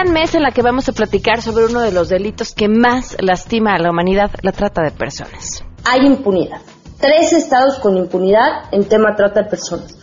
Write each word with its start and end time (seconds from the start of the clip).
gran 0.00 0.14
mesa 0.14 0.38
en 0.38 0.44
la 0.44 0.50
que 0.50 0.62
vamos 0.62 0.88
a 0.88 0.92
platicar 0.92 1.42
sobre 1.42 1.66
uno 1.66 1.80
de 1.80 1.92
los 1.92 2.08
delitos 2.08 2.54
que 2.54 2.68
más 2.68 3.16
lastima 3.20 3.74
a 3.74 3.78
la 3.78 3.90
humanidad, 3.90 4.30
la 4.40 4.52
trata 4.52 4.82
de 4.82 4.92
personas. 4.92 5.62
Hay 5.84 6.06
impunidad. 6.06 6.62
Tres 6.98 7.34
estados 7.34 7.78
con 7.80 7.96
impunidad 7.96 8.72
en 8.72 8.88
tema 8.88 9.14
trata 9.14 9.42
de 9.42 9.50
personas. 9.50 9.96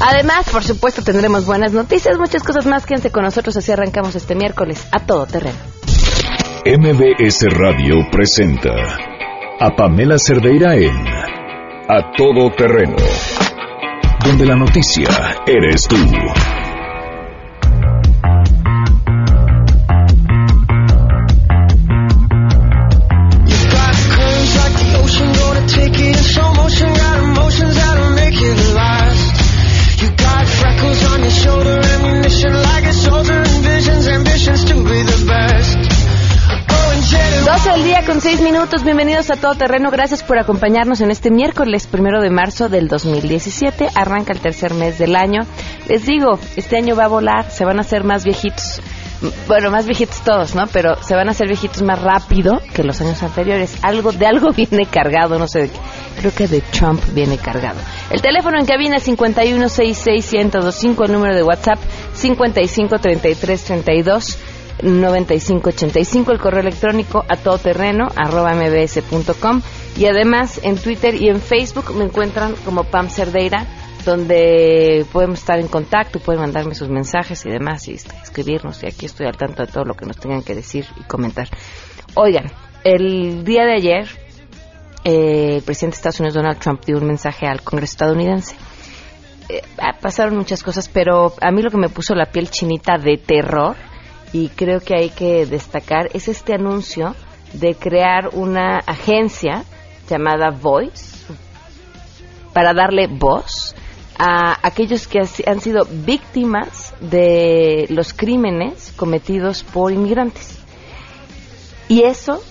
Además, 0.00 0.48
por 0.50 0.62
supuesto, 0.62 1.02
tendremos 1.02 1.44
buenas 1.44 1.72
noticias, 1.72 2.16
muchas 2.18 2.42
cosas 2.42 2.64
más. 2.64 2.86
Quédense 2.86 3.10
con 3.10 3.24
nosotros, 3.24 3.56
así 3.56 3.72
arrancamos 3.72 4.14
este 4.14 4.34
miércoles 4.34 4.86
a 4.92 5.04
todo 5.04 5.26
terreno. 5.26 5.58
MBS 6.64 7.44
Radio 7.58 7.96
presenta 8.10 8.70
a 9.60 9.76
Pamela 9.76 10.16
Cerdeira 10.18 10.76
en 10.76 10.96
A 11.88 12.12
Todo 12.16 12.50
Terreno, 12.56 12.96
donde 14.24 14.46
la 14.46 14.56
noticia 14.56 15.08
eres 15.46 15.86
tú. 15.88 15.96
Con 38.06 38.20
seis 38.20 38.40
minutos. 38.40 38.84
Bienvenidos 38.84 39.28
a 39.30 39.36
Todo 39.36 39.56
Terreno. 39.56 39.90
Gracias 39.90 40.22
por 40.22 40.38
acompañarnos 40.38 41.00
en 41.00 41.10
este 41.10 41.30
miércoles 41.30 41.88
primero 41.88 42.20
de 42.20 42.30
marzo 42.30 42.68
del 42.68 42.86
2017. 42.86 43.88
Arranca 43.94 44.32
el 44.32 44.38
tercer 44.40 44.72
mes 44.74 44.98
del 44.98 45.16
año. 45.16 45.40
Les 45.88 46.06
digo, 46.06 46.38
este 46.56 46.76
año 46.76 46.94
va 46.94 47.06
a 47.06 47.08
volar, 47.08 47.50
se 47.50 47.64
van 47.64 47.78
a 47.78 47.80
hacer 47.80 48.04
más 48.04 48.22
viejitos. 48.24 48.80
Bueno, 49.48 49.72
más 49.72 49.86
viejitos 49.86 50.20
todos, 50.20 50.54
¿no? 50.54 50.68
Pero 50.68 51.02
se 51.02 51.16
van 51.16 51.26
a 51.28 51.32
hacer 51.32 51.48
viejitos 51.48 51.82
más 51.82 52.00
rápido 52.00 52.62
que 52.72 52.84
los 52.84 53.00
años 53.00 53.20
anteriores. 53.22 53.76
Algo 53.82 54.12
de 54.12 54.26
algo 54.26 54.52
viene 54.56 54.86
cargado, 54.86 55.36
no 55.38 55.48
sé 55.48 55.62
de 55.62 55.70
qué. 55.70 55.78
Creo 56.20 56.32
que 56.32 56.46
de 56.46 56.60
Trump 56.60 57.02
viene 57.14 57.36
cargado. 57.38 57.80
El 58.10 58.22
teléfono 58.22 58.58
en 58.58 58.66
cabina 58.66 58.98
5166125, 58.98 61.04
el 61.04 61.12
número 61.12 61.34
de 61.34 61.42
WhatsApp 61.42 61.80
553332. 62.14 64.38
9585, 64.82 66.32
el 66.32 66.38
correo 66.38 66.60
electrónico 66.60 67.24
a 67.28 67.36
todoterreno 67.36 68.08
arroba 68.16 68.54
mbs.com 68.54 69.62
y 69.96 70.06
además 70.06 70.60
en 70.62 70.76
Twitter 70.76 71.14
y 71.14 71.28
en 71.28 71.40
Facebook 71.40 71.94
me 71.94 72.04
encuentran 72.04 72.54
como 72.64 72.84
Pam 72.84 73.08
Cerdeira 73.08 73.66
donde 74.04 75.04
podemos 75.12 75.40
estar 75.40 75.58
en 75.58 75.68
contacto, 75.68 76.20
pueden 76.20 76.40
mandarme 76.40 76.74
sus 76.74 76.88
mensajes 76.88 77.44
y 77.44 77.50
demás 77.50 77.88
y 77.88 77.94
este, 77.94 78.14
escribirnos 78.22 78.82
y 78.82 78.86
aquí 78.86 79.06
estoy 79.06 79.26
al 79.26 79.36
tanto 79.36 79.64
de 79.66 79.70
todo 79.70 79.84
lo 79.84 79.94
que 79.94 80.06
nos 80.06 80.16
tengan 80.16 80.42
que 80.42 80.54
decir 80.54 80.86
y 80.98 81.02
comentar. 81.02 81.48
Oigan, 82.14 82.50
el 82.84 83.44
día 83.44 83.64
de 83.64 83.74
ayer 83.74 84.08
eh, 85.04 85.56
el 85.56 85.62
presidente 85.62 85.96
de 85.96 85.98
Estados 85.98 86.20
Unidos 86.20 86.34
Donald 86.34 86.58
Trump 86.58 86.84
dio 86.84 86.98
un 86.98 87.06
mensaje 87.06 87.46
al 87.46 87.62
Congreso 87.62 87.92
estadounidense. 87.92 88.56
Eh, 89.48 89.62
ah, 89.78 89.96
pasaron 90.00 90.36
muchas 90.36 90.62
cosas, 90.62 90.88
pero 90.88 91.34
a 91.40 91.50
mí 91.50 91.62
lo 91.62 91.70
que 91.70 91.78
me 91.78 91.88
puso 91.88 92.14
la 92.14 92.26
piel 92.26 92.50
chinita 92.50 92.98
de 92.98 93.16
terror 93.16 93.76
y 94.32 94.48
creo 94.48 94.80
que 94.80 94.94
hay 94.94 95.10
que 95.10 95.46
destacar 95.46 96.08
es 96.12 96.28
este 96.28 96.54
anuncio 96.54 97.14
de 97.52 97.74
crear 97.74 98.30
una 98.32 98.78
agencia 98.78 99.64
llamada 100.08 100.50
Voice 100.50 101.16
para 102.52 102.74
darle 102.74 103.06
voz 103.06 103.74
a 104.18 104.58
aquellos 104.66 105.06
que 105.06 105.20
han 105.46 105.60
sido 105.60 105.86
víctimas 105.88 106.92
de 107.00 107.86
los 107.88 108.12
crímenes 108.12 108.92
cometidos 108.96 109.62
por 109.62 109.92
inmigrantes. 109.92 110.58
Y 111.88 112.02
eso, 112.02 112.42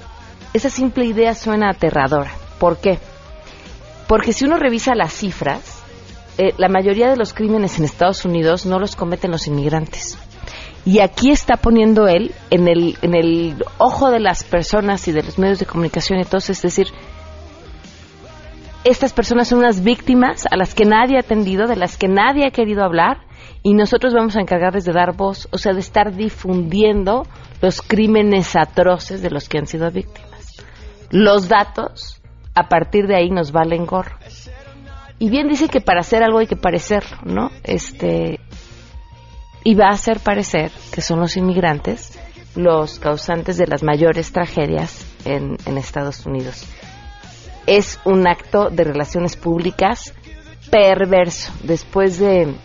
esa 0.53 0.69
simple 0.69 1.05
idea 1.05 1.35
suena 1.35 1.69
aterradora. 1.69 2.31
¿Por 2.57 2.77
qué? 2.77 2.99
Porque 4.07 4.31
si 4.31 4.45
uno 4.45 4.57
revisa 4.57 4.95
las 4.95 5.13
cifras, 5.13 5.83
eh, 6.37 6.53
la 6.57 6.69
mayoría 6.69 7.09
de 7.09 7.17
los 7.17 7.33
crímenes 7.33 7.77
en 7.77 7.85
Estados 7.85 8.23
Unidos 8.23 8.65
no 8.65 8.79
los 8.79 8.95
cometen 8.95 9.31
los 9.31 9.47
inmigrantes. 9.47 10.17
Y 10.87 11.01
aquí 11.01 11.31
está 11.31 11.57
poniendo 11.57 12.07
él 12.07 12.31
en 12.49 12.65
el, 12.69 13.61
ojo 13.77 14.09
de 14.09 14.21
las 14.21 14.45
personas 14.45 15.05
y 15.09 15.11
de 15.11 15.21
los 15.21 15.37
medios 15.37 15.59
de 15.59 15.65
comunicación. 15.65 16.17
Entonces, 16.17 16.63
es 16.63 16.63
decir, 16.63 16.87
estas 18.85 19.11
personas 19.11 19.49
son 19.49 19.59
unas 19.59 19.83
víctimas 19.83 20.45
a 20.49 20.55
las 20.55 20.73
que 20.73 20.85
nadie 20.85 21.17
ha 21.17 21.19
atendido, 21.19 21.67
de 21.67 21.75
las 21.75 21.97
que 21.97 22.07
nadie 22.07 22.47
ha 22.47 22.51
querido 22.51 22.85
hablar, 22.85 23.17
y 23.63 23.73
nosotros 23.73 24.13
vamos 24.13 24.37
a 24.37 24.39
encargarles 24.39 24.85
de 24.85 24.93
dar 24.93 25.13
voz, 25.13 25.49
o 25.51 25.57
sea, 25.57 25.73
de 25.73 25.81
estar 25.81 26.15
difundiendo 26.15 27.27
los 27.61 27.81
crímenes 27.81 28.55
atroces 28.55 29.21
de 29.21 29.29
los 29.29 29.49
que 29.49 29.57
han 29.57 29.67
sido 29.67 29.91
víctimas. 29.91 30.55
Los 31.09 31.49
datos, 31.49 32.21
a 32.55 32.69
partir 32.69 33.07
de 33.07 33.17
ahí, 33.17 33.29
nos 33.29 33.51
valen 33.51 33.85
gorro. 33.85 34.15
Y 35.19 35.29
bien 35.29 35.49
dice 35.49 35.67
que 35.67 35.81
para 35.81 35.99
hacer 35.99 36.23
algo 36.23 36.37
hay 36.37 36.47
que 36.47 36.55
parecer, 36.55 37.03
¿no? 37.25 37.51
Este, 37.65 38.39
y 39.67 39.75
va 39.75 39.89
a 39.89 39.95
hacer 39.95 40.21
parecer 40.21 40.71
que 40.93 41.01
son 41.01 41.19
los 41.19 41.35
inmigrantes 41.35 42.17
los 42.55 42.99
causantes 42.99 43.57
de 43.57 43.67
las 43.67 43.83
mayores 43.83 44.31
tragedias 44.31 45.05
en, 45.25 45.57
Estados 45.77 46.25
Unidos. 46.25 46.63
Es 47.65 47.99
un 48.05 48.25
acto 48.29 48.69
de 48.69 48.85
relaciones 48.85 49.35
públicas 49.35 50.13
perverso. 50.71 51.51
Después 51.63 52.17
de 52.17 52.55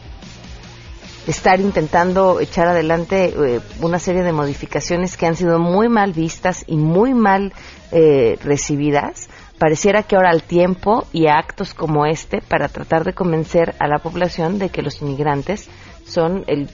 estar 1.26 1.58
intentando 1.58 2.38
echar 2.38 2.68
adelante 2.68 3.34
eh, 3.36 3.60
una 3.80 3.98
serie 3.98 4.22
de 4.22 4.32
modificaciones 4.32 5.16
que 5.16 5.26
han 5.26 5.34
sido 5.34 5.58
muy 5.58 5.88
mal 5.88 6.12
vistas 6.12 6.62
y 6.68 6.76
muy 6.76 7.14
mal 7.14 7.52
eh, 7.90 8.38
recibidas, 8.44 9.28
pareciera 9.58 10.04
que 10.04 10.14
ahora 10.14 10.30
al 10.30 10.44
tiempo 10.44 11.04
y 11.12 11.26
a 11.26 11.36
actos 11.38 11.74
como 11.74 12.06
este 12.06 12.42
para 12.42 12.68
tratar 12.68 13.02
de 13.02 13.12
convencer 13.12 13.74
a 13.80 13.88
la 13.88 13.98
población 13.98 14.60
de 14.60 14.68
que 14.68 14.82
los 14.82 15.02
inmigrantes 15.02 15.68
son 16.06 16.44
el 16.46 16.68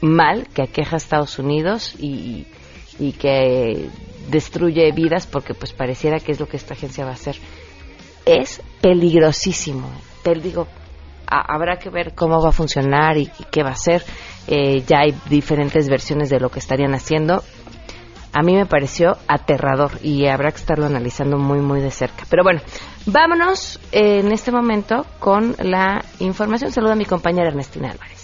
mal 0.00 0.48
que 0.48 0.62
aqueja 0.62 0.96
a 0.96 0.98
Estados 0.98 1.38
Unidos 1.38 1.94
y, 1.98 2.46
que 3.18 3.88
destruye 4.28 4.92
vidas 4.92 5.26
porque 5.26 5.54
pues 5.54 5.72
pareciera 5.72 6.20
que 6.20 6.32
es 6.32 6.40
lo 6.40 6.46
que 6.46 6.56
esta 6.56 6.74
agencia 6.74 7.04
va 7.04 7.10
a 7.10 7.14
hacer. 7.14 7.36
Es 8.24 8.62
peligrosísimo. 8.80 9.90
Te 10.22 10.34
digo, 10.34 10.66
habrá 11.26 11.78
que 11.78 11.90
ver 11.90 12.14
cómo 12.14 12.40
va 12.40 12.50
a 12.50 12.52
funcionar 12.52 13.18
y, 13.18 13.30
qué 13.50 13.62
va 13.62 13.70
a 13.70 13.72
hacer. 13.72 14.02
Eh, 14.46 14.82
ya 14.86 15.00
hay 15.00 15.14
diferentes 15.28 15.88
versiones 15.88 16.30
de 16.30 16.40
lo 16.40 16.50
que 16.50 16.58
estarían 16.58 16.94
haciendo. 16.94 17.42
A 18.32 18.42
mí 18.42 18.54
me 18.54 18.66
pareció 18.66 19.16
aterrador 19.28 19.92
y 20.02 20.26
habrá 20.26 20.50
que 20.50 20.58
estarlo 20.58 20.86
analizando 20.86 21.38
muy, 21.38 21.60
muy 21.60 21.80
de 21.80 21.92
cerca. 21.92 22.24
Pero 22.28 22.42
bueno, 22.42 22.60
vámonos 23.06 23.78
en 23.92 24.32
este 24.32 24.50
momento 24.50 25.06
con 25.20 25.54
la 25.60 26.04
información. 26.18 26.72
Saludo 26.72 26.92
a 26.92 26.96
mi 26.96 27.04
compañera 27.04 27.48
Ernestina 27.48 27.92
Álvarez. 27.92 28.23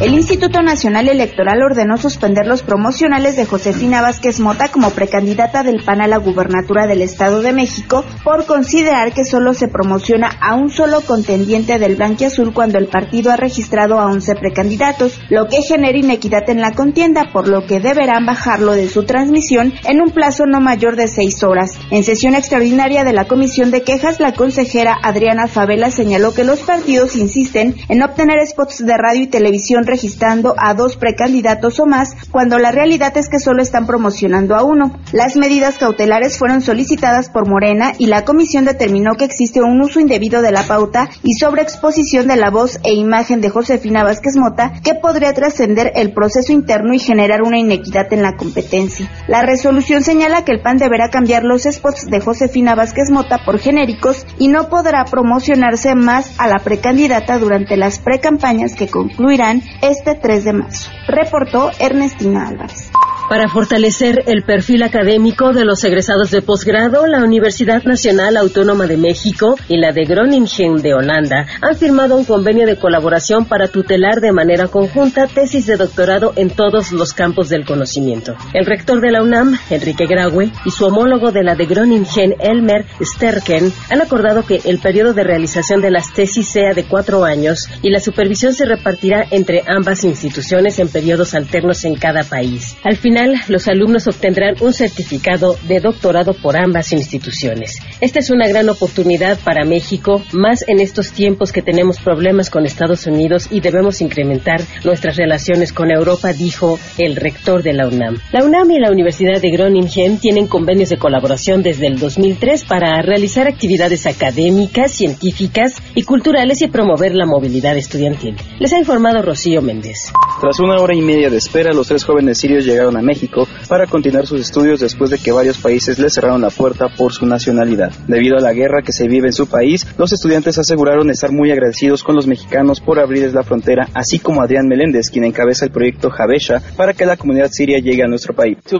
El 0.00 0.14
Instituto 0.14 0.62
Nacional 0.62 1.10
Electoral 1.10 1.62
ordenó 1.62 1.98
suspender 1.98 2.46
los 2.46 2.62
promocionales 2.62 3.36
de 3.36 3.44
Josefina 3.44 4.00
Vázquez 4.00 4.40
Mota 4.40 4.68
como 4.68 4.88
precandidata 4.92 5.62
del 5.62 5.84
PAN 5.84 6.00
a 6.00 6.06
la 6.06 6.16
gubernatura 6.16 6.86
del 6.86 7.02
Estado 7.02 7.42
de 7.42 7.52
México 7.52 8.02
por 8.24 8.46
considerar 8.46 9.12
que 9.12 9.24
solo 9.24 9.52
se 9.52 9.68
promociona 9.68 10.30
a 10.40 10.54
un 10.54 10.70
solo 10.70 11.02
contendiente 11.02 11.78
del 11.78 12.00
Azul 12.00 12.54
cuando 12.54 12.78
el 12.78 12.86
partido 12.86 13.30
ha 13.30 13.36
registrado 13.36 14.00
a 14.00 14.06
11 14.06 14.36
precandidatos, 14.36 15.20
lo 15.28 15.48
que 15.48 15.60
genera 15.60 15.98
inequidad 15.98 16.48
en 16.48 16.62
la 16.62 16.72
contienda, 16.72 17.28
por 17.30 17.46
lo 17.46 17.66
que 17.66 17.78
deberán 17.78 18.24
bajarlo 18.24 18.72
de 18.72 18.88
su 18.88 19.02
transmisión 19.02 19.74
en 19.84 20.00
un 20.00 20.12
plazo 20.12 20.46
no 20.46 20.62
mayor 20.62 20.96
de 20.96 21.08
seis 21.08 21.42
horas. 21.42 21.78
En 21.90 22.04
sesión 22.04 22.34
extraordinaria 22.34 23.04
de 23.04 23.12
la 23.12 23.26
Comisión 23.26 23.70
de 23.70 23.82
Quejas, 23.82 24.18
la 24.18 24.32
consejera 24.32 24.96
Adriana 25.02 25.46
Favela 25.46 25.90
señaló 25.90 26.32
que 26.32 26.44
los 26.44 26.60
partidos 26.60 27.16
insisten 27.16 27.74
en 27.90 28.02
obtener 28.02 28.38
spots 28.46 28.78
de 28.78 28.96
radio 28.96 29.24
y 29.24 29.26
televisión 29.26 29.84
registrando 29.90 30.54
a 30.56 30.74
dos 30.74 30.96
precandidatos 30.96 31.78
o 31.80 31.86
más, 31.86 32.16
cuando 32.30 32.58
la 32.58 32.70
realidad 32.72 33.16
es 33.16 33.28
que 33.28 33.38
solo 33.38 33.62
están 33.62 33.86
promocionando 33.86 34.54
a 34.54 34.62
uno. 34.62 34.98
Las 35.12 35.36
medidas 35.36 35.78
cautelares 35.78 36.38
fueron 36.38 36.62
solicitadas 36.62 37.28
por 37.28 37.48
Morena 37.48 37.92
y 37.98 38.06
la 38.06 38.24
comisión 38.24 38.64
determinó 38.64 39.16
que 39.16 39.24
existe 39.24 39.60
un 39.60 39.80
uso 39.80 40.00
indebido 40.00 40.40
de 40.40 40.52
la 40.52 40.62
pauta 40.62 41.10
y 41.22 41.34
sobreexposición 41.34 42.28
de 42.28 42.36
la 42.36 42.50
voz 42.50 42.78
e 42.84 42.94
imagen 42.94 43.40
de 43.40 43.50
Josefina 43.50 44.04
Vázquez 44.04 44.36
Mota 44.36 44.72
que 44.82 44.94
podría 44.94 45.32
trascender 45.32 45.92
el 45.96 46.12
proceso 46.12 46.52
interno 46.52 46.94
y 46.94 46.98
generar 46.98 47.42
una 47.42 47.58
inequidad 47.58 48.12
en 48.12 48.22
la 48.22 48.36
competencia. 48.36 49.10
La 49.26 49.42
resolución 49.42 50.02
señala 50.02 50.44
que 50.44 50.52
el 50.52 50.62
PAN 50.62 50.78
deberá 50.78 51.10
cambiar 51.10 51.44
los 51.44 51.64
spots 51.64 52.06
de 52.06 52.20
Josefina 52.20 52.74
Vázquez 52.74 53.10
Mota 53.10 53.38
por 53.44 53.58
genéricos 53.58 54.26
y 54.38 54.48
no 54.48 54.68
podrá 54.68 55.04
promocionarse 55.04 55.94
más 55.94 56.38
a 56.38 56.46
la 56.46 56.60
precandidata 56.60 57.38
durante 57.38 57.76
las 57.76 57.98
precampañas 57.98 58.74
que 58.74 58.88
concluirán 58.88 59.62
este 59.82 60.14
3 60.14 60.44
de 60.44 60.52
marzo, 60.52 60.90
reportó 61.06 61.70
Ernestina 61.78 62.48
Álvarez. 62.48 62.90
Para 63.30 63.48
fortalecer 63.48 64.24
el 64.26 64.42
perfil 64.42 64.82
académico 64.82 65.52
de 65.52 65.64
los 65.64 65.84
egresados 65.84 66.32
de 66.32 66.42
posgrado, 66.42 67.06
la 67.06 67.22
Universidad 67.22 67.84
Nacional 67.84 68.36
Autónoma 68.36 68.88
de 68.88 68.96
México 68.96 69.54
y 69.68 69.76
la 69.76 69.92
de 69.92 70.04
Groningen 70.04 70.78
de 70.78 70.94
Holanda 70.94 71.46
han 71.62 71.76
firmado 71.76 72.16
un 72.16 72.24
convenio 72.24 72.66
de 72.66 72.76
colaboración 72.76 73.44
para 73.44 73.68
tutelar 73.68 74.20
de 74.20 74.32
manera 74.32 74.66
conjunta 74.66 75.28
tesis 75.28 75.66
de 75.66 75.76
doctorado 75.76 76.32
en 76.34 76.50
todos 76.50 76.90
los 76.90 77.12
campos 77.12 77.48
del 77.48 77.64
conocimiento. 77.64 78.34
El 78.52 78.66
rector 78.66 79.00
de 79.00 79.12
la 79.12 79.22
UNAM, 79.22 79.56
Enrique 79.70 80.06
Graue, 80.06 80.50
y 80.64 80.70
su 80.72 80.86
homólogo 80.86 81.30
de 81.30 81.44
la 81.44 81.54
de 81.54 81.66
Groningen, 81.66 82.34
Elmer 82.40 82.84
Sterken, 83.00 83.72
han 83.90 84.00
acordado 84.02 84.44
que 84.44 84.60
el 84.64 84.80
periodo 84.80 85.14
de 85.14 85.22
realización 85.22 85.80
de 85.80 85.92
las 85.92 86.12
tesis 86.12 86.48
sea 86.48 86.74
de 86.74 86.82
cuatro 86.82 87.24
años 87.24 87.68
y 87.80 87.90
la 87.90 88.00
supervisión 88.00 88.54
se 88.54 88.64
repartirá 88.64 89.24
entre 89.30 89.62
ambas 89.68 90.02
instituciones 90.02 90.80
en 90.80 90.88
periodos 90.88 91.34
alternos 91.34 91.84
en 91.84 91.94
cada 91.94 92.24
país. 92.24 92.76
Al 92.82 92.96
final, 92.96 93.19
los 93.48 93.68
alumnos 93.68 94.06
obtendrán 94.06 94.54
un 94.60 94.72
certificado 94.72 95.56
de 95.68 95.80
doctorado 95.80 96.32
por 96.34 96.56
ambas 96.56 96.92
instituciones. 96.92 97.76
Esta 98.00 98.18
es 98.18 98.30
una 98.30 98.48
gran 98.48 98.68
oportunidad 98.68 99.38
para 99.40 99.64
México, 99.64 100.22
más 100.32 100.64
en 100.68 100.80
estos 100.80 101.12
tiempos 101.12 101.52
que 101.52 101.62
tenemos 101.62 101.98
problemas 102.00 102.50
con 102.50 102.64
Estados 102.64 103.06
Unidos 103.06 103.48
y 103.50 103.60
debemos 103.60 104.00
incrementar 104.00 104.62
nuestras 104.84 105.16
relaciones 105.16 105.72
con 105.72 105.90
Europa, 105.90 106.32
dijo 106.32 106.78
el 106.98 107.16
rector 107.16 107.62
de 107.62 107.72
la 107.72 107.88
UNAM. 107.88 108.18
La 108.32 108.44
UNAM 108.44 108.70
y 108.70 108.78
la 108.78 108.90
Universidad 108.90 109.40
de 109.40 109.50
Groningen 109.50 110.18
tienen 110.18 110.46
convenios 110.46 110.88
de 110.88 110.98
colaboración 110.98 111.62
desde 111.62 111.86
el 111.86 111.98
2003 111.98 112.64
para 112.64 113.00
realizar 113.02 113.46
actividades 113.46 114.06
académicas, 114.06 114.92
científicas 114.92 115.74
y 115.94 116.04
culturales 116.04 116.62
y 116.62 116.68
promover 116.68 117.14
la 117.14 117.26
movilidad 117.26 117.76
estudiantil. 117.76 118.36
Les 118.58 118.72
ha 118.72 118.78
informado 118.78 119.22
Rocío 119.22 119.62
Méndez. 119.62 120.12
Tras 120.40 120.58
una 120.60 120.80
hora 120.80 120.94
y 120.94 121.02
media 121.02 121.28
de 121.28 121.36
espera, 121.36 121.72
los 121.72 121.88
tres 121.88 122.04
jóvenes 122.04 122.38
sirios 122.38 122.64
llegaron 122.64 122.96
a 122.96 122.99
México 123.02 123.46
para 123.68 123.86
continuar 123.86 124.26
sus 124.26 124.40
estudios 124.40 124.80
después 124.80 125.10
de 125.10 125.18
que 125.18 125.32
varios 125.32 125.58
países 125.58 125.98
les 125.98 126.14
cerraron 126.14 126.40
la 126.40 126.50
puerta 126.50 126.86
por 126.96 127.12
su 127.12 127.26
nacionalidad. 127.26 127.92
Debido 128.06 128.36
a 128.36 128.40
la 128.40 128.52
guerra 128.52 128.82
que 128.82 128.92
se 128.92 129.08
vive 129.08 129.28
en 129.28 129.32
su 129.32 129.46
país, 129.46 129.86
los 129.98 130.12
estudiantes 130.12 130.58
aseguraron 130.58 131.10
estar 131.10 131.32
muy 131.32 131.50
agradecidos 131.50 132.02
con 132.02 132.16
los 132.16 132.26
mexicanos 132.26 132.80
por 132.80 132.98
abrirles 132.98 133.34
la 133.34 133.42
frontera, 133.42 133.88
así 133.94 134.18
como 134.18 134.42
Adrián 134.42 134.66
Meléndez, 134.66 135.10
quien 135.10 135.24
encabeza 135.24 135.64
el 135.64 135.72
proyecto 135.72 136.10
Javesha 136.10 136.62
para 136.76 136.94
que 136.94 137.06
la 137.06 137.16
comunidad 137.16 137.50
siria 137.50 137.78
llegue 137.78 138.02
a 138.02 138.08
nuestro 138.08 138.34
país. 138.34 138.58
Uh, 138.70 138.78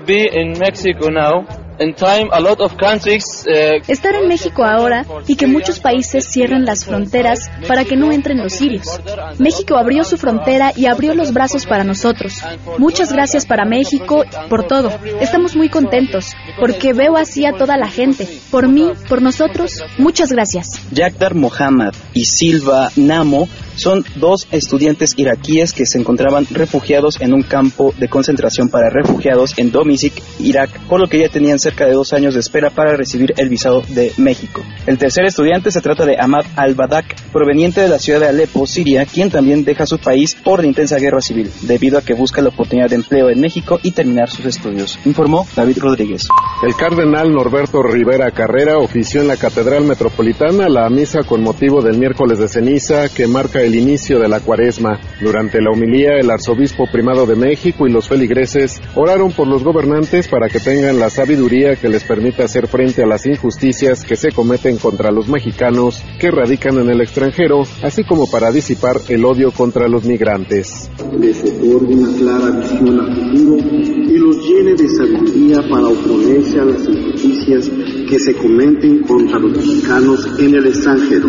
Estar 3.88 4.14
en 4.14 4.28
México 4.28 4.64
ahora 4.64 5.06
y 5.26 5.36
que 5.36 5.46
muchos 5.46 5.80
países 5.80 6.26
cierren 6.30 6.66
las 6.66 6.84
fronteras 6.84 7.50
para 7.66 7.84
que 7.84 7.96
no 7.96 8.12
entren 8.12 8.38
los 8.38 8.52
sirios. 8.52 9.00
México 9.38 9.78
abrió 9.78 10.04
su 10.04 10.18
frontera 10.18 10.72
y 10.76 10.86
abrió 10.86 11.14
los 11.14 11.32
brazos 11.32 11.64
para 11.64 11.82
nosotros. 11.84 12.42
Muchas 12.76 13.12
gracias 13.12 13.46
para 13.46 13.64
México 13.64 14.09
por 14.48 14.66
todo. 14.66 14.90
Estamos 15.20 15.56
muy 15.56 15.68
contentos 15.68 16.34
porque 16.58 16.92
veo 16.92 17.16
así 17.16 17.46
a 17.46 17.52
toda 17.52 17.76
la 17.76 17.88
gente. 17.88 18.28
Por 18.50 18.68
mí, 18.68 18.92
por 19.08 19.22
nosotros, 19.22 19.82
muchas 19.98 20.32
gracias. 20.32 20.80
Yakdar 20.92 21.34
Mohammad 21.34 21.94
y 22.14 22.24
Silva 22.24 22.90
Namo 22.96 23.48
son 23.76 24.04
dos 24.16 24.46
estudiantes 24.50 25.14
iraquíes 25.16 25.72
que 25.72 25.86
se 25.86 25.98
encontraban 25.98 26.46
refugiados 26.50 27.18
en 27.20 27.32
un 27.32 27.42
campo 27.42 27.94
de 27.98 28.08
concentración 28.08 28.68
para 28.68 28.90
refugiados 28.90 29.54
en 29.56 29.72
Domisic, 29.72 30.12
Irak, 30.38 30.70
por 30.86 31.00
lo 31.00 31.08
que 31.08 31.18
ya 31.18 31.28
tenían 31.30 31.58
cerca 31.58 31.86
de 31.86 31.94
dos 31.94 32.12
años 32.12 32.34
de 32.34 32.40
espera 32.40 32.68
para 32.68 32.94
recibir 32.96 33.32
el 33.38 33.48
visado 33.48 33.82
de 33.88 34.12
México. 34.18 34.62
El 34.86 34.98
tercer 34.98 35.24
estudiante 35.24 35.70
se 35.70 35.80
trata 35.80 36.04
de 36.04 36.16
Ahmad 36.18 36.44
al-Badak, 36.56 37.16
proveniente 37.32 37.80
de 37.80 37.88
la 37.88 37.98
ciudad 37.98 38.20
de 38.20 38.28
Alepo, 38.28 38.66
Siria, 38.66 39.06
quien 39.06 39.30
también 39.30 39.64
deja 39.64 39.86
su 39.86 39.98
país 39.98 40.34
por 40.34 40.60
la 40.60 40.66
intensa 40.66 40.98
guerra 40.98 41.22
civil, 41.22 41.50
debido 41.62 41.96
a 41.96 42.02
que 42.02 42.14
busca 42.14 42.42
la 42.42 42.50
oportunidad 42.50 42.90
de 42.90 42.96
empleo 42.96 43.30
en 43.30 43.40
México 43.40 43.78
y 43.82 43.92
terminar 44.00 44.30
sus 44.30 44.46
estudios, 44.46 44.98
informó 45.04 45.46
David 45.54 45.76
Rodríguez. 45.78 46.26
El 46.66 46.74
cardenal 46.74 47.30
Norberto 47.34 47.82
Rivera 47.82 48.30
Carrera 48.30 48.78
ofició 48.78 49.20
en 49.20 49.28
la 49.28 49.36
Catedral 49.36 49.84
Metropolitana 49.84 50.70
la 50.70 50.88
misa 50.88 51.22
con 51.22 51.42
motivo 51.42 51.82
del 51.82 51.98
miércoles 51.98 52.38
de 52.38 52.48
ceniza 52.48 53.10
que 53.10 53.26
marca 53.26 53.60
el 53.60 53.74
inicio 53.74 54.18
de 54.18 54.28
la 54.28 54.40
cuaresma. 54.40 54.98
Durante 55.20 55.60
la 55.60 55.70
homilía, 55.70 56.12
el 56.18 56.30
arzobispo 56.30 56.86
primado 56.90 57.26
de 57.26 57.36
México 57.36 57.86
y 57.86 57.92
los 57.92 58.08
feligreses 58.08 58.80
oraron 58.94 59.32
por 59.32 59.46
los 59.46 59.62
gobernantes 59.62 60.28
para 60.28 60.48
que 60.48 60.60
tengan 60.60 60.98
la 60.98 61.10
sabiduría 61.10 61.76
que 61.76 61.90
les 61.90 62.02
permita 62.04 62.44
hacer 62.44 62.68
frente 62.68 63.02
a 63.02 63.06
las 63.06 63.26
injusticias 63.26 64.02
que 64.02 64.16
se 64.16 64.32
cometen 64.32 64.78
contra 64.78 65.10
los 65.10 65.28
mexicanos 65.28 66.02
que 66.18 66.30
radican 66.30 66.78
en 66.78 66.88
el 66.88 67.02
extranjero, 67.02 67.64
así 67.82 68.02
como 68.04 68.30
para 68.30 68.50
disipar 68.50 68.96
el 69.08 69.26
odio 69.26 69.52
contra 69.52 69.88
los 69.88 70.04
migrantes. 70.04 70.90
Una 71.12 72.16
clara 72.16 72.50
visión 72.60 72.98
a 72.98 73.14
futuro 73.14 73.89
y 73.90 74.18
los 74.18 74.36
llene 74.46 74.74
de 74.74 74.88
sabiduría 74.88 75.60
para 75.68 75.88
oponerse 75.88 76.60
a 76.60 76.64
las 76.64 76.88
injusticias 76.88 77.70
que 78.08 78.18
se 78.18 78.34
cometen 78.34 79.02
contra 79.02 79.38
los 79.38 79.56
mexicanos 79.56 80.28
en 80.38 80.54
el 80.54 80.66
extranjero. 80.66 81.28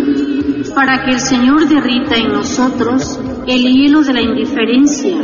Para 0.76 1.04
que 1.04 1.12
el 1.12 1.20
Señor 1.20 1.68
derrita 1.68 2.16
en 2.16 2.30
nosotros 2.30 3.20
el 3.48 3.64
hielo 3.64 4.04
de 4.04 4.14
la 4.14 4.22
indiferencia, 4.22 5.18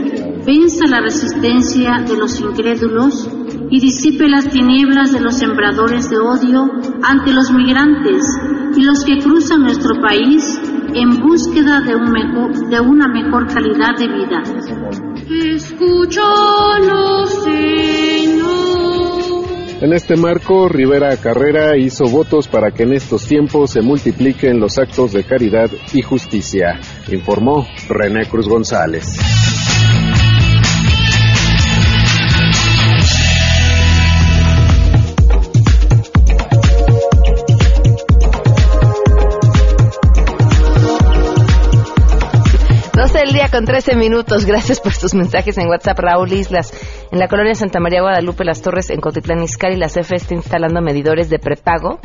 venza 0.46 0.86
la 0.88 1.02
resistencia 1.02 2.04
de 2.08 2.18
los 2.18 2.40
incrédulos 2.40 3.30
y 3.70 3.80
disipe 3.80 4.28
las 4.28 4.50
tinieblas 4.50 5.12
de 5.12 5.20
los 5.20 5.38
sembradores 5.38 6.10
de 6.10 6.18
odio 6.18 6.70
ante 7.04 7.34
los 7.34 7.52
migrantes 7.52 8.26
y 8.76 8.84
los 8.84 9.04
que 9.04 9.20
cruzan 9.20 9.62
nuestro 9.62 10.02
país 10.02 10.60
en 11.00 11.20
búsqueda 11.22 11.82
de, 11.82 11.96
un 11.96 12.12
mejor, 12.12 12.70
de 12.70 12.80
una 12.80 13.08
mejor 13.08 13.48
calidad 13.48 13.96
de 13.98 14.08
vida. 14.08 14.42
Escúchanos, 15.56 17.48
en 19.80 19.94
este 19.94 20.16
marco, 20.16 20.68
Rivera 20.68 21.16
Carrera 21.18 21.78
hizo 21.78 22.06
votos 22.06 22.48
para 22.48 22.72
que 22.72 22.82
en 22.82 22.94
estos 22.94 23.28
tiempos 23.28 23.70
se 23.70 23.82
multipliquen 23.82 24.60
los 24.60 24.80
actos 24.80 25.14
de 25.14 25.24
caridad 25.24 25.70
y 25.94 26.02
justicia, 26.02 26.80
informó 27.12 27.68
René 27.88 28.26
Cruz 28.26 28.48
González. 28.48 29.67
Con 43.58 43.66
13 43.66 43.96
minutos. 43.96 44.46
Gracias 44.46 44.80
por 44.80 44.96
tus 44.96 45.16
mensajes 45.16 45.58
en 45.58 45.68
WhatsApp. 45.68 45.98
Raúl 45.98 46.32
Islas. 46.32 46.72
En 47.12 47.18
la 47.18 47.28
colonia 47.28 47.56
Santa 47.56 47.80
María 47.80 48.02
Guadalupe, 48.02 48.46
Las 48.46 48.62
Torres, 48.62 48.92
en 48.92 49.02
Cotitlán 49.02 49.42
Izcalli, 49.42 49.78
la 49.78 49.88
CFE 49.88 50.18
está 50.18 50.36
instalando 50.36 50.80
medidores 50.80 51.28
de 51.32 51.40
prepago 51.40 52.00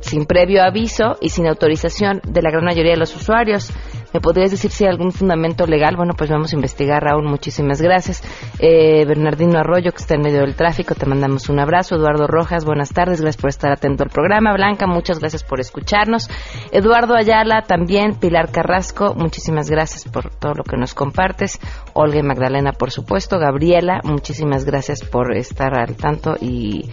sin 0.00 0.26
previo 0.26 0.64
aviso 0.64 1.16
y 1.20 1.28
sin 1.28 1.46
autorización 1.46 2.20
de 2.26 2.42
la 2.42 2.50
gran 2.50 2.64
mayoría 2.64 2.92
de 2.92 2.98
los 2.98 3.14
usuarios. 3.14 3.72
¿Me 4.12 4.20
podrías 4.20 4.50
decir 4.50 4.70
si 4.70 4.84
hay 4.84 4.90
algún 4.90 5.12
fundamento 5.12 5.66
legal? 5.66 5.96
Bueno, 5.96 6.14
pues 6.16 6.30
vamos 6.30 6.52
a 6.52 6.56
investigar, 6.56 7.02
Raúl. 7.02 7.24
Muchísimas 7.24 7.80
gracias. 7.82 8.22
Eh, 8.58 9.04
Bernardino 9.06 9.58
Arroyo, 9.58 9.92
que 9.92 9.98
está 9.98 10.14
en 10.14 10.22
medio 10.22 10.40
del 10.40 10.54
tráfico, 10.54 10.94
te 10.94 11.06
mandamos 11.06 11.48
un 11.48 11.60
abrazo. 11.60 11.96
Eduardo 11.96 12.26
Rojas, 12.26 12.64
buenas 12.64 12.90
tardes. 12.92 13.20
Gracias 13.20 13.40
por 13.40 13.50
estar 13.50 13.72
atento 13.72 14.04
al 14.04 14.10
programa. 14.10 14.54
Blanca, 14.54 14.86
muchas 14.86 15.18
gracias 15.18 15.42
por 15.42 15.60
escucharnos. 15.60 16.28
Eduardo 16.72 17.14
Ayala, 17.14 17.62
también. 17.62 18.14
Pilar 18.14 18.50
Carrasco, 18.50 19.14
muchísimas 19.14 19.70
gracias 19.70 20.04
por 20.04 20.30
todo 20.30 20.54
lo 20.54 20.64
que 20.64 20.76
nos 20.76 20.94
compartes. 20.94 21.58
Olga 21.92 22.18
y 22.18 22.22
Magdalena, 22.22 22.72
por 22.72 22.90
supuesto. 22.90 23.38
Gabriela, 23.38 24.00
muchísimas 24.04 24.64
gracias 24.64 25.02
por 25.02 25.36
estar 25.36 25.78
al 25.78 25.96
tanto 25.96 26.36
y 26.40 26.90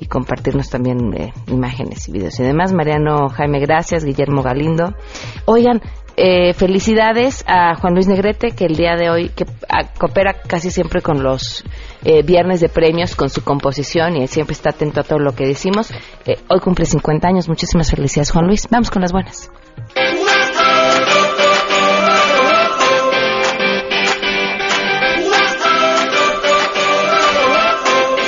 y 0.00 0.06
compartirnos 0.06 0.70
también 0.70 1.14
eh, 1.14 1.32
imágenes 1.48 2.08
y 2.08 2.12
videos 2.12 2.38
y 2.40 2.42
demás. 2.42 2.72
Mariano 2.72 3.28
Jaime, 3.28 3.60
gracias. 3.60 4.04
Guillermo 4.04 4.42
Galindo. 4.42 4.94
Oigan, 5.46 5.80
eh, 6.16 6.52
felicidades 6.54 7.44
a 7.46 7.74
Juan 7.76 7.94
Luis 7.94 8.06
Negrete, 8.06 8.52
que 8.52 8.66
el 8.66 8.76
día 8.76 8.96
de 8.96 9.10
hoy 9.10 9.28
que 9.30 9.44
ah, 9.68 9.88
coopera 9.98 10.34
casi 10.46 10.70
siempre 10.70 11.02
con 11.02 11.22
los 11.22 11.64
eh, 12.04 12.22
viernes 12.22 12.60
de 12.60 12.68
premios, 12.68 13.16
con 13.16 13.30
su 13.30 13.42
composición 13.42 14.16
y 14.16 14.26
siempre 14.26 14.52
está 14.52 14.70
atento 14.70 15.00
a 15.00 15.04
todo 15.04 15.18
lo 15.18 15.34
que 15.34 15.46
decimos. 15.46 15.92
hoy 16.48 16.60
cumple 16.60 16.84
50 16.84 17.28
años. 17.28 17.48
Muchísimas 17.48 17.90
felicidades, 17.90 18.30
Juan 18.30 18.46
Luis. 18.46 18.68
Vamos 18.70 18.90
con 18.90 19.02
las 19.02 19.12
buenas. 19.12 19.50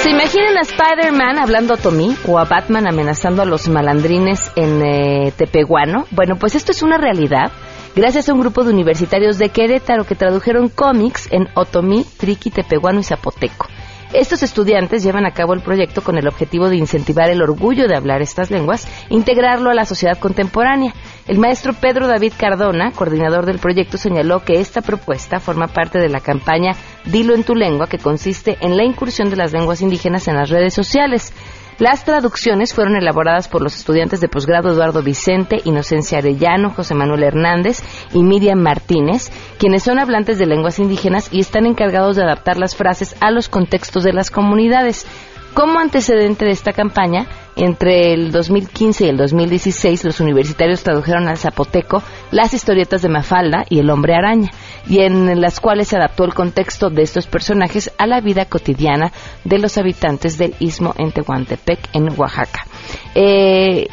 ¿Se 0.07 0.11
imaginan 0.11 0.57
a 0.57 0.61
Spider-Man 0.61 1.39
hablando 1.39 1.75
a 1.75 1.77
Tommy 1.77 2.17
o 2.29 2.39
a 2.39 2.45
Batman 2.45 2.87
amenazando 2.87 3.43
a 3.43 3.45
los 3.45 3.69
malandrines 3.69 4.53
en 4.55 4.81
eh, 4.85 5.33
Tepehuano? 5.37 6.07
Bueno, 6.11 6.37
pues 6.37 6.55
esto 6.55 6.73
es 6.73 6.83
una 6.83 6.97
realidad 6.97 7.51
gracias 7.97 8.29
a 8.29 8.35
un 8.35 8.41
grupo 8.41 8.63
de 8.63 8.75
universitarios 8.75 9.39
de 9.39 9.49
Querétaro 9.49 10.05
que 10.05 10.15
tradujeron 10.15 10.69
cómics 10.69 11.29
en 11.33 11.49
Otomí, 11.55 12.05
Triqui, 12.19 12.51
Tepehuano 12.51 13.01
y 13.01 13.03
Zapoteco. 13.03 13.67
Estos 14.13 14.43
estudiantes 14.43 15.03
llevan 15.03 15.27
a 15.27 15.33
cabo 15.33 15.55
el 15.55 15.63
proyecto 15.63 16.03
con 16.03 16.17
el 16.17 16.29
objetivo 16.29 16.69
de 16.69 16.77
incentivar 16.77 17.31
el 17.31 17.43
orgullo 17.43 17.89
de 17.89 17.97
hablar 17.97 18.21
estas 18.21 18.51
lenguas, 18.51 18.87
integrarlo 19.09 19.71
a 19.71 19.75
la 19.75 19.87
sociedad 19.87 20.19
contemporánea. 20.19 20.93
El 21.27 21.39
maestro 21.39 21.73
Pedro 21.73 22.07
David 22.07 22.35
Cardona, 22.39 22.93
coordinador 22.93 23.47
del 23.47 23.59
proyecto, 23.59 23.97
señaló 23.97 24.45
que 24.45 24.61
esta 24.61 24.83
propuesta 24.83 25.41
forma 25.41 25.67
parte 25.67 25.99
de 25.99 26.09
la 26.09 26.21
campaña 26.21 26.73
Dilo 27.07 27.35
en 27.35 27.45
tu 27.45 27.55
lengua, 27.55 27.89
que 27.89 27.99
consiste 27.99 28.59
en 28.61 28.77
la 28.77 28.85
incursión 28.85 29.31
de 29.31 29.37
las 29.37 29.53
lenguas 29.53 29.81
indígenas 29.81 30.29
en 30.29 30.37
las 30.37 30.51
redes 30.51 30.75
sociales. 30.75 31.33
Las 31.79 32.07
traducciones 32.07 32.73
fueron 32.73 32.97
elaboradas 32.97 33.49
por 33.49 33.61
los 33.61 33.77
estudiantes 33.77 34.23
de 34.23 34.29
posgrado 34.29 34.71
Eduardo 34.71 35.03
Vicente, 35.03 35.59
Inocencia 35.65 36.19
Arellano, 36.19 36.71
José 36.71 36.95
Manuel 36.95 37.23
Hernández 37.23 37.83
y 38.15 38.23
Miriam 38.23 38.61
Martínez, 38.61 39.31
quienes 39.59 39.83
son 39.83 39.99
hablantes 39.99 40.39
de 40.39 40.47
lenguas 40.47 40.79
indígenas 40.79 41.29
y 41.31 41.41
están 41.41 41.67
encargados 41.67 42.17
de 42.17 42.23
adaptar 42.23 42.57
las 42.57 42.75
frases 42.75 43.15
a 43.21 43.31
los 43.31 43.51
contextos 43.51 44.05
de 44.05 44.15
las 44.15 44.31
comunidades. 44.31 45.07
Como 45.53 45.79
antecedente 45.79 46.47
de 46.47 46.51
esta 46.51 46.73
campaña, 46.73 47.27
entre 47.57 48.13
el 48.13 48.31
2015 48.31 49.05
y 49.05 49.09
el 49.09 49.17
2016, 49.19 50.05
los 50.05 50.21
universitarios 50.21 50.83
tradujeron 50.83 51.29
al 51.29 51.39
zapoteco 51.39 52.03
las 52.31 52.55
historietas 52.55 53.03
de 53.03 53.09
Mafalda 53.09 53.65
y 53.69 53.81
el 53.81 53.91
hombre 53.91 54.15
araña, 54.15 54.51
y 54.89 55.01
en 55.01 55.41
las 55.41 55.61
cuales 55.61 55.89
se 55.89 55.97
adaptó 55.97 56.25
el 56.25 56.35
contexto 56.35 56.91
de 56.91 57.03
estos 57.03 57.27
personajes 57.27 57.93
a 57.99 58.07
la 58.07 58.21
vida 58.21 58.45
cotidiana 58.47 59.13
de 59.45 59.59
los 59.59 59.79
habitantes 59.79 60.39
del 60.39 60.55
istmo 60.61 60.95
en 60.99 61.13
Tehuantepec, 61.13 61.89
en 61.93 62.09
Oaxaca. 62.19 62.67
Eh, 63.15 63.89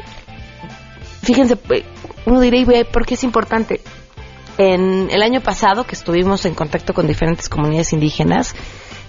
fíjense, 1.21 1.57
eh, 1.71 1.83
uno 2.25 2.39
diría, 2.39 2.85
¿por 2.85 3.05
qué 3.05 3.15
es 3.15 3.23
importante? 3.23 3.81
En 4.57 5.09
el 5.09 5.23
año 5.23 5.41
pasado, 5.41 5.83
que 5.85 5.95
estuvimos 5.95 6.45
en 6.45 6.53
contacto 6.53 6.93
con 6.93 7.07
diferentes 7.07 7.50
comunidades 7.50 7.91
indígenas, 7.93 8.55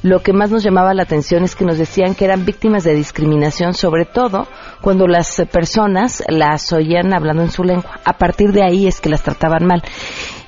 lo 0.02 0.22
que 0.22 0.34
más 0.34 0.50
nos 0.50 0.62
llamaba 0.62 0.92
la 0.92 1.04
atención 1.04 1.44
es 1.44 1.54
que 1.56 1.64
nos 1.64 1.78
decían 1.78 2.14
que 2.14 2.26
eran 2.26 2.44
víctimas 2.44 2.84
de 2.84 2.94
discriminación, 2.94 3.72
sobre 3.72 4.04
todo 4.04 4.46
cuando 4.82 5.06
las 5.06 5.42
personas 5.50 6.22
las 6.28 6.72
oían 6.74 7.14
hablando 7.14 7.42
en 7.42 7.50
su 7.50 7.64
lengua. 7.64 8.00
A 8.04 8.18
partir 8.18 8.52
de 8.52 8.62
ahí 8.62 8.86
es 8.86 9.00
que 9.00 9.08
las 9.08 9.22
trataban 9.22 9.64
mal. 9.64 9.82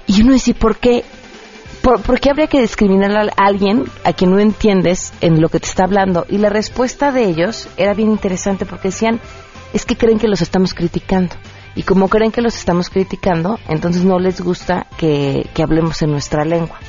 Y 0.06 0.20
uno 0.20 0.34
dice, 0.34 0.52
¿por 0.52 0.76
qué? 0.76 1.04
¿Por, 1.86 2.18
qué 2.18 2.30
habría 2.30 2.48
que 2.48 2.60
discriminar 2.60 3.16
a 3.16 3.30
alguien 3.36 3.84
a 4.02 4.12
quien 4.12 4.32
no 4.32 4.40
entiendes 4.40 5.12
en 5.20 5.40
lo 5.40 5.48
que 5.48 5.60
te 5.60 5.68
está 5.68 5.84
hablando? 5.84 6.26
Y 6.28 6.38
la 6.38 6.48
respuesta 6.48 7.12
de 7.12 7.22
ellos 7.28 7.68
era 7.76 7.94
bien 7.94 8.10
interesante 8.10 8.66
porque 8.66 8.88
decían, 8.88 9.20
es 9.72 9.86
que 9.86 9.96
creen 9.96 10.18
que 10.18 10.26
los 10.26 10.42
estamos 10.42 10.74
criticando. 10.74 11.36
Y 11.76 11.84
como 11.84 12.08
creen 12.08 12.32
que 12.32 12.40
los 12.40 12.56
estamos 12.56 12.90
criticando, 12.90 13.60
entonces 13.68 14.02
no 14.02 14.18
les 14.18 14.40
gusta 14.40 14.88
que 14.98 15.48
hablemos 15.62 16.02
en 16.02 16.10
nuestra 16.10 16.44
lengua. 16.44 16.80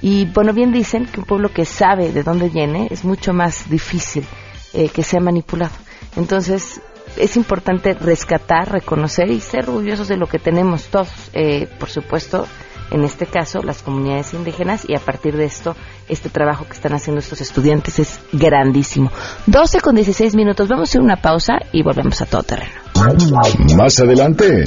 Y 0.00 0.26
bueno, 0.26 0.52
bien 0.52 0.70
dicen 0.70 1.06
que 1.06 1.18
un 1.18 1.26
pueblo 1.26 1.48
que 1.48 1.64
sabe 1.64 2.12
de 2.12 2.22
dónde 2.22 2.48
viene 2.48 2.86
es 2.92 3.04
mucho 3.04 3.32
más 3.32 3.68
difícil 3.68 4.24
eh, 4.72 4.88
que 4.88 5.02
sea 5.02 5.18
manipulado. 5.18 5.74
Entonces, 6.14 6.80
es 7.16 7.36
importante 7.36 7.94
rescatar, 7.94 8.70
reconocer 8.70 9.32
y 9.32 9.40
ser 9.40 9.68
orgullosos 9.68 10.06
de 10.06 10.16
lo 10.16 10.28
que 10.28 10.38
tenemos 10.38 10.84
todos. 10.84 11.08
Eh, 11.32 11.68
por 11.80 11.90
supuesto, 11.90 12.46
en 12.94 13.02
este 13.02 13.26
caso, 13.26 13.60
las 13.60 13.82
comunidades 13.82 14.34
indígenas 14.34 14.88
y 14.88 14.94
a 14.94 15.00
partir 15.00 15.36
de 15.36 15.46
esto, 15.46 15.74
este 16.08 16.30
trabajo 16.30 16.64
que 16.64 16.74
están 16.74 16.94
haciendo 16.94 17.18
estos 17.18 17.40
estudiantes 17.40 17.98
es 17.98 18.20
grandísimo. 18.32 19.10
12 19.46 19.80
con 19.80 19.96
16 19.96 20.36
minutos. 20.36 20.68
Vamos 20.68 20.88
a 20.88 20.90
hacer 20.90 21.00
una 21.00 21.16
pausa 21.16 21.54
y 21.72 21.82
volvemos 21.82 22.22
a 22.22 22.26
todo 22.26 22.44
terreno. 22.44 22.70
Más 23.76 23.98
adelante, 23.98 24.62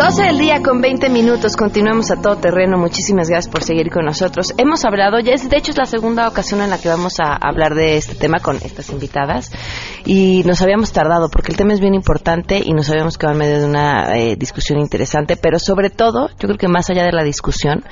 12 0.00 0.22
del 0.22 0.38
día 0.38 0.62
con 0.62 0.80
20 0.80 1.10
minutos, 1.10 1.58
continuamos 1.58 2.10
a 2.10 2.22
todo 2.22 2.36
terreno. 2.36 2.78
Muchísimas 2.78 3.28
gracias 3.28 3.52
por 3.52 3.62
seguir 3.62 3.90
con 3.90 4.06
nosotros. 4.06 4.54
Hemos 4.56 4.86
hablado, 4.86 5.20
ya 5.20 5.34
es, 5.34 5.46
de 5.50 5.58
hecho 5.58 5.72
es 5.72 5.76
la 5.76 5.84
segunda 5.84 6.26
ocasión 6.26 6.62
en 6.62 6.70
la 6.70 6.78
que 6.78 6.88
vamos 6.88 7.20
a 7.20 7.34
hablar 7.34 7.74
de 7.74 7.98
este 7.98 8.14
tema 8.14 8.40
con 8.40 8.56
estas 8.56 8.88
invitadas 8.88 9.52
y 10.06 10.42
nos 10.46 10.62
habíamos 10.62 10.92
tardado 10.92 11.28
porque 11.28 11.52
el 11.52 11.58
tema 11.58 11.74
es 11.74 11.80
bien 11.80 11.92
importante 11.92 12.62
y 12.64 12.72
nos 12.72 12.88
habíamos 12.88 13.18
quedado 13.18 13.34
en 13.34 13.40
medio 13.40 13.60
de 13.60 13.66
una 13.66 14.16
eh, 14.16 14.36
discusión 14.36 14.80
interesante, 14.80 15.36
pero 15.36 15.58
sobre 15.58 15.90
todo, 15.90 16.30
yo 16.30 16.48
creo 16.48 16.56
que 16.56 16.68
más 16.68 16.88
allá 16.88 17.04
de 17.04 17.12
la 17.12 17.22
discusión, 17.22 17.84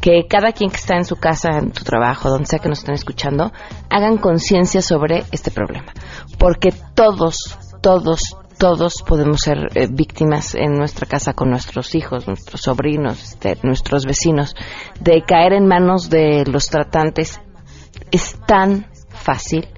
que 0.00 0.28
cada 0.30 0.52
quien 0.52 0.70
que 0.70 0.76
está 0.76 0.96
en 0.96 1.04
su 1.04 1.16
casa, 1.16 1.58
en 1.58 1.74
su 1.74 1.82
trabajo, 1.82 2.30
donde 2.30 2.46
sea 2.46 2.60
que 2.60 2.68
nos 2.68 2.78
estén 2.78 2.94
escuchando, 2.94 3.50
hagan 3.90 4.18
conciencia 4.18 4.82
sobre 4.82 5.24
este 5.32 5.50
problema, 5.50 5.92
porque 6.38 6.72
todos, 6.94 7.58
todos, 7.82 8.36
todos 8.58 9.02
podemos 9.06 9.40
ser 9.40 9.68
eh, 9.74 9.86
víctimas 9.90 10.54
en 10.54 10.74
nuestra 10.74 11.06
casa 11.06 11.34
con 11.34 11.50
nuestros 11.50 11.94
hijos, 11.94 12.26
nuestros 12.26 12.62
sobrinos, 12.62 13.22
este, 13.22 13.58
nuestros 13.62 14.06
vecinos, 14.06 14.54
de 15.00 15.22
caer 15.22 15.52
en 15.52 15.66
manos 15.66 16.08
de 16.08 16.44
los 16.46 16.66
tratantes. 16.66 17.40
Es 18.10 18.38
tan 18.46 18.86
fácil 19.08 19.68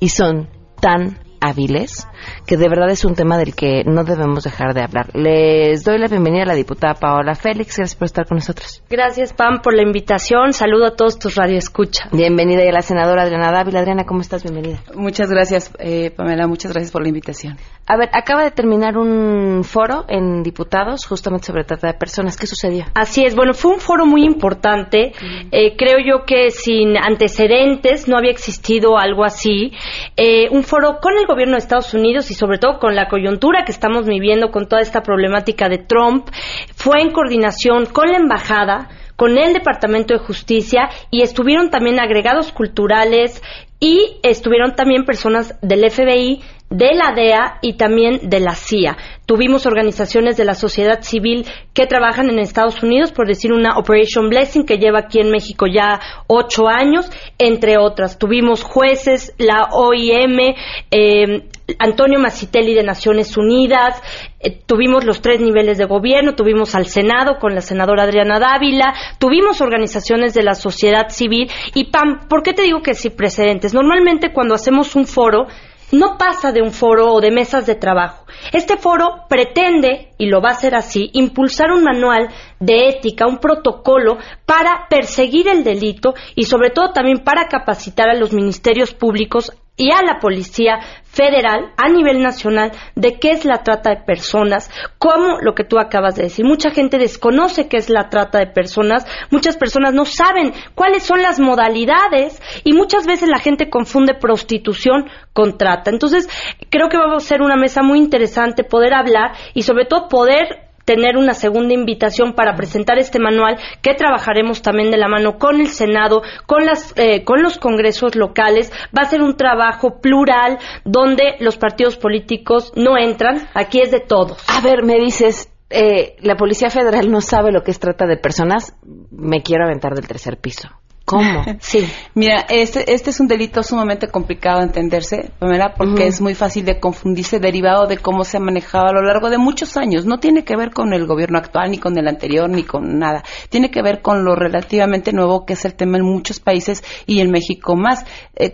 y 0.00 0.08
son 0.10 0.48
tan 0.80 1.18
hábiles 1.40 2.06
que 2.46 2.56
de 2.56 2.68
verdad 2.68 2.90
es 2.90 3.04
un 3.04 3.14
tema 3.14 3.38
del 3.38 3.54
que 3.54 3.84
no 3.84 4.04
debemos 4.04 4.44
dejar 4.44 4.74
de 4.74 4.82
hablar. 4.82 5.10
Les 5.14 5.84
doy 5.84 5.98
la 5.98 6.08
bienvenida 6.08 6.42
a 6.42 6.46
la 6.46 6.54
diputada 6.54 6.94
Paola 6.94 7.34
Félix. 7.34 7.76
Gracias 7.76 7.96
por 7.96 8.06
estar 8.06 8.26
con 8.26 8.36
nosotros. 8.36 8.82
Gracias, 8.88 9.32
Pam, 9.32 9.60
por 9.62 9.74
la 9.74 9.82
invitación. 9.82 10.52
Saludo 10.52 10.86
a 10.86 10.96
todos 10.96 11.18
tus 11.18 11.34
radioescucha. 11.36 12.08
Bienvenida 12.12 12.64
y 12.64 12.68
a 12.68 12.72
la 12.72 12.82
senadora 12.82 13.22
Adriana 13.22 13.52
Dávila. 13.52 13.80
Adriana, 13.80 14.04
¿cómo 14.04 14.20
estás? 14.20 14.42
Bienvenida. 14.42 14.78
Muchas 14.94 15.30
gracias, 15.30 15.72
eh, 15.78 16.10
Pamela. 16.10 16.46
Muchas 16.46 16.72
gracias 16.72 16.90
por 16.90 17.02
la 17.02 17.08
invitación. 17.08 17.56
A 17.86 17.96
ver, 17.96 18.10
acaba 18.12 18.42
de 18.44 18.50
terminar 18.50 18.98
un 18.98 19.64
foro 19.64 20.04
en 20.08 20.42
diputados 20.42 21.06
justamente 21.06 21.46
sobre 21.46 21.64
trata 21.64 21.86
de 21.86 21.94
personas. 21.94 22.36
¿Qué 22.36 22.46
sucedió? 22.46 22.84
Así 22.94 23.24
es. 23.24 23.34
Bueno, 23.34 23.54
fue 23.54 23.72
un 23.72 23.80
foro 23.80 24.04
muy 24.06 24.24
importante. 24.24 25.12
Eh, 25.50 25.76
creo 25.76 25.98
yo 25.98 26.24
que 26.26 26.50
sin 26.50 26.96
antecedentes 26.98 28.08
no 28.08 28.16
había 28.16 28.30
existido 28.30 28.98
algo 28.98 29.24
así. 29.24 29.72
Eh, 30.16 30.48
un 30.50 30.64
foro 30.64 30.98
con 31.00 31.16
el 31.16 31.26
gobierno 31.26 31.54
de 31.54 31.58
Estados 31.58 31.94
Unidos 31.94 32.07
y 32.08 32.34
sobre 32.34 32.58
todo 32.58 32.78
con 32.78 32.94
la 32.94 33.08
coyuntura 33.08 33.64
que 33.64 33.72
estamos 33.72 34.06
viviendo 34.06 34.50
con 34.50 34.66
toda 34.66 34.80
esta 34.80 35.02
problemática 35.02 35.68
de 35.68 35.78
Trump, 35.78 36.28
fue 36.74 37.02
en 37.02 37.10
coordinación 37.10 37.86
con 37.86 38.10
la 38.10 38.16
embajada, 38.16 38.88
con 39.16 39.36
el 39.36 39.52
Departamento 39.52 40.14
de 40.14 40.20
Justicia 40.20 40.88
y 41.10 41.22
estuvieron 41.22 41.70
también 41.70 42.00
agregados 42.00 42.50
culturales 42.52 43.42
y 43.80 44.18
estuvieron 44.22 44.74
también 44.74 45.04
personas 45.04 45.54
del 45.60 45.88
FBI, 45.90 46.40
de 46.70 46.94
la 46.94 47.12
DEA 47.14 47.58
y 47.62 47.74
también 47.74 48.28
de 48.28 48.40
la 48.40 48.54
CIA. 48.54 48.96
Tuvimos 49.26 49.66
organizaciones 49.66 50.36
de 50.36 50.44
la 50.44 50.54
sociedad 50.54 51.02
civil 51.02 51.46
que 51.74 51.86
trabajan 51.86 52.28
en 52.30 52.38
Estados 52.38 52.82
Unidos, 52.82 53.12
por 53.12 53.26
decir 53.26 53.52
una 53.52 53.78
Operation 53.78 54.28
Blessing 54.28 54.64
que 54.64 54.78
lleva 54.78 55.00
aquí 55.00 55.20
en 55.20 55.30
México 55.30 55.66
ya 55.66 56.00
ocho 56.26 56.68
años, 56.68 57.10
entre 57.38 57.78
otras. 57.78 58.18
Tuvimos 58.18 58.62
jueces, 58.62 59.34
la 59.38 59.68
OIM, 59.72 60.54
eh, 60.90 61.48
Antonio 61.78 62.18
Macitelli 62.18 62.74
de 62.74 62.82
Naciones 62.82 63.36
Unidas, 63.36 64.02
eh, 64.40 64.58
tuvimos 64.64 65.04
los 65.04 65.20
tres 65.20 65.40
niveles 65.40 65.76
de 65.76 65.84
gobierno, 65.84 66.34
tuvimos 66.34 66.74
al 66.74 66.86
Senado 66.86 67.38
con 67.38 67.54
la 67.54 67.60
senadora 67.60 68.04
Adriana 68.04 68.38
Dávila, 68.38 68.94
tuvimos 69.18 69.60
organizaciones 69.60 70.32
de 70.32 70.42
la 70.42 70.54
sociedad 70.54 71.08
civil 71.08 71.50
y 71.74 71.90
PAM, 71.90 72.28
¿por 72.28 72.42
qué 72.42 72.54
te 72.54 72.62
digo 72.62 72.80
que 72.80 72.94
sin 72.94 73.14
precedentes? 73.14 73.74
Normalmente 73.74 74.32
cuando 74.32 74.54
hacemos 74.54 74.96
un 74.96 75.06
foro, 75.06 75.46
no 75.92 76.18
pasa 76.18 76.52
de 76.52 76.62
un 76.62 76.72
foro 76.72 77.12
o 77.12 77.20
de 77.20 77.30
mesas 77.30 77.66
de 77.66 77.74
trabajo. 77.74 78.26
Este 78.52 78.76
foro 78.76 79.24
pretende, 79.28 80.12
y 80.18 80.26
lo 80.26 80.40
va 80.40 80.50
a 80.50 80.52
hacer 80.52 80.74
así, 80.74 81.10
impulsar 81.12 81.70
un 81.70 81.82
manual 81.82 82.28
de 82.60 82.88
ética, 82.88 83.26
un 83.26 83.38
protocolo 83.38 84.18
para 84.46 84.86
perseguir 84.88 85.48
el 85.48 85.64
delito 85.64 86.14
y 86.34 86.44
sobre 86.44 86.70
todo 86.70 86.92
también 86.92 87.18
para 87.24 87.48
capacitar 87.48 88.08
a 88.08 88.14
los 88.14 88.32
ministerios 88.32 88.94
públicos 88.94 89.52
y 89.78 89.92
a 89.92 90.02
la 90.02 90.18
Policía 90.18 90.80
Federal 91.04 91.72
a 91.76 91.88
nivel 91.88 92.20
nacional 92.20 92.72
de 92.94 93.18
qué 93.18 93.30
es 93.30 93.44
la 93.44 93.62
trata 93.62 93.90
de 93.90 94.02
personas, 94.02 94.70
como 94.98 95.38
lo 95.40 95.54
que 95.54 95.64
tú 95.64 95.78
acabas 95.78 96.16
de 96.16 96.24
decir. 96.24 96.44
Mucha 96.44 96.70
gente 96.70 96.98
desconoce 96.98 97.68
qué 97.68 97.78
es 97.78 97.88
la 97.88 98.10
trata 98.10 98.38
de 98.38 98.48
personas, 98.48 99.06
muchas 99.30 99.56
personas 99.56 99.94
no 99.94 100.04
saben 100.04 100.52
cuáles 100.74 101.04
son 101.04 101.22
las 101.22 101.40
modalidades 101.40 102.42
y 102.64 102.72
muchas 102.74 103.06
veces 103.06 103.28
la 103.28 103.38
gente 103.38 103.70
confunde 103.70 104.14
prostitución 104.14 105.08
con 105.32 105.56
trata. 105.56 105.90
Entonces, 105.90 106.28
creo 106.68 106.88
que 106.88 106.98
vamos 106.98 107.24
a 107.24 107.26
ser 107.26 107.40
una 107.40 107.56
mesa 107.56 107.82
muy 107.82 107.98
interesante 107.98 108.64
poder 108.64 108.92
hablar 108.94 109.32
y 109.54 109.62
sobre 109.62 109.86
todo 109.86 110.08
poder 110.08 110.67
tener 110.88 111.18
una 111.18 111.34
segunda 111.34 111.74
invitación 111.74 112.32
para 112.32 112.56
presentar 112.56 112.98
este 112.98 113.18
manual 113.18 113.58
que 113.82 113.92
trabajaremos 113.92 114.62
también 114.62 114.90
de 114.90 114.96
la 114.96 115.06
mano 115.06 115.36
con 115.36 115.60
el 115.60 115.66
Senado, 115.66 116.22
con, 116.46 116.64
las, 116.64 116.94
eh, 116.96 117.24
con 117.24 117.42
los 117.42 117.58
congresos 117.58 118.16
locales. 118.16 118.72
Va 118.96 119.02
a 119.02 119.10
ser 119.10 119.20
un 119.20 119.36
trabajo 119.36 120.00
plural 120.00 120.58
donde 120.86 121.36
los 121.40 121.58
partidos 121.58 121.98
políticos 121.98 122.72
no 122.74 122.96
entran. 122.96 123.48
Aquí 123.52 123.82
es 123.82 123.90
de 123.90 124.00
todos. 124.00 124.42
A 124.48 124.62
ver, 124.62 124.82
me 124.82 124.94
dices, 124.94 125.52
eh, 125.68 126.16
la 126.22 126.36
Policía 126.36 126.70
Federal 126.70 127.10
no 127.10 127.20
sabe 127.20 127.52
lo 127.52 127.62
que 127.62 127.70
es 127.70 127.78
trata 127.78 128.06
de 128.06 128.16
personas. 128.16 128.74
Me 129.10 129.42
quiero 129.42 129.64
aventar 129.64 129.92
del 129.92 130.08
tercer 130.08 130.38
piso. 130.38 130.70
¿Cómo? 131.08 131.42
Sí. 131.60 131.86
Mira, 132.14 132.44
este, 132.48 132.92
este 132.92 133.10
es 133.10 133.20
un 133.20 133.26
delito 133.26 133.62
sumamente 133.62 134.08
complicado 134.08 134.58
de 134.58 134.66
entenderse, 134.66 135.32
Pamela, 135.38 135.74
porque 135.76 136.06
es 136.06 136.20
muy 136.20 136.34
fácil 136.34 136.64
de 136.64 136.78
confundirse 136.78 137.40
derivado 137.40 137.86
de 137.86 137.98
cómo 137.98 138.24
se 138.24 138.36
ha 138.36 138.40
manejado 138.40 138.88
a 138.88 138.92
lo 138.92 139.02
largo 139.02 139.28
de 139.30 139.38
muchos 139.38 139.76
años. 139.76 140.04
No 140.06 140.18
tiene 140.18 140.44
que 140.44 140.56
ver 140.56 140.70
con 140.70 140.92
el 140.92 141.06
gobierno 141.06 141.38
actual, 141.38 141.70
ni 141.70 141.78
con 141.78 141.96
el 141.98 142.06
anterior, 142.06 142.48
ni 142.48 142.62
con 142.62 142.98
nada. 142.98 143.22
Tiene 143.48 143.70
que 143.70 143.82
ver 143.82 144.02
con 144.02 144.24
lo 144.24 144.34
relativamente 144.34 145.12
nuevo 145.12 145.44
que 145.46 145.54
es 145.54 145.64
el 145.64 145.74
tema 145.74 145.96
en 145.96 146.04
muchos 146.04 146.40
países 146.40 146.84
y 147.06 147.20
en 147.20 147.30
México 147.30 147.74
más. 147.74 148.04
Eh, 148.36 148.52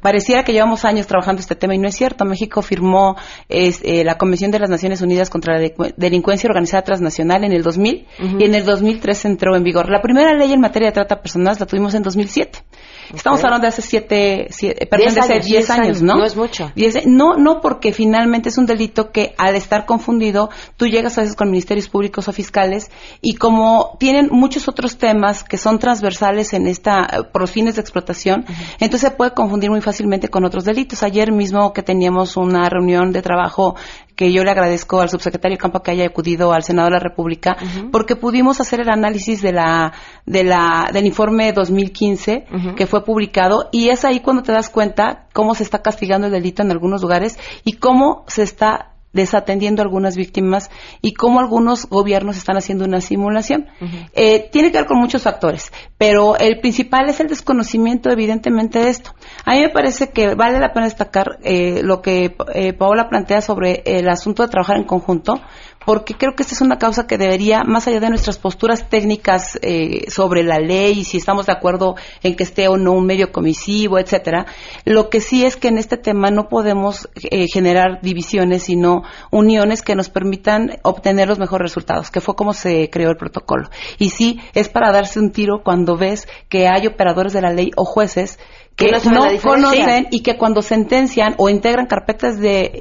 pareciera 0.00 0.44
que 0.44 0.52
llevamos 0.52 0.84
años 0.84 1.06
trabajando 1.06 1.40
este 1.40 1.54
tema 1.54 1.74
y 1.74 1.78
no 1.78 1.88
es 1.88 1.94
cierto. 1.94 2.24
México 2.24 2.62
firmó 2.62 3.16
eh, 3.48 4.04
la 4.04 4.16
Convención 4.16 4.50
de 4.50 4.58
las 4.58 4.70
Naciones 4.70 5.00
Unidas 5.02 5.30
contra 5.30 5.58
la 5.58 5.68
Delincuencia 5.96 6.48
Organizada 6.48 6.82
Transnacional 6.82 7.44
en 7.44 7.52
el 7.52 7.62
2000 7.62 8.06
y 8.38 8.44
en 8.44 8.54
el 8.54 8.64
2003 8.64 9.24
entró 9.26 9.56
en 9.56 9.62
vigor. 9.62 9.90
La 9.90 10.00
primera 10.00 10.34
ley 10.34 10.52
en 10.52 10.60
materia 10.60 10.88
de 10.88 10.92
trata 10.92 11.20
personal 11.20 11.56
la 11.58 11.66
tuvimos 11.66 11.83
en 11.92 12.02
2007. 12.02 12.64
Estamos 13.12 13.44
hablando 13.44 13.62
de 13.62 13.68
hace 13.68 13.82
siete, 13.82 14.46
siete 14.50 14.86
perdón, 14.86 15.14
de 15.14 15.20
hace 15.20 15.40
diez 15.40 15.68
años, 15.70 16.00
¿no? 16.02 16.16
No 16.16 16.24
es 16.24 16.36
mucho. 16.36 16.72
no, 17.04 17.36
no 17.36 17.60
porque 17.60 17.92
finalmente 17.92 18.48
es 18.48 18.58
un 18.58 18.66
delito 18.66 19.12
que 19.12 19.34
al 19.36 19.56
estar 19.56 19.84
confundido, 19.84 20.50
tú 20.76 20.86
llegas 20.86 21.18
a 21.18 21.20
veces 21.20 21.36
con 21.36 21.50
ministerios 21.50 21.88
públicos 21.88 22.28
o 22.28 22.32
fiscales 22.32 22.90
y 23.20 23.34
como 23.34 23.96
tienen 24.00 24.28
muchos 24.30 24.68
otros 24.68 24.96
temas 24.96 25.44
que 25.44 25.58
son 25.58 25.78
transversales 25.78 26.52
en 26.54 26.66
esta, 26.66 27.28
por 27.32 27.46
fines 27.48 27.74
de 27.74 27.82
explotación, 27.82 28.46
entonces 28.80 29.10
se 29.10 29.10
puede 29.10 29.32
confundir 29.34 29.70
muy 29.70 29.80
fácilmente 29.80 30.28
con 30.28 30.44
otros 30.44 30.64
delitos. 30.64 31.02
Ayer 31.02 31.30
mismo 31.30 31.72
que 31.72 31.82
teníamos 31.82 32.36
una 32.36 32.68
reunión 32.68 33.12
de 33.12 33.22
trabajo 33.22 33.76
que 34.16 34.32
yo 34.32 34.44
le 34.44 34.50
agradezco 34.50 35.00
al 35.00 35.08
subsecretario 35.08 35.58
Campo 35.58 35.82
que 35.82 35.90
haya 35.90 36.06
acudido 36.06 36.52
al 36.52 36.62
Senado 36.62 36.86
de 36.86 36.92
la 36.92 37.00
República, 37.00 37.56
porque 37.90 38.16
pudimos 38.16 38.60
hacer 38.60 38.80
el 38.80 38.88
análisis 38.88 39.42
de 39.42 39.52
la, 39.52 39.92
de 40.26 40.44
la, 40.44 40.90
del 40.92 41.06
informe 41.06 41.52
2015 41.52 42.46
que 42.76 42.86
fue 42.86 43.04
publicado 43.04 43.68
y 43.72 43.88
es 43.88 44.04
ahí 44.04 44.20
cuando 44.20 44.42
te 44.42 44.52
das 44.52 44.70
cuenta 44.70 45.26
cómo 45.32 45.54
se 45.54 45.62
está 45.62 45.82
castigando 45.82 46.26
el 46.26 46.32
delito 46.32 46.62
en 46.62 46.70
algunos 46.70 47.02
lugares 47.02 47.38
y 47.64 47.74
cómo 47.74 48.24
se 48.26 48.42
está 48.42 48.93
desatendiendo 49.14 49.80
a 49.80 49.84
algunas 49.84 50.16
víctimas 50.16 50.70
y 51.00 51.14
cómo 51.14 51.40
algunos 51.40 51.86
gobiernos 51.86 52.36
están 52.36 52.56
haciendo 52.56 52.84
una 52.84 53.00
simulación. 53.00 53.66
Eh, 54.12 54.50
tiene 54.52 54.70
que 54.70 54.78
ver 54.78 54.86
con 54.86 54.98
muchos 54.98 55.22
factores, 55.22 55.72
pero 55.96 56.36
el 56.36 56.60
principal 56.60 57.08
es 57.08 57.20
el 57.20 57.28
desconocimiento 57.28 58.10
evidentemente 58.10 58.80
de 58.80 58.90
esto. 58.90 59.14
A 59.44 59.54
mí 59.54 59.60
me 59.60 59.70
parece 59.70 60.10
que 60.10 60.34
vale 60.34 60.58
la 60.58 60.72
pena 60.72 60.86
destacar 60.86 61.38
eh, 61.42 61.80
lo 61.82 62.02
que 62.02 62.36
eh, 62.54 62.72
Paola 62.74 63.08
plantea 63.08 63.40
sobre 63.40 63.82
el 63.86 64.08
asunto 64.08 64.42
de 64.42 64.48
trabajar 64.48 64.76
en 64.76 64.84
conjunto, 64.84 65.40
porque 65.84 66.14
creo 66.14 66.34
que 66.34 66.42
esta 66.42 66.54
es 66.54 66.60
una 66.60 66.78
causa 66.78 67.06
que 67.06 67.18
debería, 67.18 67.64
más 67.64 67.86
allá 67.86 68.00
de 68.00 68.08
nuestras 68.08 68.38
posturas 68.38 68.88
técnicas 68.88 69.58
eh, 69.62 70.10
sobre 70.10 70.42
la 70.42 70.58
ley 70.58 71.00
y 71.00 71.04
si 71.04 71.18
estamos 71.18 71.46
de 71.46 71.52
acuerdo 71.52 71.96
en 72.22 72.36
que 72.36 72.42
esté 72.42 72.68
o 72.68 72.76
no 72.76 72.92
un 72.92 73.06
medio 73.06 73.32
comisivo, 73.32 73.98
etcétera, 73.98 74.46
lo 74.84 75.10
que 75.10 75.20
sí 75.20 75.44
es 75.44 75.56
que 75.56 75.68
en 75.68 75.78
este 75.78 75.96
tema 75.96 76.30
no 76.30 76.48
podemos 76.48 77.08
eh, 77.30 77.46
generar 77.52 78.00
divisiones, 78.02 78.64
sino 78.64 79.02
uniones 79.30 79.82
que 79.82 79.94
nos 79.94 80.08
permitan 80.08 80.78
obtener 80.82 81.28
los 81.28 81.38
mejores 81.38 81.70
resultados, 81.70 82.10
que 82.10 82.20
fue 82.20 82.34
como 82.34 82.54
se 82.54 82.90
creó 82.90 83.10
el 83.10 83.16
protocolo. 83.16 83.68
Y 83.98 84.10
sí, 84.10 84.40
es 84.54 84.68
para 84.68 84.92
darse 84.92 85.18
un 85.18 85.32
tiro 85.32 85.62
cuando 85.62 85.96
ves 85.96 86.28
que 86.48 86.68
hay 86.68 86.86
operadores 86.86 87.32
de 87.32 87.42
la 87.42 87.50
ley 87.50 87.70
o 87.76 87.84
jueces 87.84 88.38
que 88.76 88.90
no, 88.90 89.24
conocen 89.40 90.08
y 90.10 90.20
que 90.20 90.36
cuando 90.36 90.60
sentencian 90.60 91.34
o 91.38 91.48
integran 91.48 91.86
carpetas 91.86 92.40
de, 92.40 92.72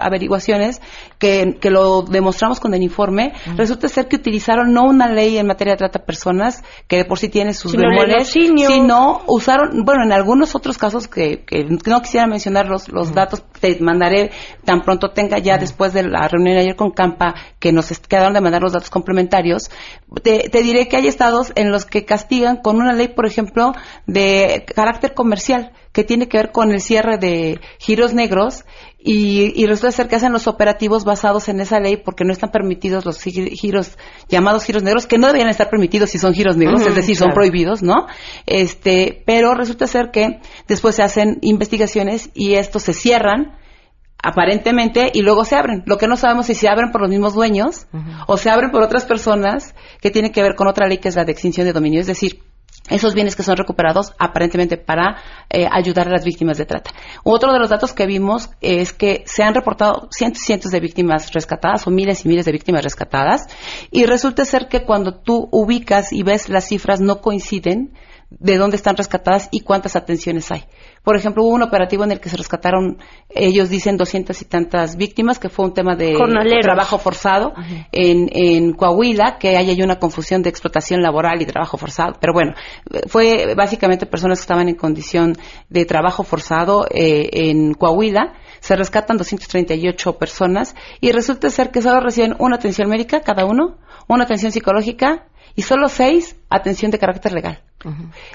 averiguaciones 0.00 0.80
que, 1.18 1.56
lo 1.70 2.02
demostramos 2.02 2.60
con 2.60 2.74
el 2.74 2.82
informe, 2.82 3.32
resulta 3.56 3.88
ser 3.88 4.08
que 4.08 4.16
utilizaron 4.16 4.72
no 4.72 4.84
una 4.84 5.08
ley 5.08 5.38
en 5.38 5.46
materia 5.46 5.74
de 5.74 5.78
trata 5.78 5.98
de 5.98 6.04
personas, 6.04 6.62
que 6.86 6.96
de 6.96 7.04
por 7.04 7.18
sí 7.18 7.28
tiene 7.28 7.54
sus 7.54 7.74
bemoles, 7.74 8.28
sino 8.28 9.22
usaron, 9.26 9.84
bueno, 9.84 10.04
en 10.04 10.12
algunos 10.12 10.54
otros 10.54 10.78
casos 10.78 11.08
que, 11.08 11.44
no 11.86 12.02
quisiera 12.02 12.26
mencionar 12.26 12.66
los, 12.68 12.88
los 12.88 13.12
datos, 13.14 13.44
te 13.60 13.78
mandaré 13.80 14.30
tan 14.64 14.82
pronto 14.82 15.10
tenga 15.10 15.38
ya 15.38 15.58
después 15.58 15.92
de 15.92 16.02
la 16.02 16.28
reunión 16.28 16.58
ayer 16.58 16.76
con 16.76 16.90
Campa, 16.90 17.34
que 17.58 17.72
nos 17.72 17.86
quedaron 18.00 18.34
de 18.34 18.40
mandar 18.40 18.62
los 18.62 18.72
datos 18.72 18.90
complementarios, 18.90 19.70
te, 20.22 20.48
te 20.50 20.62
diré 20.62 20.88
que 20.88 20.96
hay 20.96 21.06
estados 21.06 21.52
en 21.54 21.70
los 21.70 21.84
que 21.84 22.04
castigan 22.04 22.58
con 22.58 22.76
una 22.76 22.92
ley, 22.92 23.08
por 23.08 23.26
ejemplo, 23.26 23.72
de 24.06 24.64
carácter 24.74 25.14
comercial 25.14 25.72
que 25.96 26.04
tiene 26.04 26.28
que 26.28 26.36
ver 26.36 26.52
con 26.52 26.72
el 26.72 26.82
cierre 26.82 27.16
de 27.16 27.58
giros 27.78 28.12
negros 28.12 28.66
y, 29.08 29.64
resulta 29.66 29.92
ser 29.92 30.08
que 30.08 30.16
hacen 30.16 30.32
los 30.32 30.48
operativos 30.48 31.04
basados 31.04 31.48
en 31.48 31.60
esa 31.60 31.78
ley 31.78 31.96
porque 31.96 32.24
no 32.24 32.32
están 32.32 32.50
permitidos 32.50 33.04
los 33.04 33.22
giros 33.22 33.96
llamados 34.28 34.64
giros 34.64 34.82
negros 34.82 35.06
que 35.06 35.16
no 35.16 35.28
deberían 35.28 35.48
estar 35.48 35.70
permitidos 35.70 36.10
si 36.10 36.18
son 36.18 36.34
giros 36.34 36.56
negros, 36.56 36.84
es 36.84 36.94
decir, 36.96 37.14
son 37.14 37.30
prohibidos, 37.30 37.84
¿no? 37.84 38.06
Este, 38.46 39.22
pero 39.24 39.54
resulta 39.54 39.86
ser 39.86 40.10
que 40.10 40.40
después 40.66 40.96
se 40.96 41.04
hacen 41.04 41.38
investigaciones 41.42 42.30
y 42.34 42.54
estos 42.54 42.82
se 42.82 42.94
cierran 42.94 43.56
aparentemente 44.20 45.12
y 45.14 45.22
luego 45.22 45.44
se 45.44 45.54
abren. 45.54 45.84
Lo 45.86 45.98
que 45.98 46.08
no 46.08 46.16
sabemos 46.16 46.50
es 46.50 46.56
si 46.56 46.62
se 46.62 46.68
abren 46.68 46.90
por 46.90 47.00
los 47.00 47.10
mismos 47.10 47.32
dueños 47.32 47.86
o 48.26 48.36
se 48.36 48.50
abren 48.50 48.72
por 48.72 48.82
otras 48.82 49.04
personas 49.04 49.76
que 50.00 50.10
tienen 50.10 50.32
que 50.32 50.42
ver 50.42 50.56
con 50.56 50.66
otra 50.66 50.88
ley 50.88 50.98
que 50.98 51.10
es 51.10 51.14
la 51.14 51.24
de 51.24 51.30
extinción 51.30 51.64
de 51.64 51.72
dominio, 51.72 52.00
es 52.00 52.08
decir, 52.08 52.42
esos 52.88 53.14
bienes 53.14 53.36
que 53.36 53.42
son 53.42 53.56
recuperados 53.56 54.12
aparentemente 54.18 54.76
para 54.76 55.16
eh, 55.50 55.66
ayudar 55.70 56.08
a 56.08 56.10
las 56.10 56.24
víctimas 56.24 56.58
de 56.58 56.66
trata. 56.66 56.92
Otro 57.24 57.52
de 57.52 57.58
los 57.58 57.68
datos 57.68 57.92
que 57.92 58.06
vimos 58.06 58.50
es 58.60 58.92
que 58.92 59.22
se 59.26 59.42
han 59.42 59.54
reportado 59.54 60.08
cientos 60.10 60.42
y 60.42 60.46
cientos 60.46 60.72
de 60.72 60.80
víctimas 60.80 61.32
rescatadas 61.32 61.86
o 61.86 61.90
miles 61.90 62.24
y 62.24 62.28
miles 62.28 62.44
de 62.44 62.52
víctimas 62.52 62.84
rescatadas 62.84 63.46
y 63.90 64.06
resulta 64.06 64.44
ser 64.44 64.68
que 64.68 64.84
cuando 64.84 65.14
tú 65.14 65.48
ubicas 65.50 66.12
y 66.12 66.22
ves 66.22 66.48
las 66.48 66.68
cifras 66.68 67.00
no 67.00 67.20
coinciden 67.20 67.92
de 68.30 68.58
dónde 68.58 68.76
están 68.76 68.96
rescatadas 68.96 69.48
y 69.52 69.60
cuántas 69.60 69.94
atenciones 69.94 70.50
hay. 70.50 70.64
Por 71.04 71.16
ejemplo, 71.16 71.44
hubo 71.44 71.54
un 71.54 71.62
operativo 71.62 72.02
en 72.02 72.10
el 72.10 72.20
que 72.20 72.28
se 72.28 72.36
rescataron, 72.36 72.98
ellos 73.28 73.68
dicen, 73.70 73.96
doscientas 73.96 74.42
y 74.42 74.44
tantas 74.44 74.96
víctimas, 74.96 75.38
que 75.38 75.48
fue 75.48 75.66
un 75.66 75.74
tema 75.74 75.94
de 75.94 76.16
trabajo 76.60 76.98
forzado 76.98 77.54
en, 77.92 78.28
en, 78.32 78.72
Coahuila, 78.72 79.38
que 79.38 79.56
ahí 79.56 79.70
hay 79.70 79.82
una 79.82 80.00
confusión 80.00 80.42
de 80.42 80.50
explotación 80.50 81.02
laboral 81.02 81.40
y 81.40 81.46
trabajo 81.46 81.76
forzado. 81.76 82.14
Pero 82.20 82.32
bueno, 82.32 82.54
fue 83.06 83.54
básicamente 83.56 84.06
personas 84.06 84.38
que 84.38 84.42
estaban 84.42 84.68
en 84.68 84.74
condición 84.74 85.36
de 85.68 85.84
trabajo 85.84 86.24
forzado 86.24 86.86
eh, 86.90 87.28
en 87.32 87.74
Coahuila. 87.74 88.34
Se 88.58 88.74
rescatan 88.74 89.16
238 89.16 90.18
personas 90.18 90.74
y 91.00 91.12
resulta 91.12 91.50
ser 91.50 91.70
que 91.70 91.82
solo 91.82 92.00
reciben 92.00 92.34
una 92.40 92.56
atención 92.56 92.88
médica 92.88 93.20
cada 93.20 93.44
uno, 93.44 93.78
una 94.08 94.24
atención 94.24 94.50
psicológica 94.50 95.28
y 95.54 95.62
solo 95.62 95.88
seis 95.88 96.36
atención 96.50 96.90
de 96.90 96.98
carácter 96.98 97.32
legal. 97.32 97.62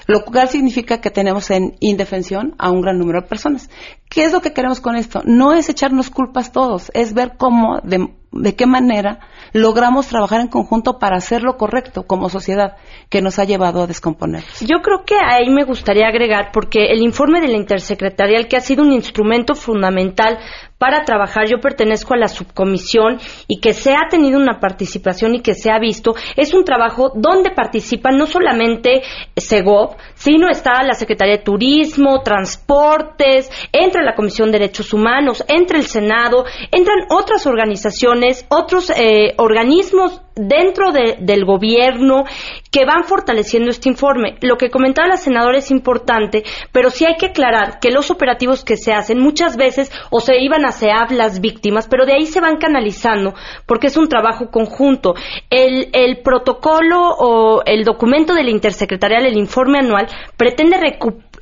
Lo 0.06 0.24
cual 0.24 0.48
significa 0.48 1.00
que 1.00 1.10
tenemos 1.10 1.50
en 1.50 1.76
indefensión 1.80 2.54
a 2.58 2.70
un 2.70 2.80
gran 2.80 2.98
número 2.98 3.20
de 3.20 3.28
personas. 3.28 3.70
¿Qué 4.08 4.24
es 4.24 4.32
lo 4.32 4.40
que 4.40 4.52
queremos 4.52 4.80
con 4.80 4.96
esto? 4.96 5.22
No 5.24 5.54
es 5.54 5.68
echarnos 5.68 6.10
culpas 6.10 6.52
todos, 6.52 6.90
es 6.94 7.14
ver 7.14 7.32
cómo, 7.38 7.80
de, 7.82 8.54
qué 8.54 8.66
manera 8.66 9.20
logramos 9.52 10.06
trabajar 10.06 10.40
en 10.40 10.48
conjunto 10.48 10.98
para 10.98 11.16
hacer 11.16 11.42
lo 11.42 11.56
correcto 11.56 12.04
como 12.06 12.28
sociedad 12.28 12.76
que 13.08 13.22
nos 13.22 13.38
ha 13.38 13.44
llevado 13.44 13.82
a 13.82 13.86
descomponernos. 13.86 14.60
Yo 14.60 14.82
creo 14.82 15.04
que 15.06 15.14
ahí 15.14 15.48
me 15.48 15.64
gustaría 15.64 16.08
agregar, 16.08 16.50
porque 16.52 16.86
el 16.90 17.02
informe 17.02 17.40
de 17.40 17.48
la 17.48 17.56
intersecretarial, 17.56 18.48
que 18.48 18.56
ha 18.56 18.60
sido 18.60 18.82
un 18.82 18.92
instrumento 18.92 19.54
fundamental 19.54 20.38
para 20.82 21.04
trabajar. 21.04 21.46
Yo 21.48 21.60
pertenezco 21.60 22.14
a 22.14 22.16
la 22.16 22.26
subcomisión 22.26 23.20
y 23.46 23.60
que 23.60 23.72
se 23.72 23.92
ha 23.92 24.08
tenido 24.10 24.36
una 24.36 24.58
participación 24.58 25.36
y 25.36 25.40
que 25.40 25.54
se 25.54 25.70
ha 25.70 25.78
visto. 25.78 26.16
Es 26.36 26.54
un 26.54 26.64
trabajo 26.64 27.12
donde 27.14 27.52
participan 27.52 28.16
no 28.16 28.26
solamente 28.26 29.02
SEGOV, 29.36 29.94
sino 30.14 30.50
está 30.50 30.82
la 30.82 30.94
Secretaría 30.94 31.36
de 31.36 31.44
Turismo, 31.44 32.22
Transportes, 32.22 33.48
entra 33.70 34.02
la 34.02 34.16
Comisión 34.16 34.50
de 34.50 34.58
Derechos 34.58 34.92
Humanos, 34.92 35.44
entra 35.46 35.78
el 35.78 35.86
Senado, 35.86 36.46
entran 36.72 37.06
otras 37.10 37.46
organizaciones, 37.46 38.44
otros 38.48 38.90
eh, 38.90 39.34
organismos 39.38 40.20
dentro 40.34 40.92
del 40.92 41.44
gobierno 41.44 42.24
que 42.70 42.84
van 42.84 43.04
fortaleciendo 43.04 43.70
este 43.70 43.88
informe. 43.88 44.36
Lo 44.40 44.56
que 44.56 44.70
comentaba 44.70 45.08
la 45.08 45.16
senadora 45.16 45.58
es 45.58 45.70
importante, 45.70 46.42
pero 46.72 46.90
sí 46.90 47.04
hay 47.04 47.16
que 47.16 47.26
aclarar 47.26 47.78
que 47.80 47.90
los 47.90 48.10
operativos 48.10 48.64
que 48.64 48.76
se 48.76 48.92
hacen 48.92 49.18
muchas 49.18 49.56
veces 49.56 49.90
o 50.10 50.20
se 50.20 50.40
iban 50.40 50.64
a 50.64 50.72
CEAF 50.72 51.10
las 51.10 51.40
víctimas, 51.40 51.86
pero 51.88 52.06
de 52.06 52.14
ahí 52.14 52.26
se 52.26 52.40
van 52.40 52.56
canalizando 52.56 53.34
porque 53.66 53.88
es 53.88 53.96
un 53.96 54.08
trabajo 54.08 54.50
conjunto. 54.50 55.14
El, 55.50 55.90
el 55.92 56.22
protocolo 56.22 57.00
o 57.18 57.62
el 57.64 57.84
documento 57.84 58.34
de 58.34 58.44
la 58.44 58.50
intersecretarial, 58.50 59.26
el 59.26 59.36
informe 59.36 59.78
anual, 59.78 60.08
pretende 60.36 60.78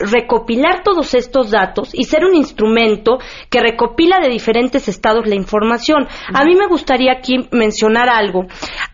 recopilar 0.00 0.82
todos 0.82 1.14
estos 1.14 1.50
datos 1.50 1.90
y 1.92 2.04
ser 2.04 2.24
un 2.24 2.34
instrumento 2.34 3.18
que 3.50 3.60
recopila 3.60 4.18
de 4.20 4.28
diferentes 4.28 4.88
estados 4.88 5.26
la 5.26 5.34
información. 5.34 6.08
A 6.34 6.44
mí 6.44 6.54
me 6.54 6.66
gustaría 6.66 7.12
aquí 7.12 7.48
mencionar 7.52 8.08
algo. 8.08 8.46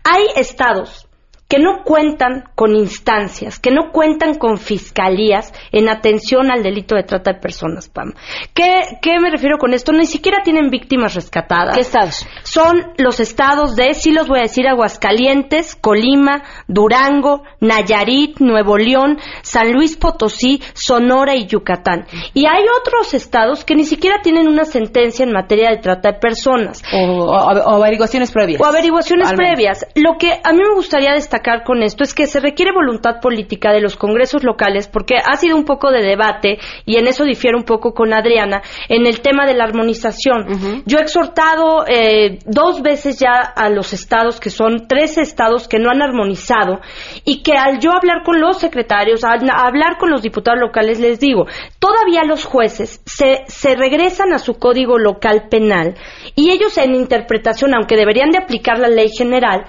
Hay 0.03 0.25
estados 0.35 1.06
que 1.47 1.59
no 1.59 1.83
cuentan 1.83 2.43
con 2.55 2.75
instancias, 2.75 3.59
que 3.59 3.71
no 3.71 3.91
cuentan 3.91 4.35
con 4.35 4.57
fiscalías 4.57 5.53
en 5.71 5.87
atención 5.87 6.51
al 6.51 6.61
delito 6.61 6.95
de 6.95 7.03
trata 7.03 7.33
de 7.33 7.39
personas, 7.39 7.87
Pam. 7.87 8.13
¿Qué, 8.53 8.97
qué 9.01 9.19
me 9.19 9.29
refiero 9.29 9.57
con 9.57 9.73
esto? 9.73 9.93
Ni 9.93 10.05
siquiera 10.05 10.39
tienen 10.43 10.69
víctimas 10.69 11.15
rescatadas. 11.15 11.75
¿Qué 11.75 11.81
estados? 11.81 12.27
Son 12.43 12.91
los 12.97 13.21
estados 13.21 13.77
de, 13.77 13.93
sí 13.93 14.11
los 14.11 14.27
voy 14.27 14.39
a 14.39 14.43
decir, 14.43 14.67
Aguascalientes, 14.67 15.75
Colima, 15.75 16.43
Durango, 16.67 17.43
Nayarit, 17.61 18.39
Nuevo 18.39 18.77
León, 18.77 19.17
San 19.41 19.71
Luis 19.71 19.95
Potosí, 19.95 20.61
Sonora 20.73 21.35
y 21.35 21.45
Yucatán. 21.45 22.07
Y 22.33 22.45
hay 22.45 22.65
otros 22.81 23.13
estados 23.13 23.63
que 23.63 23.75
ni 23.75 23.85
siquiera 23.85 24.21
tienen 24.21 24.47
una 24.47 24.65
sentencia 24.65 25.23
en 25.23 25.31
materia 25.31 25.69
de 25.69 25.77
trata 25.77 26.11
de 26.11 26.19
personas. 26.19 26.83
O, 26.93 27.33
averiguaciones 27.33 28.31
previas. 28.31 28.59
O 28.59 28.65
averiguaciones 28.65 29.31
previas. 29.31 29.85
Lo 29.95 30.17
que 30.17 30.33
a 30.43 30.51
mí 30.51 30.59
me 30.61 30.75
gustaría 30.75 31.13
destacar 31.13 31.36
con 31.63 31.83
esto 31.83 32.03
es 32.03 32.13
que 32.13 32.27
se 32.27 32.39
requiere 32.39 32.71
voluntad 32.71 33.19
política 33.21 33.71
de 33.71 33.81
los 33.81 33.95
congresos 33.95 34.43
locales, 34.43 34.87
porque 34.87 35.15
ha 35.17 35.35
sido 35.35 35.55
un 35.55 35.65
poco 35.65 35.91
de 35.91 36.01
debate, 36.01 36.59
y 36.85 36.97
en 36.97 37.07
eso 37.07 37.23
difiere 37.23 37.57
un 37.57 37.63
poco 37.63 37.93
con 37.93 38.13
Adriana, 38.13 38.61
en 38.89 39.05
el 39.05 39.21
tema 39.21 39.45
de 39.45 39.53
la 39.53 39.65
armonización. 39.65 40.83
Yo 40.85 40.99
he 40.99 41.01
exhortado 41.01 41.85
eh, 41.87 42.39
dos 42.45 42.81
veces 42.81 43.19
ya 43.19 43.31
a 43.33 43.69
los 43.69 43.93
estados, 43.93 44.39
que 44.39 44.49
son 44.49 44.87
tres 44.87 45.17
estados 45.17 45.67
que 45.67 45.79
no 45.79 45.89
han 45.89 46.01
armonizado, 46.01 46.79
y 47.23 47.43
que 47.43 47.53
al 47.53 47.79
yo 47.79 47.91
hablar 47.91 48.23
con 48.23 48.39
los 48.39 48.59
secretarios, 48.59 49.23
al 49.23 49.49
hablar 49.49 49.97
con 49.97 50.09
los 50.09 50.21
diputados 50.21 50.59
locales, 50.59 50.99
les 50.99 51.19
digo, 51.19 51.45
todavía 51.79 52.23
los 52.23 52.45
jueces 52.45 53.01
se, 53.05 53.43
se 53.47 53.75
regresan 53.75 54.33
a 54.33 54.39
su 54.39 54.55
código 54.55 54.97
local 54.97 55.47
penal, 55.49 55.95
y 56.35 56.51
ellos 56.51 56.77
en 56.77 56.95
interpretación, 56.95 57.73
aunque 57.75 57.95
deberían 57.95 58.31
de 58.31 58.39
aplicar 58.39 58.79
la 58.79 58.89
ley 58.89 59.09
general, 59.09 59.65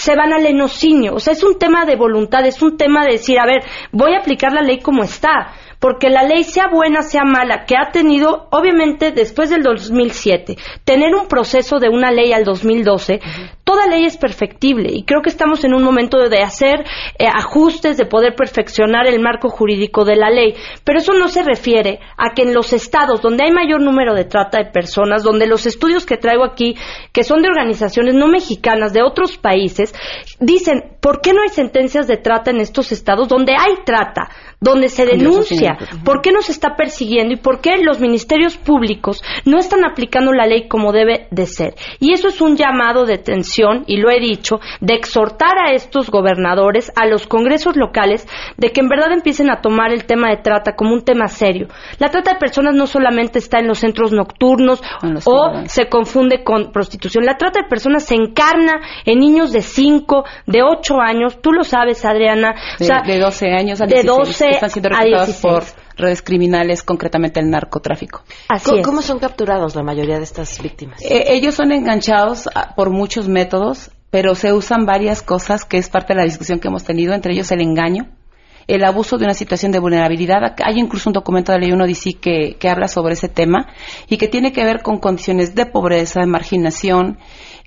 se 0.00 0.16
van 0.16 0.32
al 0.32 0.46
enocinio. 0.46 1.14
O 1.14 1.20
sea, 1.20 1.34
es 1.34 1.44
un 1.44 1.58
tema 1.58 1.84
de 1.84 1.94
voluntad, 1.94 2.46
es 2.46 2.62
un 2.62 2.78
tema 2.78 3.04
de 3.04 3.12
decir, 3.12 3.38
a 3.38 3.44
ver, 3.44 3.62
voy 3.92 4.14
a 4.14 4.20
aplicar 4.20 4.50
la 4.50 4.62
ley 4.62 4.80
como 4.80 5.02
está 5.02 5.52
porque 5.78 6.10
la 6.10 6.22
ley 6.22 6.44
sea 6.44 6.68
buena, 6.68 7.00
sea 7.02 7.24
mala, 7.24 7.64
que 7.64 7.74
ha 7.74 7.90
tenido, 7.90 8.48
obviamente, 8.50 9.12
después 9.12 9.48
del 9.48 9.62
2007, 9.62 10.56
tener 10.84 11.14
un 11.14 11.26
proceso 11.26 11.78
de 11.78 11.88
una 11.88 12.10
ley 12.10 12.32
al 12.34 12.44
2012, 12.44 13.18
toda 13.70 13.86
ley 13.86 14.04
es 14.04 14.16
perfectible 14.16 14.90
y 14.92 15.04
creo 15.04 15.22
que 15.22 15.30
estamos 15.30 15.62
en 15.62 15.74
un 15.74 15.84
momento 15.84 16.18
de 16.28 16.42
hacer 16.42 16.84
eh, 17.16 17.28
ajustes, 17.32 17.96
de 17.96 18.04
poder 18.04 18.34
perfeccionar 18.34 19.06
el 19.06 19.20
marco 19.20 19.48
jurídico 19.48 20.04
de 20.04 20.16
la 20.16 20.28
ley, 20.28 20.56
pero 20.82 20.98
eso 20.98 21.12
no 21.12 21.28
se 21.28 21.44
refiere 21.44 22.00
a 22.16 22.34
que 22.34 22.42
en 22.42 22.52
los 22.52 22.72
estados 22.72 23.22
donde 23.22 23.44
hay 23.44 23.52
mayor 23.52 23.80
número 23.80 24.12
de 24.12 24.24
trata 24.24 24.58
de 24.58 24.72
personas, 24.72 25.22
donde 25.22 25.46
los 25.46 25.66
estudios 25.66 26.04
que 26.04 26.16
traigo 26.16 26.44
aquí, 26.44 26.74
que 27.12 27.22
son 27.22 27.42
de 27.42 27.48
organizaciones 27.48 28.16
no 28.16 28.26
mexicanas, 28.26 28.92
de 28.92 29.04
otros 29.04 29.38
países, 29.38 29.94
dicen, 30.40 30.96
¿por 31.00 31.20
qué 31.20 31.32
no 31.32 31.42
hay 31.42 31.50
sentencias 31.50 32.08
de 32.08 32.16
trata 32.16 32.50
en 32.50 32.58
estos 32.58 32.90
estados 32.90 33.28
donde 33.28 33.52
hay 33.52 33.84
trata? 33.84 34.30
donde 34.60 34.88
se 34.88 35.06
denuncia 35.06 35.78
por 36.04 36.20
qué 36.20 36.32
nos 36.32 36.50
está 36.50 36.76
persiguiendo 36.76 37.34
y 37.34 37.38
por 37.38 37.60
qué 37.60 37.78
los 37.82 37.98
ministerios 37.98 38.56
públicos 38.58 39.22
no 39.46 39.58
están 39.58 39.84
aplicando 39.84 40.32
la 40.32 40.46
ley 40.46 40.68
como 40.68 40.92
debe 40.92 41.28
de 41.30 41.46
ser. 41.46 41.74
Y 41.98 42.12
eso 42.12 42.28
es 42.28 42.40
un 42.40 42.56
llamado 42.56 43.06
de 43.06 43.14
atención, 43.14 43.59
y 43.86 43.96
lo 43.96 44.10
he 44.10 44.20
dicho, 44.20 44.60
de 44.80 44.94
exhortar 44.94 45.58
a 45.58 45.72
estos 45.72 46.10
gobernadores, 46.10 46.92
a 46.96 47.06
los 47.06 47.26
congresos 47.26 47.76
locales, 47.76 48.26
de 48.56 48.70
que 48.70 48.80
en 48.80 48.88
verdad 48.88 49.12
empiecen 49.12 49.50
a 49.50 49.60
tomar 49.60 49.92
el 49.92 50.04
tema 50.04 50.30
de 50.30 50.38
trata 50.38 50.74
como 50.76 50.92
un 50.92 51.04
tema 51.04 51.28
serio. 51.28 51.68
La 51.98 52.08
trata 52.08 52.32
de 52.32 52.38
personas 52.38 52.74
no 52.74 52.86
solamente 52.86 53.38
está 53.38 53.58
en 53.58 53.68
los 53.68 53.78
centros 53.78 54.12
nocturnos 54.12 54.82
o 55.24 55.66
se 55.66 55.88
confunde 55.88 56.42
con 56.44 56.72
prostitución. 56.72 57.24
La 57.24 57.36
trata 57.36 57.62
de 57.62 57.68
personas 57.68 58.04
se 58.04 58.14
encarna 58.14 58.80
en 59.04 59.18
niños 59.18 59.52
de 59.52 59.62
5, 59.62 60.24
de 60.46 60.62
8 60.62 61.00
años, 61.00 61.40
tú 61.40 61.52
lo 61.52 61.64
sabes, 61.64 62.04
Adriana. 62.04 62.54
De, 62.78 63.18
12 63.18 63.52
años 63.52 63.78
de 63.78 64.02
12 64.02 64.48
están 64.50 64.70
siendo 64.70 64.88
reclutados 64.90 65.36
por 65.40 65.64
redes 66.00 66.22
criminales, 66.22 66.82
concretamente 66.82 67.40
el 67.40 67.50
narcotráfico. 67.50 68.22
¿Cómo, 68.84 69.02
son 69.02 69.18
capturados 69.18 69.74
la 69.74 69.82
mayoría 69.82 70.18
de 70.18 70.24
estas 70.24 70.60
víctimas? 70.60 71.00
Eh, 71.02 71.24
ellos 71.28 71.54
son 71.54 71.72
enganchados 71.72 72.48
por 72.76 72.90
muchos 72.90 73.28
métodos, 73.28 73.90
pero 74.10 74.34
se 74.34 74.52
usan 74.52 74.86
varias 74.86 75.22
cosas 75.22 75.64
que 75.64 75.78
es 75.78 75.88
parte 75.88 76.14
de 76.14 76.18
la 76.18 76.24
discusión 76.24 76.58
que 76.58 76.68
hemos 76.68 76.84
tenido, 76.84 77.14
entre 77.14 77.32
ellos 77.32 77.50
el 77.52 77.60
engaño, 77.60 78.08
el 78.66 78.84
abuso 78.84 79.18
de 79.18 79.24
una 79.24 79.34
situación 79.34 79.72
de 79.72 79.78
vulnerabilidad. 79.78 80.54
Hay 80.64 80.78
incluso 80.78 81.10
un 81.10 81.14
documento 81.14 81.52
de 81.52 81.58
ley 81.58 81.72
1 81.72 81.86
DC 81.86 82.14
que, 82.14 82.56
que 82.58 82.68
habla 82.68 82.88
sobre 82.88 83.14
ese 83.14 83.28
tema 83.28 83.68
y 84.08 84.16
que 84.16 84.28
tiene 84.28 84.52
que 84.52 84.64
ver 84.64 84.82
con 84.82 84.98
condiciones 84.98 85.54
de 85.54 85.66
pobreza, 85.66 86.20
de 86.20 86.26
marginación 86.26 87.18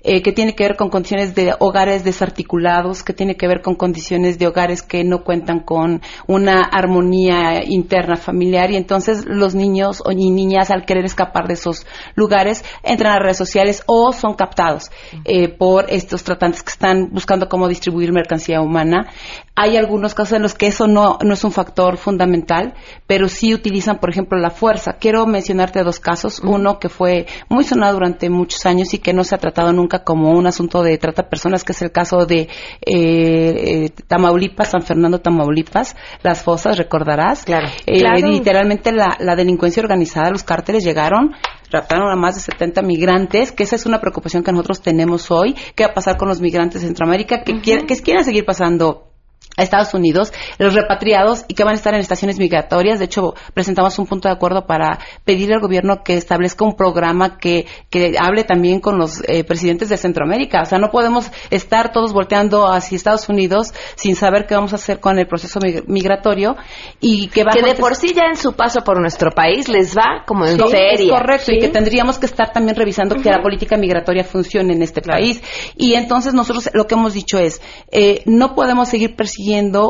eh, 0.06 0.22
que 0.22 0.32
tiene 0.32 0.54
que 0.54 0.64
ver 0.64 0.76
con 0.76 0.90
condiciones 0.90 1.34
de 1.34 1.54
hogares 1.58 2.04
desarticulados, 2.04 3.02
que 3.02 3.14
tiene 3.14 3.36
que 3.36 3.48
ver 3.48 3.62
con 3.62 3.74
condiciones 3.74 4.38
de 4.38 4.46
hogares 4.46 4.82
que 4.82 5.02
no 5.02 5.24
cuentan 5.24 5.60
con 5.60 6.02
una 6.26 6.60
armonía 6.60 7.64
interna 7.64 8.16
familiar 8.16 8.70
y 8.70 8.76
entonces 8.76 9.24
los 9.26 9.54
niños 9.54 10.02
o 10.04 10.12
niñas 10.12 10.70
al 10.70 10.84
querer 10.84 11.06
escapar 11.06 11.48
de 11.48 11.54
esos 11.54 11.86
lugares 12.14 12.64
entran 12.82 13.14
a 13.14 13.18
redes 13.18 13.38
sociales 13.38 13.82
o 13.86 14.12
son 14.12 14.34
captados 14.34 14.90
eh, 15.24 15.48
por 15.48 15.86
estos 15.88 16.22
tratantes 16.22 16.62
que 16.62 16.70
están 16.70 17.08
buscando 17.10 17.48
cómo 17.48 17.66
distribuir 17.66 18.12
mercancía 18.12 18.60
humana. 18.60 19.08
Hay 19.56 19.76
algunos 19.76 20.14
casos 20.14 20.34
en 20.34 20.42
los 20.42 20.54
que 20.54 20.66
eso 20.66 20.88
no, 20.88 21.18
no 21.24 21.34
es 21.34 21.44
un 21.44 21.52
factor 21.52 21.96
fundamental, 21.96 22.74
pero 23.06 23.28
sí 23.28 23.54
utilizan, 23.54 23.98
por 23.98 24.10
ejemplo, 24.10 24.36
la 24.36 24.50
fuerza. 24.50 24.94
Quiero 24.94 25.26
mencionarte 25.26 25.84
dos 25.84 26.00
casos. 26.00 26.40
Uno 26.40 26.80
que 26.80 26.88
fue 26.88 27.26
muy 27.48 27.62
sonado 27.62 27.94
durante 27.94 28.28
muchos 28.30 28.66
años 28.66 28.92
y 28.94 28.98
que 28.98 29.12
no 29.12 29.22
se 29.22 29.36
ha 29.36 29.38
tratado 29.38 29.72
nunca 29.72 29.93
como 30.02 30.32
un 30.32 30.46
asunto 30.46 30.82
de 30.82 30.98
trata 30.98 31.22
de 31.22 31.28
personas, 31.28 31.62
que 31.62 31.72
es 31.72 31.82
el 31.82 31.92
caso 31.92 32.26
de 32.26 32.40
eh, 32.40 32.48
eh, 32.86 33.90
Tamaulipas, 34.08 34.70
San 34.70 34.82
Fernando, 34.82 35.20
Tamaulipas, 35.20 35.94
las 36.22 36.42
fosas, 36.42 36.78
recordarás. 36.78 37.44
Claro. 37.44 37.68
Eh, 37.86 38.02
literalmente 38.22 38.90
la, 38.92 39.36
delincuencia 39.36 39.82
organizada, 39.82 40.30
los 40.30 40.42
cárteles 40.42 40.84
llegaron 40.84 41.34
raptaron 41.70 42.08
a 42.08 42.14
más 42.14 42.36
de 42.36 42.40
70 42.40 42.82
migrantes, 42.82 43.50
que 43.50 43.64
esa 43.64 43.74
es 43.74 43.84
una 43.84 44.00
preocupación 44.00 44.44
que 44.44 44.52
nosotros 44.52 44.80
tenemos 44.80 45.32
hoy. 45.32 45.56
¿Qué 45.74 45.84
va 45.84 45.90
a 45.90 45.94
pasar 45.94 46.16
con 46.16 46.28
los 46.28 46.40
migrantes 46.40 46.82
de 46.82 46.86
Centroamérica 46.86 47.42
que, 47.42 47.60
quieren, 47.60 47.86
que 47.86 47.96
quieren 47.96 48.22
seguir 48.24 48.44
pasando 48.44 49.13
a 49.56 49.62
Estados 49.62 49.94
Unidos, 49.94 50.32
los 50.58 50.74
repatriados 50.74 51.44
y 51.48 51.54
que 51.54 51.64
van 51.64 51.74
a 51.74 51.76
estar 51.76 51.94
en 51.94 52.00
estaciones 52.00 52.38
migratorias. 52.38 52.98
De 52.98 53.04
hecho, 53.06 53.34
presentamos 53.52 53.98
un 53.98 54.06
punto 54.06 54.28
de 54.28 54.34
acuerdo 54.34 54.66
para 54.66 54.98
pedirle 55.24 55.54
al 55.54 55.60
gobierno 55.60 56.02
que 56.02 56.16
establezca 56.16 56.64
un 56.64 56.74
programa 56.74 57.38
que, 57.38 57.66
que 57.90 58.16
hable 58.18 58.44
también 58.44 58.80
con 58.80 58.98
los 58.98 59.22
eh, 59.28 59.44
presidentes 59.44 59.88
de 59.88 59.96
Centroamérica. 59.96 60.62
O 60.62 60.64
sea, 60.64 60.78
no 60.78 60.90
podemos 60.90 61.30
estar 61.50 61.92
todos 61.92 62.12
volteando 62.12 62.66
hacia 62.66 62.96
Estados 62.96 63.28
Unidos 63.28 63.72
sin 63.94 64.16
saber 64.16 64.46
qué 64.46 64.54
vamos 64.54 64.72
a 64.72 64.76
hacer 64.76 65.00
con 65.00 65.18
el 65.18 65.26
proceso 65.26 65.60
migratorio 65.86 66.56
y 67.00 67.28
que 67.28 67.44
va 67.44 67.52
Que 67.52 67.62
de 67.62 67.74
por 67.74 67.94
sí 67.94 68.12
ya 68.14 68.24
en 68.26 68.36
su 68.36 68.54
paso 68.54 68.82
por 68.82 69.00
nuestro 69.00 69.30
país 69.30 69.68
les 69.68 69.96
va 69.96 70.24
como 70.26 70.46
en 70.46 70.58
feria. 70.58 71.12
correcto, 71.12 71.52
y 71.52 71.58
que 71.58 71.68
tendríamos 71.68 72.18
que 72.18 72.26
estar 72.26 72.52
también 72.52 72.76
revisando 72.76 73.16
que 73.16 73.30
la 73.30 73.42
política 73.42 73.76
migratoria 73.76 74.24
funcione 74.24 74.72
en 74.72 74.82
este 74.82 75.00
país. 75.00 75.42
Y 75.76 75.94
entonces 75.94 76.34
nosotros 76.34 76.70
lo 76.72 76.86
que 76.86 76.94
hemos 76.94 77.14
dicho 77.14 77.38
es, 77.38 77.60
eh, 77.90 78.22
no 78.26 78.54
podemos 78.54 78.88
seguir 78.88 79.14
persiguiendo 79.14 79.43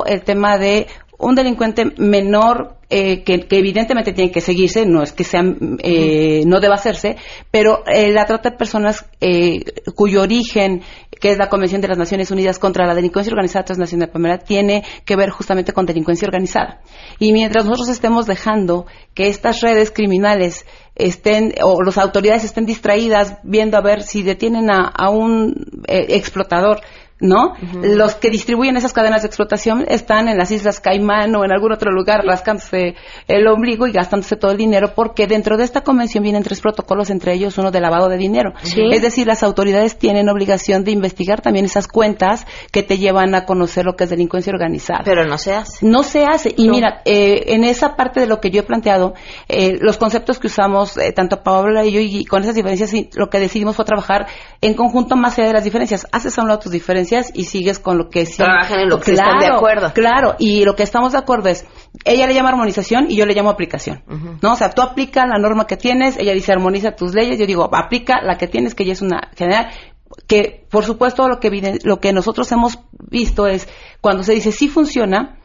el 0.07 0.23
tema 0.23 0.59
de 0.59 0.87
un 1.19 1.35
delincuente 1.35 1.93
menor 1.97 2.77
eh, 2.91 3.23
que, 3.25 3.41
que, 3.41 3.59
evidentemente 3.59 4.13
tiene 4.13 4.31
que 4.31 4.41
seguirse, 4.41 4.85
no 4.85 5.03
es 5.03 5.13
que 5.13 5.25
sea, 5.25 5.43
eh, 5.83 6.43
no 6.47 6.61
deba 6.61 6.75
hacerse, 6.75 7.17
pero 7.51 7.83
eh, 7.87 8.13
la 8.13 8.27
trata 8.27 8.51
de 8.51 8.57
personas 8.57 9.07
eh, 9.21 9.65
cuyo 9.95 10.23
origen, 10.23 10.83
que 11.21 11.31
es 11.31 11.39
la 11.39 11.49
Convención 11.49 11.81
de 11.81 11.89
las 11.89 11.99
Naciones 11.99 12.31
Unidas 12.31 12.59
contra 12.59 12.87
la 12.87 12.95
Delincuencia 12.95 13.33
Organizada 13.33 13.65
Transnacional, 13.65 14.11
Pamela, 14.11 14.39
tiene 14.39 14.85
que 15.05 15.17
ver 15.17 15.31
justamente 15.31 15.73
con 15.73 15.87
delincuencia 15.87 16.27
organizada. 16.27 16.83
Y 17.19 17.33
mientras 17.33 17.65
nosotros 17.65 17.89
estemos 17.89 18.27
dejando 18.27 18.87
que 19.15 19.29
estas 19.29 19.61
redes 19.61 19.91
criminales 19.91 20.67
estén, 20.95 21.55
o 21.63 21.83
las 21.83 21.99
autoridades 21.99 22.45
estén 22.45 22.67
distraídas 22.67 23.39
viendo 23.43 23.79
a 23.79 23.83
ver 23.83 24.03
si 24.03 24.23
detienen 24.23 24.71
a, 24.71 24.89
a 24.89 25.11
un 25.11 25.83
eh, 25.89 26.07
explotador, 26.11 26.81
¿no? 27.25 27.55
Los 27.83 28.15
que 28.17 28.31
distribuyen 28.31 28.77
esas 28.77 28.93
cadenas 28.93 29.23
de 29.23 29.29
explotación 29.29 29.87
están 29.89 30.29
en 30.29 30.37
las 30.37 30.51
Islas 30.51 30.79
Caimán 30.79 31.35
o 31.35 31.45
en 31.45 31.53
algún 31.53 31.73
otro 31.73 31.91
lugar 31.91 32.23
rascándose 32.25 32.95
el 33.27 33.47
ombligo 33.49 33.87
y 33.87 33.93
gastándose 33.93 34.37
todo 34.37 34.53
el 34.53 34.59
dinero 34.59 34.93
porque 34.95 35.27
dentro 35.27 35.57
de 35.57 35.65
esta 35.65 35.81
convención 35.81 36.23
vienen 36.23 36.43
tres 36.43 36.61
protocolos, 36.61 37.09
entre 37.09 37.33
ellos 37.33 37.57
uno 37.57 37.71
de 37.71 37.81
lavado 37.81 38.09
de 38.09 38.19
dinero. 38.19 38.53
Es 38.63 39.03
decir, 39.03 39.27
las 39.27 39.43
autoridades 39.43 39.99
tienen 39.99 40.29
obligación 40.29 40.85
de 40.85 40.91
investigar 40.91 41.41
también 41.41 41.65
esas 41.65 41.89
cuentas 41.89 42.47
que 42.71 42.83
te 42.83 42.99
llevan 42.99 43.35
a 43.35 43.47
conocer 43.47 43.87
lo 43.87 43.97
que 43.97 44.05
es 44.05 44.11
delincuencia 44.11 44.53
organizada. 44.53 45.01
Pero 45.05 45.25
no 45.25 45.39
se 45.39 45.55
hace. 45.55 45.87
No 45.87 46.03
se 46.03 46.25
hace. 46.27 46.53
Y 46.57 46.69
mira, 46.69 47.01
eh, 47.07 47.55
en 47.55 47.65
esa 47.65 47.97
parte 47.97 48.21
de 48.21 48.27
lo 48.27 48.41
que 48.41 48.51
yo 48.51 48.61
he 48.61 48.65
planteado, 48.65 49.15
eh, 49.49 49.79
los 49.81 49.97
conceptos 49.97 50.39
que 50.39 50.49
usamos, 50.49 50.99
eh, 50.99 51.13
tanto 51.13 51.43
Paola 51.43 51.85
y 51.87 51.93
yo, 51.93 52.01
y 52.01 52.27
con 52.27 52.43
esas 52.43 52.55
diferencias, 52.55 52.93
lo 53.15 53.31
que 53.31 53.41
decidimos 53.41 53.77
fue 53.77 53.87
trabajar 53.87 54.27
en 54.61 54.75
conjunto 54.75 55.17
más 55.17 55.39
allá 55.39 55.49
de 55.49 55.55
las 55.55 55.65
diferencias. 55.65 56.07
Haces 56.13 56.39
a 56.39 56.43
un 56.43 56.49
lado 56.49 56.61
tus 56.61 56.73
diferencias 56.73 57.14
y 57.35 57.45
sigues 57.45 57.79
con 57.79 57.99
lo 57.99 58.09
que 58.09 58.27
sí. 58.27 58.37
Trabajan 58.37 58.81
en 58.81 58.89
lo 58.89 59.01
que 59.01 59.13
claro, 59.13 59.35
están 59.35 59.49
de 59.49 59.57
acuerdo. 59.57 59.93
Claro, 59.93 60.37
y 60.39 60.65
lo 60.65 60.75
que 60.75 60.83
estamos 60.83 61.13
de 61.13 61.19
acuerdo 61.19 61.49
es, 61.49 61.67
ella 62.05 62.27
le 62.27 62.35
llama 62.35 62.51
armonización 62.51 63.11
y 63.11 63.17
yo 63.17 63.27
le 63.27 63.35
llamo 63.35 63.51
aplicación. 63.51 64.03
¿No? 64.43 64.53
O 64.53 64.57
sea, 64.57 64.71
tú 64.71 64.83
aplica 64.83 65.27
la 65.27 65.39
norma 65.39 65.67
que 65.67 65.77
tienes, 65.77 66.17
ella 66.19 66.33
dice 66.33 66.53
armoniza 66.53 66.97
tus 66.97 67.15
leyes, 67.15 67.39
yo 67.39 67.47
digo, 67.47 67.69
aplica 67.73 68.23
la 68.23 68.37
que 68.37 68.47
tienes, 68.47 68.75
que 68.75 68.85
ya 68.85 68.93
es 68.93 69.03
una 69.03 69.31
general 69.37 69.71
que 70.27 70.65
por 70.71 70.85
supuesto 70.85 71.29
lo 71.29 71.41
que 71.41 71.81
lo 71.83 71.99
que 71.99 72.13
nosotros 72.13 72.51
hemos 72.53 72.79
visto 73.11 73.49
es 73.49 73.69
cuando 74.01 74.23
se 74.23 74.33
dice 74.33 74.53
sí 74.53 74.69
funciona 74.69 75.41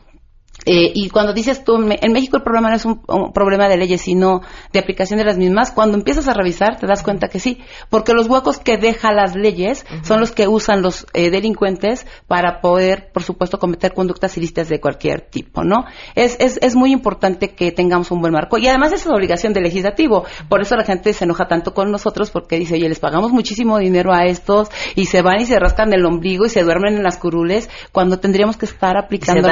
eh, 0.65 0.91
y 0.93 1.09
cuando 1.09 1.33
dices 1.33 1.63
tú, 1.63 1.75
en 1.77 2.11
México 2.11 2.37
el 2.37 2.43
problema 2.43 2.69
no 2.69 2.75
es 2.75 2.85
un, 2.85 3.01
un, 3.07 3.31
problema 3.31 3.67
de 3.67 3.77
leyes, 3.77 4.01
sino 4.01 4.41
de 4.73 4.79
aplicación 4.79 5.19
de 5.19 5.25
las 5.25 5.37
mismas, 5.37 5.71
cuando 5.71 5.97
empiezas 5.97 6.27
a 6.27 6.33
revisar 6.33 6.77
te 6.79 6.87
das 6.87 7.03
cuenta 7.03 7.27
que 7.27 7.39
sí, 7.39 7.59
porque 7.89 8.13
los 8.13 8.27
huecos 8.27 8.59
que 8.59 8.77
deja 8.77 9.11
las 9.11 9.35
leyes 9.35 9.85
uh 9.89 9.95
-huh. 9.95 10.03
son 10.03 10.19
los 10.19 10.31
que 10.31 10.47
usan 10.47 10.81
los 10.81 11.05
eh, 11.13 11.29
delincuentes 11.29 12.05
para 12.27 12.61
poder, 12.61 13.11
por 13.13 13.23
supuesto, 13.23 13.59
cometer 13.59 13.93
conductas 13.93 14.37
ilícitas 14.37 14.69
de 14.69 14.79
cualquier 14.79 15.21
tipo, 15.21 15.63
¿no? 15.63 15.85
Es, 16.15 16.37
es, 16.39 16.59
es 16.61 16.75
muy 16.75 16.91
importante 16.91 17.55
que 17.55 17.71
tengamos 17.71 18.11
un 18.11 18.21
buen 18.21 18.33
marco 18.33 18.57
y 18.57 18.67
además 18.67 18.91
es 18.93 19.05
una 19.05 19.15
obligación 19.15 19.53
del 19.53 19.63
legislativo, 19.63 20.25
por 20.49 20.61
eso 20.61 20.75
la 20.75 20.83
gente 20.83 21.13
se 21.13 21.23
enoja 21.23 21.47
tanto 21.47 21.73
con 21.73 21.91
nosotros 21.91 22.31
porque 22.31 22.57
dice, 22.57 22.75
oye, 22.75 22.89
les 22.89 22.99
pagamos 22.99 23.31
muchísimo 23.31 23.77
dinero 23.77 24.13
a 24.13 24.25
estos 24.25 24.69
y 24.95 25.05
se 25.05 25.21
van 25.21 25.41
y 25.41 25.45
se 25.45 25.59
rascan 25.59 25.93
el 25.93 26.05
ombligo 26.05 26.45
y 26.45 26.49
se 26.49 26.63
duermen 26.63 26.95
en 26.95 27.03
las 27.03 27.17
curules 27.17 27.69
cuando 27.91 28.19
tendríamos 28.19 28.57
que 28.57 28.65
estar 28.65 28.97
aplicando 28.97 29.47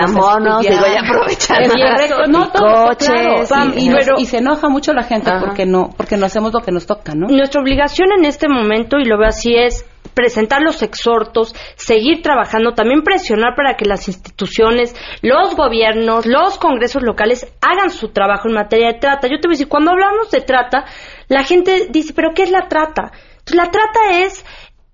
se 0.97 1.53
dan 1.53 1.67
monos, 1.67 2.01
aprovechar 2.01 2.29
no, 2.29 2.51
todo, 2.51 2.85
coches 2.87 3.07
claro, 3.09 3.73
y, 3.75 3.87
y, 3.87 3.91
pero, 3.91 4.15
y, 4.17 4.25
se 4.25 4.37
enoja 4.37 4.69
mucho 4.69 4.93
la 4.93 5.03
gente 5.03 5.29
Ajá. 5.29 5.39
porque 5.39 5.65
no 5.65 5.89
porque 5.95 6.17
no 6.17 6.25
hacemos 6.25 6.53
lo 6.53 6.61
que 6.61 6.71
nos 6.71 6.85
toca 6.85 7.13
no 7.15 7.27
nuestra 7.27 7.61
obligación 7.61 8.09
en 8.17 8.25
este 8.25 8.47
momento 8.47 8.97
y 8.97 9.05
lo 9.05 9.17
veo 9.17 9.27
así 9.27 9.55
es 9.55 9.85
presentar 10.17 10.63
los 10.63 10.81
exhortos, 10.81 11.53
seguir 11.75 12.23
trabajando, 12.23 12.73
también 12.73 13.03
presionar 13.03 13.53
para 13.55 13.75
que 13.75 13.85
las 13.85 14.07
instituciones, 14.07 14.95
los 15.21 15.55
gobiernos, 15.55 16.25
los 16.25 16.57
congresos 16.57 17.03
locales 17.03 17.45
hagan 17.61 17.91
su 17.91 18.09
trabajo 18.09 18.47
en 18.47 18.55
materia 18.55 18.93
de 18.93 18.99
trata. 18.99 19.27
Yo 19.27 19.39
te 19.39 19.47
voy 19.47 19.53
a 19.53 19.57
decir, 19.57 19.67
cuando 19.67 19.91
hablamos 19.91 20.31
de 20.31 20.41
trata, 20.41 20.85
la 21.27 21.43
gente 21.43 21.89
dice, 21.91 22.13
pero 22.15 22.31
¿qué 22.33 22.41
es 22.43 22.51
la 22.51 22.67
trata? 22.67 23.11
La 23.53 23.69
trata 23.69 24.23
es 24.23 24.43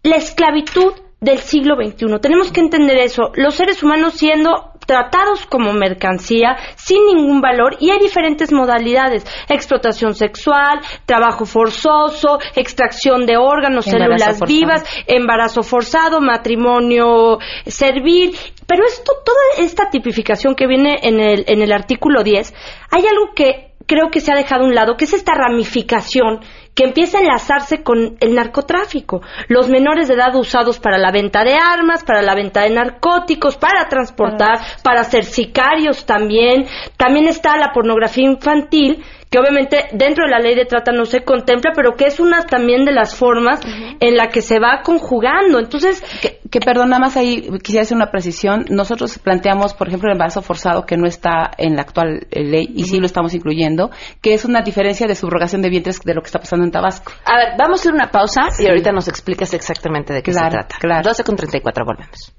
la 0.04 0.18
esclavitud 0.18 0.94
del 1.22 1.40
siglo 1.40 1.76
XXI. 1.76 2.20
Tenemos 2.22 2.52
que 2.52 2.60
entender 2.60 2.98
eso. 2.98 3.32
Los 3.36 3.56
seres 3.56 3.82
humanos 3.82 4.16
siendo 4.16 4.73
tratados 4.86 5.46
como 5.46 5.74
mercancía 5.74 6.58
sin 6.76 7.06
ningún 7.06 7.42
valor 7.42 7.78
y 7.80 7.92
hay 7.92 8.00
diferentes 8.00 8.52
modalidades 8.52 9.26
explotación 9.50 10.14
sexual 10.16 10.80
trabajo 11.06 11.46
forzoso 11.46 12.40
extracción 12.56 13.26
de 13.26 13.38
órganos 13.38 13.88
embarazo 13.88 14.06
células 14.06 14.40
forzado. 14.40 14.46
vivas 14.48 14.84
embarazo 15.08 15.64
forzado 15.64 16.22
matrimonio 16.22 17.40
servil 17.66 18.36
pero 18.68 18.86
esto 18.86 19.14
toda 19.26 19.66
esta 19.66 19.90
tipificación 19.90 20.56
que 20.56 20.68
viene 20.68 21.00
en 21.04 21.20
el 21.20 21.46
en 21.48 21.62
el 21.62 21.72
artículo 21.72 22.24
10 22.24 22.54
hay 22.92 23.06
algo 23.06 23.34
que 23.36 23.74
creo 23.86 24.10
que 24.12 24.22
se 24.22 24.32
ha 24.32 24.36
dejado 24.36 24.64
a 24.64 24.68
un 24.68 24.76
lado 24.76 24.96
que 24.98 25.06
es 25.06 25.14
esta 25.14 25.34
ramificación 25.34 26.40
que 26.76 26.84
empieza 26.84 27.18
a 27.18 27.22
enlazarse 27.22 27.84
con 27.84 28.18
el 28.20 28.36
narcotráfico. 28.36 29.22
Los 29.48 29.70
menores 29.70 30.08
de 30.08 30.16
edad 30.16 30.36
usados 30.36 30.80
para 30.80 30.98
la 30.98 31.12
venta 31.12 31.44
de 31.44 31.56
armas, 31.56 32.04
para 32.04 32.22
la 32.22 32.36
venta 32.36 32.62
de 32.62 32.72
narcóticos, 32.72 33.58
para 33.58 33.88
transportar, 33.90 34.60
para 34.84 35.04
ser 35.04 35.26
sicarios 35.26 36.06
también. 36.06 36.66
También 36.98 37.28
está 37.28 37.58
la 37.58 37.72
pornografía 37.74 38.26
infantil 38.26 39.04
que 39.34 39.40
obviamente 39.40 39.88
dentro 39.94 40.26
de 40.26 40.30
la 40.30 40.38
ley 40.38 40.54
de 40.54 40.66
trata 40.66 40.92
no 40.92 41.06
se 41.06 41.24
contempla, 41.24 41.72
pero 41.76 41.96
que 41.96 42.06
es 42.06 42.20
una 42.20 42.46
también 42.46 42.86
de 42.86 42.92
las 42.92 43.16
formas 43.16 43.66
uh 43.66 43.68
-huh. 43.68 43.98
en 44.00 44.16
la 44.16 44.28
que 44.28 44.44
se 44.44 44.60
va 44.60 44.82
conjugando. 44.84 45.58
Entonces, 45.58 46.04
que, 46.22 46.40
que 46.52 46.60
perdón, 46.60 46.90
nada 46.90 47.00
más 47.00 47.18
ahí 47.18 47.50
quisiera 47.64 47.82
hacer 47.82 47.98
una 47.98 48.12
precisión. 48.12 48.66
Nosotros 48.70 49.18
planteamos, 49.18 49.74
por 49.74 49.88
ejemplo, 49.88 50.08
el 50.08 50.14
embarazo 50.14 50.44
forzado 50.44 50.86
que 50.86 50.98
no 50.98 51.08
está 51.08 51.50
en 51.58 51.76
la 51.76 51.82
actual 51.82 52.28
eh, 52.30 52.44
ley 52.44 52.68
y 52.76 52.84
uh 52.84 52.86
-huh. 52.86 52.90
sí 52.92 53.00
lo 53.00 53.08
estamos 53.08 53.34
incluyendo, 53.34 53.90
que 54.22 54.36
es 54.36 54.46
una 54.46 54.62
diferencia 54.62 55.08
de 55.08 55.16
subrogación 55.16 55.64
de 55.64 55.70
vientres 55.72 56.00
de 56.02 56.14
lo 56.14 56.22
que 56.22 56.28
está 56.28 56.38
pasando 56.38 56.64
en 56.66 56.72
Tabasco. 56.72 57.12
A 57.26 57.36
ver, 57.36 57.48
vamos 57.58 57.80
a 57.80 57.82
hacer 57.82 57.94
una 57.96 58.12
pausa 58.12 58.52
sí. 58.52 58.66
y 58.66 58.68
ahorita 58.68 58.92
nos 58.92 59.08
explicas 59.08 59.52
exactamente 59.56 60.14
de 60.14 60.22
qué 60.22 60.32
claro, 60.32 60.52
se 60.52 60.58
trata. 60.58 60.76
Claro. 60.80 61.10
12 61.10 61.24
con 61.24 61.36
34, 61.36 61.86
volvemos. 61.86 62.34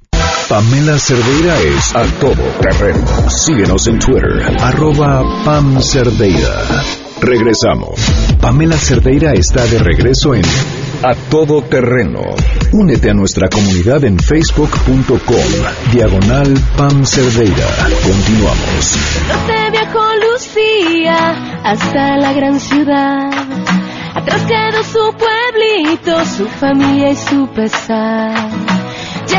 Pamela 0.48 0.98
Cerdeira 0.98 1.58
es 1.58 1.96
a 1.96 2.04
todo 2.20 2.42
terreno. 2.60 3.30
Síguenos 3.30 3.86
en 3.86 3.98
Twitter, 3.98 4.42
arroba 4.60 5.22
Pam 5.42 5.80
Cerdeira. 5.80 6.83
Regresamos. 7.24 7.98
Pamela 8.40 8.76
Cerdeira 8.76 9.32
está 9.32 9.64
de 9.64 9.78
regreso 9.78 10.34
en 10.34 10.42
A 11.02 11.14
Todo 11.30 11.62
Terreno. 11.62 12.20
Únete 12.72 13.10
a 13.10 13.14
nuestra 13.14 13.48
comunidad 13.48 14.04
en 14.04 14.18
facebook.com, 14.18 15.16
diagonal 15.90 16.52
Pam 16.76 17.06
Cerdeira. 17.06 17.66
Continuamos. 18.02 18.96
Norte 19.26 19.70
viajó 19.72 20.00
Lucía 20.30 21.62
hasta 21.64 22.18
la 22.18 22.32
gran 22.34 22.60
ciudad. 22.60 23.30
Atrás 24.14 24.42
quedó 24.42 24.84
su 24.84 25.16
pueblito, 25.16 26.24
su 26.26 26.46
familia 26.60 27.12
y 27.12 27.16
su 27.16 27.48
pesar. 27.54 28.73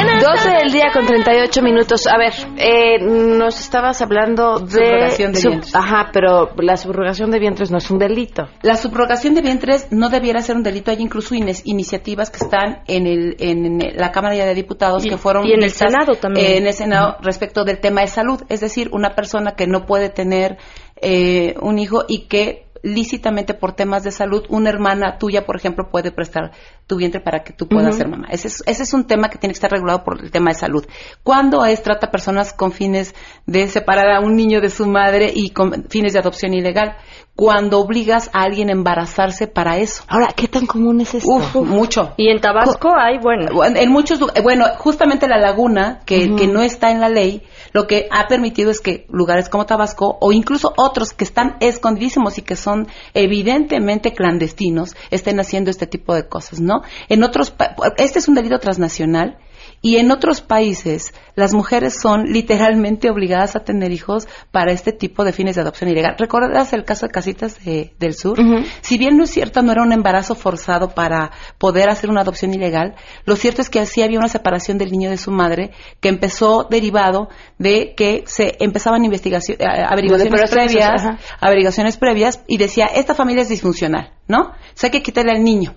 12 0.03 0.49
del 0.49 0.71
día 0.71 0.91
con 0.93 1.05
38 1.05 1.61
minutos. 1.61 2.07
A 2.07 2.17
ver, 2.17 2.33
eh, 2.57 2.99
nos 2.99 3.59
estabas 3.59 4.01
hablando 4.01 4.59
de... 4.59 4.67
Subrogación 4.69 5.31
de 5.33 5.41
vientres. 5.41 5.75
Ajá, 5.75 6.09
pero 6.11 6.51
la 6.57 6.77
subrogación 6.77 7.31
de 7.31 7.39
vientres 7.39 7.71
no 7.71 7.77
es 7.77 7.89
un 7.89 7.99
delito. 7.99 8.47
La 8.61 8.75
subrogación 8.75 9.35
de 9.35 9.41
vientres 9.41 9.91
no 9.91 10.09
debiera 10.09 10.41
ser 10.41 10.55
un 10.55 10.63
delito. 10.63 10.91
Hay 10.91 10.97
incluso 10.99 11.35
in 11.35 11.49
iniciativas 11.63 12.29
que 12.29 12.37
están 12.37 12.83
en, 12.87 13.07
el, 13.07 13.35
en 13.39 13.79
la 13.95 14.11
Cámara 14.11 14.35
de 14.35 14.55
Diputados 14.55 15.05
y, 15.05 15.09
que 15.09 15.17
fueron... 15.17 15.45
Y 15.47 15.53
en 15.53 15.63
el 15.63 15.71
Senado 15.71 16.15
también. 16.15 16.45
Eh, 16.45 16.57
en 16.57 16.67
el 16.67 16.73
Senado 16.73 17.09
uh 17.09 17.21
-huh. 17.21 17.25
respecto 17.25 17.63
del 17.63 17.79
tema 17.79 18.01
de 18.01 18.07
salud. 18.07 18.41
Es 18.49 18.61
decir, 18.61 18.89
una 18.91 19.15
persona 19.15 19.55
que 19.55 19.67
no 19.67 19.85
puede 19.85 20.09
tener 20.09 20.57
eh, 21.01 21.55
un 21.61 21.77
hijo 21.77 22.05
y 22.07 22.27
que 22.27 22.64
lícitamente 22.85 23.55
por 23.55 23.73
temas 23.73 24.03
de 24.03 24.11
salud, 24.11 24.45
una 24.47 24.69
hermana 24.69 25.17
tuya, 25.17 25.43
por 25.43 25.55
ejemplo, 25.55 25.89
puede 25.89 26.11
prestar 26.11 26.51
tu 26.85 26.97
vientre 26.97 27.19
para 27.19 27.43
que 27.43 27.51
tú 27.51 27.67
puedas 27.67 27.95
uh 27.95 27.97
-huh. 27.97 27.97
ser 27.97 28.07
mamá. 28.07 28.27
Ese 28.29 28.47
es, 28.47 28.63
ese 28.67 28.83
es, 28.83 28.93
un 28.93 29.07
tema 29.07 29.29
que 29.29 29.39
tiene 29.39 29.53
que 29.53 29.57
estar 29.57 29.71
regulado 29.71 30.03
por 30.03 30.21
el 30.21 30.29
tema 30.29 30.51
de 30.51 30.59
salud. 30.59 30.85
Cuando 31.23 31.65
es 31.65 31.81
trata 31.81 32.07
a 32.07 32.11
personas 32.11 32.53
con 32.53 32.71
fines 32.71 33.15
de 33.47 33.67
separar 33.67 34.11
a 34.11 34.19
un 34.19 34.35
niño 34.35 34.61
de 34.61 34.69
su 34.69 34.85
madre 34.85 35.31
y 35.33 35.49
con 35.49 35.85
fines 35.89 36.13
de 36.13 36.19
adopción 36.19 36.53
ilegal? 36.53 36.95
Cuando 37.35 37.79
obligas 37.79 38.29
a 38.31 38.43
alguien 38.43 38.69
a 38.69 38.71
embarazarse 38.71 39.47
para 39.47 39.77
eso. 39.77 40.03
Ahora, 40.07 40.27
¿qué 40.35 40.47
tan 40.47 40.65
común 40.65 41.01
es 41.01 41.15
esto? 41.15 41.29
Uf, 41.29 41.55
mucho. 41.55 42.13
Y 42.15 42.29
en 42.29 42.39
Tabasco 42.39 42.93
hay, 42.97 43.17
bueno. 43.19 43.63
En 43.63 43.91
muchos, 43.91 44.19
bueno, 44.41 44.65
justamente 44.77 45.27
la 45.27 45.37
laguna, 45.37 45.99
que, 46.05 46.17
uh 46.17 46.21
-huh. 46.21 46.37
que 46.37 46.47
no 46.47 46.61
está 46.61 46.91
en 46.91 47.01
la 47.01 47.09
ley, 47.09 47.41
lo 47.73 47.87
que 47.87 48.07
ha 48.09 48.27
permitido 48.27 48.71
es 48.71 48.79
que 48.79 49.05
lugares 49.09 49.49
como 49.49 49.65
Tabasco 49.65 50.17
o 50.21 50.31
incluso 50.31 50.73
otros 50.77 51.11
que 51.11 51.25
están 51.25 51.57
escondidísimos 51.59 52.37
y 52.37 52.41
que 52.41 52.55
son 52.55 52.87
evidentemente 53.13 54.13
clandestinos 54.13 54.95
estén 55.11 55.39
haciendo 55.41 55.69
este 55.71 55.87
tipo 55.87 56.15
de 56.15 56.29
cosas, 56.29 56.61
¿no? 56.61 56.83
En 57.09 57.21
otros, 57.23 57.53
este 57.97 58.19
es 58.19 58.27
un 58.29 58.35
delito 58.35 58.59
transnacional 58.59 59.37
Y 59.87 59.97
en 59.97 60.09
otros 60.09 60.41
países, 60.41 61.13
las 61.35 61.53
mujeres 61.53 61.93
son 62.01 62.23
literalmente 62.23 63.11
obligadas 63.11 63.55
a 63.55 63.59
tener 63.59 63.91
hijos 63.91 64.27
para 64.49 64.71
este 64.71 64.93
tipo 64.93 65.23
de 65.23 65.31
fines 65.31 65.53
de 65.53 65.61
adopción 65.61 65.91
ilegal. 65.91 66.15
¿Recuerdas 66.17 66.73
el 66.73 66.85
caso 66.85 67.05
de 67.05 67.11
Casitas 67.11 67.63
de- 67.63 67.93
del 67.99 68.15
Sur? 68.15 68.39
Si 68.81 68.97
bien 68.97 69.15
no 69.15 69.25
es 69.25 69.29
cierto, 69.29 69.61
no 69.61 69.71
era 69.71 69.83
un 69.83 69.91
embarazo 69.91 70.33
forzado 70.33 70.89
para 70.95 71.29
poder 71.59 71.87
hacer 71.89 72.09
una 72.09 72.21
adopción 72.21 72.51
ilegal, 72.55 72.95
lo 73.25 73.35
cierto 73.35 73.61
es 73.61 73.69
que 73.69 73.85
sí 73.85 74.01
había 74.01 74.17
una 74.17 74.27
separación 74.27 74.79
del 74.79 74.89
niño 74.91 75.11
de 75.11 75.17
su 75.17 75.29
madre 75.29 75.69
que 75.99 76.09
empezó 76.09 76.63
derivado 76.67 77.29
de 77.59 77.93
que 77.95 78.23
se 78.25 78.55
empezaban 78.61 79.05
investigaciones, 79.05 79.61
averiguaciones 79.87 80.33
procesos, 80.49 80.73
previas, 80.81 81.01
averiguaciones 81.41 81.97
previas 81.97 82.43
y 82.47 82.57
decía, 82.57 82.85
esta 82.87 83.13
familia 83.13 83.43
es 83.43 83.49
disfuncional, 83.49 84.13
¿no? 84.27 84.39
O 84.47 84.53
sea, 84.73 84.87
hay 84.87 84.91
que 84.91 85.03
quitarle 85.03 85.31
al 85.33 85.43
niño. 85.43 85.75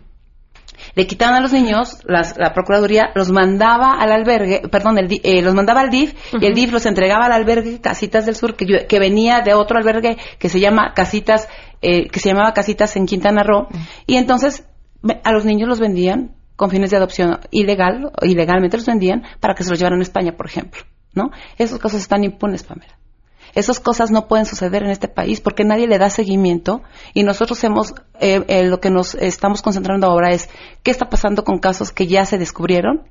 Le 0.94 1.06
quitaban 1.06 1.34
a 1.36 1.40
los 1.40 1.52
niños, 1.52 1.98
las- 2.04 2.36
la 2.38 2.52
Procuraduría 2.52 3.10
los 3.14 3.30
mandaba 3.30 3.94
al 4.00 4.12
albergue, 4.12 4.62
perdón, 4.70 4.98
el, 4.98 5.20
eh, 5.22 5.42
los 5.42 5.54
mandaba 5.54 5.80
al 5.80 5.90
DIF 5.90 6.14
y 6.40 6.46
el 6.46 6.54
DIF 6.54 6.72
los 6.72 6.86
entregaba 6.86 7.26
al 7.26 7.32
albergue 7.32 7.80
Casitas 7.80 8.26
del 8.26 8.34
Sur, 8.36 8.54
que, 8.56 8.66
yo- 8.66 8.86
que 8.88 8.98
venía 8.98 9.40
de 9.40 9.54
otro 9.54 9.78
albergue 9.78 10.16
que 10.38 10.48
se 10.48 10.60
llama 10.60 10.92
Casitas, 10.94 11.48
eh, 11.82 12.08
que 12.08 12.20
se 12.20 12.30
llamaba 12.30 12.52
Casitas 12.52 12.96
en 12.96 13.06
Quintana 13.06 13.42
Roo. 13.42 13.68
Y 14.06 14.16
entonces 14.16 14.66
a 15.24 15.32
los 15.32 15.44
niños 15.44 15.68
los 15.68 15.78
vendían 15.80 16.34
con 16.56 16.70
fines 16.70 16.90
de 16.90 16.96
adopción 16.96 17.38
ilegal, 17.52 18.10
o 18.20 18.26
ilegalmente 18.26 18.76
los 18.76 18.86
vendían 18.86 19.22
para 19.38 19.54
que 19.54 19.62
se 19.62 19.70
los 19.70 19.78
llevaran 19.78 20.00
a 20.00 20.02
España, 20.02 20.32
por 20.36 20.46
ejemplo, 20.46 20.80
¿no? 21.14 21.30
Esos 21.56 21.78
casos 21.78 22.00
están 22.00 22.24
impunes, 22.24 22.64
Pamela. 22.64 22.97
Esas 23.58 23.80
cosas 23.80 24.12
no 24.12 24.28
pueden 24.28 24.46
suceder 24.46 24.84
en 24.84 24.90
este 24.90 25.08
país 25.08 25.40
porque 25.40 25.64
nadie 25.64 25.88
le 25.88 25.98
da 25.98 26.10
seguimiento 26.10 26.82
y 27.12 27.24
nosotros 27.24 27.62
hemos, 27.64 27.92
eh, 28.20 28.44
eh, 28.46 28.62
lo 28.64 28.78
que 28.78 28.88
nos 28.90 29.16
estamos 29.16 29.62
concentrando 29.62 30.06
ahora 30.06 30.30
es 30.30 30.48
qué 30.84 30.92
está 30.92 31.08
pasando 31.08 31.42
con 31.42 31.58
casos 31.58 31.90
que 31.90 32.06
ya 32.06 32.24
se 32.24 32.38
descubrieron, 32.38 33.02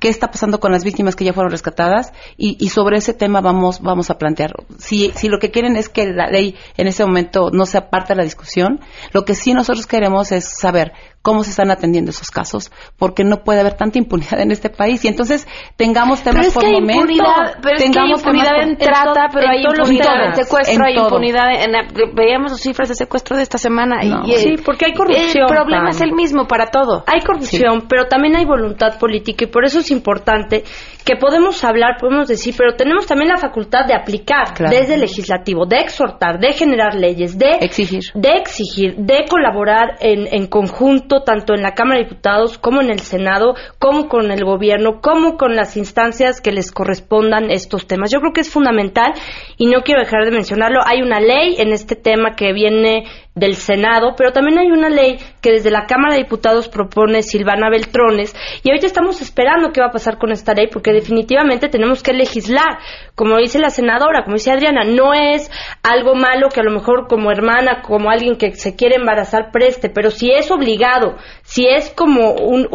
qué 0.00 0.08
está 0.08 0.28
pasando 0.28 0.58
con 0.58 0.72
las 0.72 0.82
víctimas 0.82 1.14
que 1.14 1.24
ya 1.24 1.32
fueron 1.32 1.52
rescatadas 1.52 2.12
y, 2.36 2.56
y 2.58 2.70
sobre 2.70 2.96
ese 2.96 3.14
tema 3.14 3.40
vamos, 3.40 3.80
vamos 3.80 4.10
a 4.10 4.18
plantear. 4.18 4.54
Si, 4.78 5.12
si 5.14 5.28
lo 5.28 5.38
que 5.38 5.52
quieren 5.52 5.76
es 5.76 5.88
que 5.88 6.06
la 6.06 6.26
ley 6.26 6.56
en 6.76 6.88
ese 6.88 7.04
momento 7.04 7.50
no 7.52 7.64
sea 7.64 7.88
parte 7.88 8.14
de 8.14 8.16
la 8.16 8.24
discusión, 8.24 8.80
lo 9.12 9.24
que 9.24 9.36
sí 9.36 9.54
nosotros 9.54 9.86
queremos 9.86 10.32
es 10.32 10.58
saber 10.58 10.94
cómo 11.22 11.44
se 11.44 11.50
están 11.50 11.70
atendiendo 11.70 12.10
esos 12.10 12.30
casos, 12.30 12.70
porque 12.98 13.24
no 13.24 13.44
puede 13.44 13.60
haber 13.60 13.74
tanta 13.74 13.98
impunidad 13.98 14.40
en 14.40 14.50
este 14.50 14.68
país 14.70 15.04
y 15.04 15.08
entonces 15.08 15.46
tengamos 15.76 16.22
temas 16.22 16.46
Pero 16.46 16.48
es 16.48 16.54
por 16.54 16.62
que 16.62 16.66
hay 16.68 16.74
momento, 16.74 17.00
impunidad, 17.02 17.54
pero 17.62 17.76
es 17.76 17.82
que 17.82 17.86
hay 17.86 17.92
tengamos 17.92 18.20
impunidad 18.20 18.50
por- 18.50 18.62
en 18.64 18.76
trata, 18.76 19.28
pero 19.32 19.48
hay 19.48 19.58
en 19.58 19.70
impunidad 19.70 20.26
en 20.26 20.34
secuestro, 20.34 20.84
hay 20.84 20.96
impunidad 20.96 21.52
en... 21.64 22.14
Veíamos 22.14 22.52
las 22.52 22.60
cifras 22.60 22.88
de 22.88 22.94
secuestro 22.94 23.36
de 23.36 23.42
esta 23.44 23.58
semana. 23.58 24.02
No. 24.02 24.26
y, 24.26 24.36
Sí, 24.36 24.54
porque 24.64 24.86
hay 24.86 24.92
corrupción, 24.94 25.46
El 25.48 25.54
problema 25.54 25.90
es 25.90 26.00
el 26.00 26.12
mismo 26.12 26.46
para 26.46 26.66
todo. 26.66 27.04
Hay 27.06 27.20
corrupción, 27.20 27.86
pero 27.88 28.06
también 28.06 28.36
hay 28.36 28.44
voluntad 28.44 28.98
política 28.98 29.44
y 29.44 29.46
por 29.48 29.64
eso 29.64 29.78
es 29.78 29.90
importante 29.90 30.64
que 31.04 31.16
podemos 31.16 31.62
hablar, 31.64 31.96
podemos 32.00 32.28
decir, 32.28 32.54
pero 32.56 32.74
tenemos 32.76 33.06
también 33.06 33.28
la 33.28 33.36
facultad 33.36 33.86
de 33.86 33.94
aplicar 33.94 34.54
Claro. 34.54 34.76
desde 34.76 34.94
el 34.94 35.00
legislativo, 35.00 35.66
de 35.66 35.78
exhortar, 35.78 36.38
de 36.38 36.52
generar 36.52 36.94
leyes, 36.94 37.38
de 37.38 37.50
exigir, 37.60 38.02
de 38.14 38.30
exigir, 38.30 38.96
de 38.96 39.24
colaborar 39.28 39.96
en, 40.00 40.26
en 40.32 40.46
conjunto, 40.46 41.22
tanto 41.22 41.54
en 41.54 41.62
la 41.62 41.74
Cámara 41.74 41.98
de 41.98 42.04
Diputados 42.04 42.58
como 42.58 42.80
en 42.80 42.90
el 42.90 43.00
Senado, 43.00 43.54
como 43.78 44.08
con 44.08 44.30
el 44.30 44.44
gobierno, 44.44 45.00
como 45.00 45.36
con 45.36 45.56
las 45.56 45.76
instancias 45.76 46.40
que 46.40 46.52
les 46.52 46.70
correspondan 46.72 47.50
estos 47.50 47.86
temas. 47.86 48.10
Yo 48.10 48.20
creo 48.20 48.32
que 48.32 48.40
es 48.42 48.50
fundamental 48.50 49.12
y 49.56 49.66
no 49.66 49.82
quiero 49.82 50.00
dejar 50.00 50.24
de 50.24 50.30
mencionarlo. 50.30 50.80
Hay 50.86 51.02
una 51.02 51.20
ley 51.20 51.56
en 51.58 51.72
este 51.72 51.96
tema 51.96 52.34
que 52.36 52.52
viene 52.52 53.04
del 53.34 53.54
Senado, 53.54 54.14
pero 54.16 54.30
también 54.32 54.58
hay 54.58 54.70
una 54.70 54.90
ley 54.90 55.16
que 55.40 55.52
desde 55.52 55.70
la 55.70 55.86
Cámara 55.86 56.14
de 56.14 56.22
Diputados 56.24 56.68
propone 56.68 57.22
Silvana 57.22 57.70
Beltrones 57.70 58.34
y 58.62 58.68
ahorita 58.68 58.86
estamos 58.86 59.22
esperando 59.22 59.72
qué 59.72 59.80
va 59.80 59.86
a 59.86 59.90
pasar 59.90 60.18
con 60.18 60.32
esta 60.32 60.52
ley 60.52 60.66
porque 60.70 60.91
definitivamente 60.92 61.68
tenemos 61.68 62.02
que 62.02 62.12
legislar, 62.12 62.78
como 63.14 63.36
dice 63.38 63.58
la 63.58 63.70
senadora, 63.70 64.22
como 64.24 64.34
dice 64.34 64.50
Adriana, 64.52 64.84
no 64.84 65.14
es 65.14 65.50
algo 65.82 66.14
malo 66.14 66.48
que 66.48 66.60
a 66.60 66.64
lo 66.64 66.70
mejor 66.72 67.06
como 67.08 67.30
hermana, 67.30 67.82
como 67.82 68.10
alguien 68.10 68.36
que 68.36 68.54
se 68.54 68.76
quiere 68.76 68.96
embarazar 68.96 69.50
preste, 69.52 69.90
pero 69.90 70.10
si 70.10 70.30
es 70.30 70.50
obligado, 70.50 71.16
si 71.42 71.66
es 71.66 71.90
como 71.90 72.32
un, 72.32 72.68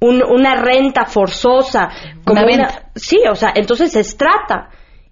un- 0.00 0.22
una 0.22 0.54
renta 0.56 1.04
forzosa, 1.06 1.88
como 2.24 2.40
Una 2.64 2.90
sí, 2.94 3.20
o 3.30 3.34
sea, 3.34 3.52
entonces 3.54 3.94
es 3.96 4.16
trata. 4.16 4.70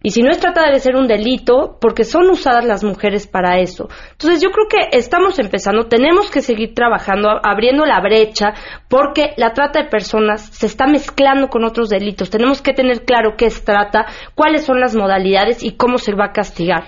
Y 0.09 0.11
si 0.11 0.23
no 0.23 0.31
es 0.31 0.39
trata 0.39 0.65
debe 0.65 0.81
ser 0.81 0.97
un 0.97 1.07
delito 1.07 1.77
porque 1.79 2.03
son 2.03 2.31
usadas 2.31 2.65
las 2.65 2.83
mujeres 2.83 3.27
para 3.27 3.59
eso. 3.59 3.91
Entonces 4.13 4.41
yo 4.41 4.49
creo 4.49 4.67
que 4.67 4.97
estamos 4.97 5.39
empezando, 5.39 5.85
tenemos 5.85 6.31
que 6.31 6.41
seguir 6.41 6.73
trabajando, 6.73 7.29
abriendo 7.43 7.85
la 7.85 8.01
brecha 8.01 8.55
porque 8.89 9.35
la 9.37 9.53
trata 9.53 9.83
de 9.83 9.91
personas 9.91 10.41
se 10.41 10.65
está 10.65 10.87
mezclando 10.87 11.49
con 11.49 11.63
otros 11.63 11.91
delitos. 11.91 12.31
Tenemos 12.31 12.63
que 12.63 12.73
tener 12.73 13.05
claro 13.05 13.35
qué 13.37 13.45
es 13.45 13.63
trata, 13.67 14.07
cuáles 14.35 14.65
son 14.65 14.81
las 14.81 14.97
modalidades 14.97 15.63
y 15.63 15.77
cómo 15.77 15.99
se 15.99 16.15
va 16.15 16.29
a 16.29 16.33
castigar. 16.33 16.85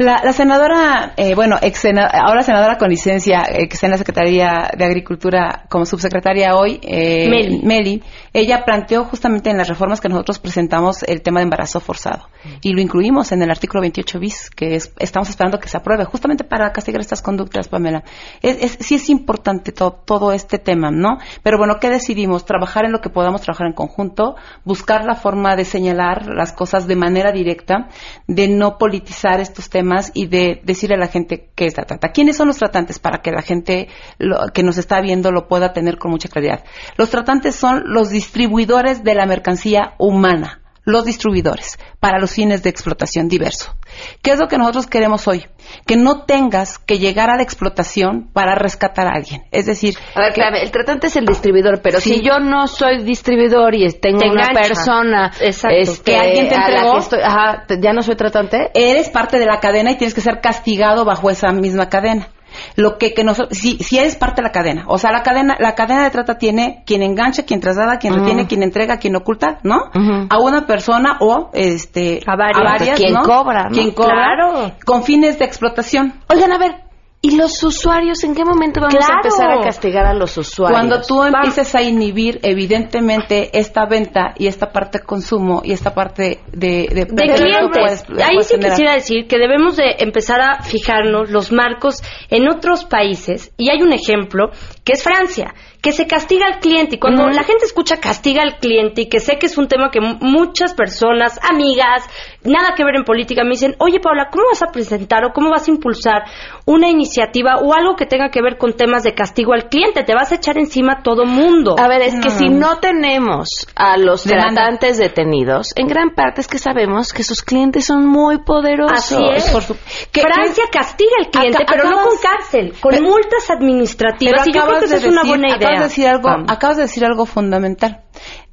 La, 0.00 0.22
la 0.24 0.32
senadora, 0.32 1.12
eh, 1.18 1.34
bueno, 1.34 1.56
ex 1.60 1.78
sena- 1.80 2.06
ahora 2.06 2.42
senadora 2.42 2.78
con 2.78 2.88
licencia, 2.88 3.42
eh, 3.50 3.68
que 3.68 3.74
está 3.74 3.86
en 3.86 3.90
la 3.90 3.98
Secretaría 3.98 4.70
de 4.74 4.82
Agricultura 4.86 5.66
como 5.68 5.84
subsecretaria 5.84 6.56
hoy, 6.56 6.80
eh, 6.82 7.28
Meli. 7.66 8.02
ella 8.32 8.64
planteó 8.64 9.04
justamente 9.04 9.50
en 9.50 9.58
las 9.58 9.68
reformas 9.68 10.00
que 10.00 10.08
nosotros 10.08 10.38
presentamos 10.38 11.02
el 11.02 11.20
tema 11.20 11.40
de 11.40 11.44
embarazo 11.44 11.80
forzado 11.80 12.30
y 12.62 12.72
lo 12.72 12.80
incluimos 12.80 13.30
en 13.32 13.42
el 13.42 13.50
artículo 13.50 13.82
28 13.82 14.18
bis, 14.18 14.48
que 14.48 14.74
es- 14.74 14.90
estamos 14.98 15.28
esperando 15.28 15.58
que 15.58 15.68
se 15.68 15.76
apruebe 15.76 16.06
justamente 16.06 16.44
para 16.44 16.72
castigar 16.72 17.02
estas 17.02 17.20
conductas, 17.20 17.68
Pamela. 17.68 18.02
Es, 18.40 18.56
es- 18.62 18.78
sí 18.86 18.94
es 18.94 19.10
importante 19.10 19.70
to- 19.72 20.00
todo 20.06 20.32
este 20.32 20.56
tema, 20.58 20.90
¿no? 20.90 21.18
Pero 21.42 21.58
bueno, 21.58 21.74
¿qué 21.78 21.90
decidimos? 21.90 22.46
Trabajar 22.46 22.86
en 22.86 22.92
lo 22.92 23.02
que 23.02 23.10
podamos 23.10 23.42
trabajar 23.42 23.66
en 23.66 23.74
conjunto, 23.74 24.34
buscar 24.64 25.04
la 25.04 25.14
forma 25.16 25.56
de 25.56 25.66
señalar 25.66 26.24
las 26.26 26.54
cosas 26.54 26.86
de 26.86 26.96
manera 26.96 27.32
directa, 27.32 27.88
de 28.26 28.48
no 28.48 28.78
politizar 28.78 29.40
estos 29.40 29.68
temas 29.68 29.89
y 30.14 30.26
de 30.26 30.60
decirle 30.64 30.94
a 30.96 30.98
la 30.98 31.08
gente 31.08 31.50
qué 31.54 31.66
es 31.66 31.76
la 31.76 31.84
trata. 31.84 32.12
¿Quiénes 32.12 32.36
son 32.36 32.46
los 32.48 32.58
tratantes 32.58 32.98
para 32.98 33.18
que 33.22 33.30
la 33.32 33.42
gente 33.42 33.88
lo- 34.18 34.38
que 34.54 34.62
nos 34.62 34.78
está 34.78 35.00
viendo 35.00 35.30
lo 35.32 35.48
pueda 35.48 35.72
tener 35.72 35.98
con 35.98 36.10
mucha 36.10 36.28
claridad? 36.28 36.64
Los 36.96 37.10
tratantes 37.10 37.56
son 37.56 37.82
los 37.86 38.10
distribuidores 38.10 39.02
de 39.04 39.14
la 39.14 39.26
mercancía 39.26 39.94
humana, 39.98 40.59
los 40.90 41.04
distribuidores 41.04 41.78
para 42.00 42.18
los 42.18 42.32
fines 42.32 42.62
de 42.62 42.70
explotación 42.70 43.28
diverso. 43.28 43.74
¿Qué 44.22 44.32
es 44.32 44.38
lo 44.38 44.48
que 44.48 44.56
nosotros 44.58 44.86
queremos 44.86 45.26
hoy? 45.28 45.46
Que 45.86 45.96
no 45.96 46.22
tengas 46.24 46.78
que 46.78 46.98
llegar 46.98 47.30
a 47.30 47.36
la 47.36 47.42
explotación 47.42 48.28
para 48.32 48.54
rescatar 48.54 49.06
a 49.06 49.10
alguien. 49.16 49.42
Es 49.50 49.66
decir, 49.66 49.94
A 50.14 50.20
ver, 50.20 50.32
clave, 50.32 50.62
el 50.62 50.70
tratante 50.70 51.08
es 51.08 51.16
el 51.16 51.26
distribuidor, 51.26 51.80
pero 51.82 52.00
Sí. 52.00 52.14
si 52.14 52.22
yo 52.22 52.38
no 52.38 52.66
soy 52.66 53.02
distribuidor 53.04 53.74
y 53.74 53.86
tengo 54.00 54.20
Te 54.20 54.30
una 54.30 54.46
engancha. 54.46 54.68
persona 54.68 55.30
Exacto. 55.40 55.76
este, 55.78 56.12
Que 56.12 56.18
alguien 56.18 56.48
te 56.48 56.54
entregó. 56.54 56.98
estoy- 56.98 57.20
ajá, 57.22 57.64
ya 57.80 57.92
no 57.92 58.02
soy 58.02 58.16
tratante, 58.16 58.70
eres 58.74 59.10
parte 59.10 59.38
de 59.38 59.46
la 59.46 59.60
cadena 59.60 59.90
y 59.92 59.96
tienes 59.96 60.14
que 60.14 60.20
ser 60.20 60.40
castigado 60.40 61.04
bajo 61.04 61.30
esa 61.30 61.52
misma 61.52 61.88
cadena. 61.88 62.28
Lo 62.76 62.98
que, 62.98 63.14
que 63.14 63.24
nosotros, 63.24 63.56
si, 63.56 63.78
si 63.78 63.98
eres 63.98 64.16
parte 64.16 64.42
de 64.42 64.48
la 64.48 64.52
cadena, 64.52 64.84
o 64.88 64.98
sea, 64.98 65.12
la 65.12 65.22
cadena, 65.22 65.56
la 65.58 65.74
cadena 65.74 66.04
de 66.04 66.10
trata 66.10 66.38
tiene 66.38 66.82
quien 66.86 67.02
engancha, 67.02 67.44
quien 67.44 67.60
traslada, 67.60 67.98
quien 67.98 68.14
retiene, 68.14 68.46
quien 68.46 68.62
entrega, 68.62 68.98
quien 68.98 69.16
oculta, 69.16 69.58
¿no? 69.62 69.90
A 70.28 70.38
una 70.38 70.66
persona 70.66 71.16
o, 71.20 71.50
este, 71.52 72.20
A 72.26 72.62
varias. 72.64 72.98
Quien 72.98 73.14
¿no? 73.14 73.22
cobra, 73.22 73.64
¿no? 73.64 73.70
Quien 73.70 73.90
cobra, 73.92 74.14
Claro. 74.36 74.72
con 74.84 75.02
fines 75.04 75.38
de 75.38 75.44
explotación. 75.44 76.14
Oigan, 76.28 76.52
a 76.52 76.58
ver, 76.58 76.89
¿y 77.22 77.36
los 77.36 77.62
usuarios 77.62 78.24
en 78.24 78.34
qué 78.34 78.44
momento 78.44 78.80
vamos 78.80 78.94
Claro. 78.96 79.12
a 79.12 79.16
empezar 79.16 79.50
a 79.50 79.60
castigar 79.60 80.06
a 80.06 80.14
los 80.14 80.36
usuarios? 80.38 80.78
Cuando 80.78 81.02
tú 81.02 81.22
empieces 81.22 81.74
a 81.74 81.82
inhibir, 81.82 82.40
evidentemente, 82.42 83.50
esta 83.58 83.84
venta 83.86 84.32
y 84.38 84.46
esta 84.46 84.72
parte 84.72 84.98
de 84.98 85.04
consumo 85.04 85.60
y 85.64 85.72
esta 85.72 85.92
parte 85.94 86.40
de, 86.52 86.88
de, 86.88 87.04
de 87.04 87.34
clientes. 87.34 88.04
puedes- 88.04 88.04
Ahí 88.22 88.34
puedes 88.34 88.46
sí 88.48 88.54
generar. 88.54 88.70
quisiera 88.72 88.94
decir 88.94 89.26
que 89.26 89.38
debemos 89.38 89.76
de 89.76 89.96
empezar 89.98 90.40
a 90.40 90.62
fijarnos 90.62 91.30
los 91.30 91.52
marcos 91.52 92.02
en 92.30 92.48
otros 92.48 92.84
países 92.84 93.52
y 93.58 93.70
hay 93.70 93.82
un 93.82 93.92
ejemplo 93.92 94.50
que 94.84 94.92
es 94.94 95.02
Francia, 95.02 95.52
que 95.82 95.92
se 95.92 96.06
castiga 96.06 96.46
al 96.46 96.58
cliente 96.60 96.96
y 96.96 96.98
cuando 96.98 97.26
la 97.28 97.42
gente 97.42 97.64
escucha 97.64 97.98
castiga 98.00 98.42
al 98.42 98.58
cliente 98.58 99.02
y 99.02 99.08
que 99.08 99.18
sé 99.20 99.38
que 99.38 99.46
es 99.46 99.56
un 99.56 99.66
tema 99.68 99.90
que 99.90 100.00
mu- 100.00 100.18
muchas 100.20 100.74
personas, 100.74 101.38
amigas, 101.42 102.02
nada 102.44 102.74
que 102.76 102.84
ver 102.84 102.96
en 102.96 103.04
política 103.04 103.44
me 103.44 103.50
dicen, 103.50 103.76
oye 103.78 103.98
Paula, 104.00 104.28
¿cómo 104.30 104.44
vas 104.50 104.62
a 104.62 104.72
presentar 104.72 105.24
o 105.24 105.32
cómo 105.32 105.48
vas 105.50 105.66
a 105.68 105.70
impulsar 105.70 106.24
una 106.66 106.88
iniciativa 106.88 107.56
o 107.62 107.72
algo 107.72 107.96
que 107.96 108.04
tenga 108.06 108.28
que 108.30 108.42
ver 108.42 108.58
con 108.58 108.74
temas 108.74 109.02
de 109.04 109.14
castigo 109.14 109.54
al 109.54 109.68
cliente? 109.70 110.04
Te 110.04 110.14
vas 110.14 110.32
a 110.32 110.34
echar 110.34 110.58
encima 110.58 110.94
a 110.98 111.02
todo 111.02 111.24
mundo. 111.24 111.76
A 111.78 111.88
ver, 111.88 112.02
es 112.02 112.14
que 112.20 112.30
si 112.30 112.48
no 112.50 112.78
tenemos 112.78 113.48
a 113.74 113.96
los 113.96 114.24
Demanda. 114.24 114.62
tratantes 114.62 114.98
detenidos, 114.98 115.68
en 115.76 115.86
gran 115.86 116.10
parte 116.10 116.40
es 116.42 116.46
que 116.46 116.58
sabemos 116.58 117.12
que 117.12 117.24
sus 117.24 117.42
clientes 117.42 117.86
son 117.86 118.04
muy 118.06 118.38
poderosos. 118.44 118.98
Así 119.12 119.16
es. 119.34 119.48
Por 119.50 119.62
su- 119.62 119.76
que- 120.12 120.20
Francia 120.20 120.64
castiga 120.70 121.10
al 121.20 121.30
cliente, 121.30 121.62
Aca- 121.62 121.72
pero 121.74 121.88
no 121.90 122.02
con 122.02 122.18
cárcel, 122.18 122.74
con 122.80 122.90
Pero- 122.92 123.04
multas 123.04 123.50
administrativas. 123.50 124.46
Y 124.46 124.52
yo 124.52 124.62
creo 124.62 124.78
que 124.78 124.84
esa 124.84 124.94
de 124.96 125.00
es 125.00 125.06
una 125.12 125.22
buena 125.24 125.48
idea. 125.48 125.69
Acabas 125.70 125.80
de 125.80 125.88
decir 125.88 126.06
algo, 126.08 126.22
Pam. 126.22 126.46
acabas 126.48 126.76
de 126.76 126.82
decir 126.82 127.04
algo 127.04 127.26
fundamental. 127.26 128.04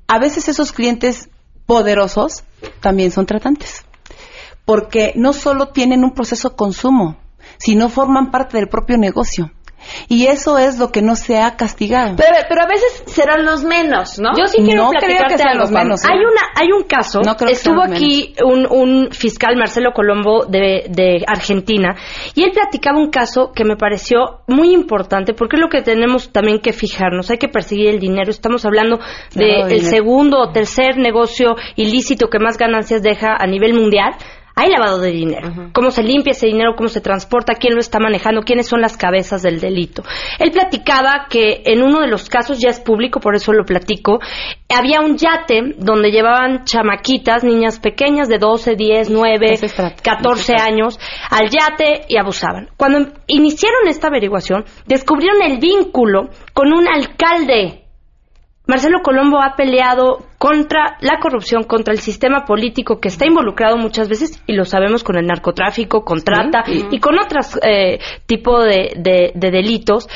A 0.08 0.20
veces 0.20 0.48
esos 0.48 0.72
clientes 0.72 1.30
poderosos 1.66 2.44
también 2.80 3.12
son 3.12 3.26
tratantes. 3.26 3.86
Porque 4.66 5.14
no 5.16 5.34
solo 5.34 5.70
tienen 5.70 6.04
un 6.04 6.14
proceso 6.14 6.50
de 6.50 6.56
consumo, 6.56 7.18
sino 7.58 7.90
forman 7.90 8.32
parte 8.32 8.58
del 8.58 8.68
propio 8.68 8.98
negocio. 8.98 9.52
Y 10.08 10.28
eso 10.28 10.58
es 10.58 10.78
lo 10.78 10.92
que 10.92 11.02
no 11.02 11.16
se 11.16 11.38
ha 11.40 11.56
castigado. 11.56 12.16
Pero, 12.18 12.38
pero 12.48 12.64
a 12.64 12.68
veces 12.68 13.04
serán 13.08 13.46
los 13.46 13.64
menos, 13.64 14.20
¿no? 14.20 14.32
Yo 14.38 14.48
sí 14.48 14.62
quiero 14.64 14.84
No 14.84 14.90
creo 14.92 15.28
que 15.28 15.38
sean 15.38 15.50
algo, 15.50 15.62
los 15.62 15.72
menos, 15.72 16.04
¿eh? 16.04 16.08
Hay 16.12 16.20
una, 16.20 16.42
hay 16.56 16.72
un 16.72 16.84
caso. 16.84 17.22
No 17.26 17.36
creo 17.36 17.48
que 17.48 17.54
estuvo 17.54 17.82
aquí 17.82 18.34
un, 18.44 18.68
un 18.70 19.12
fiscal 19.12 19.56
Marcelo 19.58 19.92
Colombo 19.94 20.46
de, 20.46 20.86
de 20.90 21.24
Argentina 21.28 21.96
y 22.36 22.44
él 22.44 22.52
platicaba 22.52 23.00
un 23.00 23.10
caso 23.10 23.52
que 23.54 23.64
me 23.64 23.76
pareció 23.76 24.42
muy 24.48 24.72
importante 24.72 25.34
porque 25.34 25.56
es 25.56 25.62
lo 25.62 25.70
que 25.70 25.82
tenemos 25.82 26.32
también 26.32 26.60
que 26.60 26.74
fijarnos. 26.74 27.30
Hay 27.32 27.38
que 27.38 27.48
perseguir 27.48 27.90
el 27.90 28.00
dinero. 28.00 28.30
Estamos 28.30 28.66
hablando 28.66 29.00
del 29.34 29.68
dinero. 29.68 29.90
segundo 29.90 30.40
o 30.40 30.52
tercer 30.52 30.98
negocio 30.98 31.56
ilícito 31.76 32.30
que 32.30 32.40
más 32.40 32.58
ganancias 32.58 33.02
deja 33.02 33.36
a 33.38 33.48
nivel 33.48 33.74
mundial. 33.74 34.16
Hay 34.60 34.72
lavado 34.72 35.00
de 35.00 35.12
dinero. 35.12 35.70
¿Cómo 35.72 35.92
se 35.92 36.02
limpia 36.02 36.32
ese 36.32 36.48
dinero? 36.48 36.74
¿Cómo 36.76 36.90
se 36.90 37.00
transporta? 37.00 37.54
¿Quién 37.54 37.76
lo 37.76 37.80
está 37.80 38.00
manejando? 38.00 38.42
¿Quiénes 38.42 38.68
son 38.68 38.82
las 38.82 38.98
cabezas 38.98 39.44
del 39.44 39.60
delito? 39.60 40.02
Él 40.40 40.50
platicaba 40.50 41.28
que 41.30 41.62
en 41.64 41.84
uno 41.84 42.02
de 42.02 42.08
los 42.08 42.28
casos, 42.28 42.60
ya 42.60 42.70
es 42.70 42.80
público, 42.80 43.20
por 43.20 43.36
eso 43.36 43.54
lo 43.54 43.66
platico, 43.66 44.20
había 44.68 45.02
un 45.02 45.16
yate 45.16 45.76
donde 45.78 46.10
llevaban 46.10 46.64
chamaquitas, 46.66 47.44
niñas 47.44 47.80
pequeñas 47.80 48.30
de 48.30 48.40
12, 48.40 48.76
10, 48.76 49.12
9, 49.12 49.46
Ese 49.52 49.68
es 49.68 49.76
trata. 49.76 50.02
14 50.02 50.56
años, 50.56 51.00
al 51.30 51.52
yate 51.52 52.06
y 52.10 52.18
abusaban. 52.18 52.70
Cuando 52.78 53.14
iniciaron 53.28 53.88
esta 53.88 54.08
averiguación, 54.08 54.66
descubrieron 54.88 55.44
el 55.44 55.60
vínculo 55.60 56.30
con 56.54 56.74
un 56.74 56.88
alcalde 56.88 57.87
Marcelo 58.68 59.00
Colombo 59.02 59.42
ha 59.42 59.56
peleado 59.56 60.26
contra 60.38 60.98
la 61.02 61.20
corrupción, 61.20 61.64
contra 61.64 61.94
el 61.94 62.00
sistema 62.00 62.46
político 62.46 63.00
que 63.00 63.08
está 63.08 63.26
involucrado 63.26 63.78
muchas 63.78 64.10
veces, 64.10 64.44
y 64.46 64.54
lo 64.54 64.66
sabemos 64.66 65.04
con 65.04 65.18
el 65.18 65.26
narcotráfico, 65.26 66.04
con 66.04 66.22
trata 66.22 66.64
y 66.92 67.00
con 67.00 67.18
otros 67.18 67.58
eh, 67.64 68.00
tipos 68.26 68.66
de, 68.66 68.92
de- 68.98 69.32
de 69.34 69.52
delitos. 69.52 70.08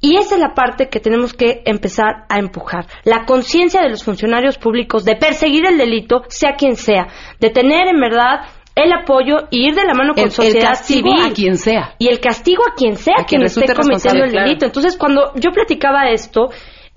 Y 0.00 0.16
esa 0.16 0.34
es 0.34 0.40
la 0.40 0.54
parte 0.54 0.88
que 0.88 0.98
tenemos 1.00 1.34
que 1.34 1.62
empezar 1.66 2.24
a 2.28 2.38
empujar. 2.38 2.86
La 3.04 3.24
conciencia 3.26 3.80
de 3.82 3.90
los 3.90 4.02
funcionarios 4.04 4.58
públicos 4.58 5.04
de 5.04 5.16
perseguir 5.16 5.66
el 5.66 5.78
delito, 5.78 6.22
sea 6.28 6.54
quien 6.56 6.76
sea, 6.76 7.08
de 7.38 7.50
tener 7.50 7.86
en 7.88 8.00
verdad 8.00 8.40
el 8.74 8.92
apoyo 8.92 9.48
y 9.50 9.68
ir 9.68 9.74
de 9.74 9.84
la 9.84 9.94
mano 9.94 10.14
con 10.14 10.20
El- 10.22 10.28
el 10.30 10.32
sociedad 10.32 10.68
castigo 10.70 11.10
civil 11.10 11.30
a 11.30 11.34
quien 11.34 11.56
sea. 11.56 11.94
y 11.98 12.08
el 12.08 12.18
castigo 12.20 12.62
a 12.70 12.74
quien 12.74 12.96
sea 12.96 13.14
A 13.18 13.24
quien 13.24 13.40
quien 13.40 13.42
esté 13.46 13.72
cometiendo 13.74 14.24
el 14.24 14.32
delito. 14.32 14.66
Entonces, 14.66 14.96
cuando 14.96 15.32
yo 15.36 15.50
platicaba 15.52 16.08
esto, 16.10 16.48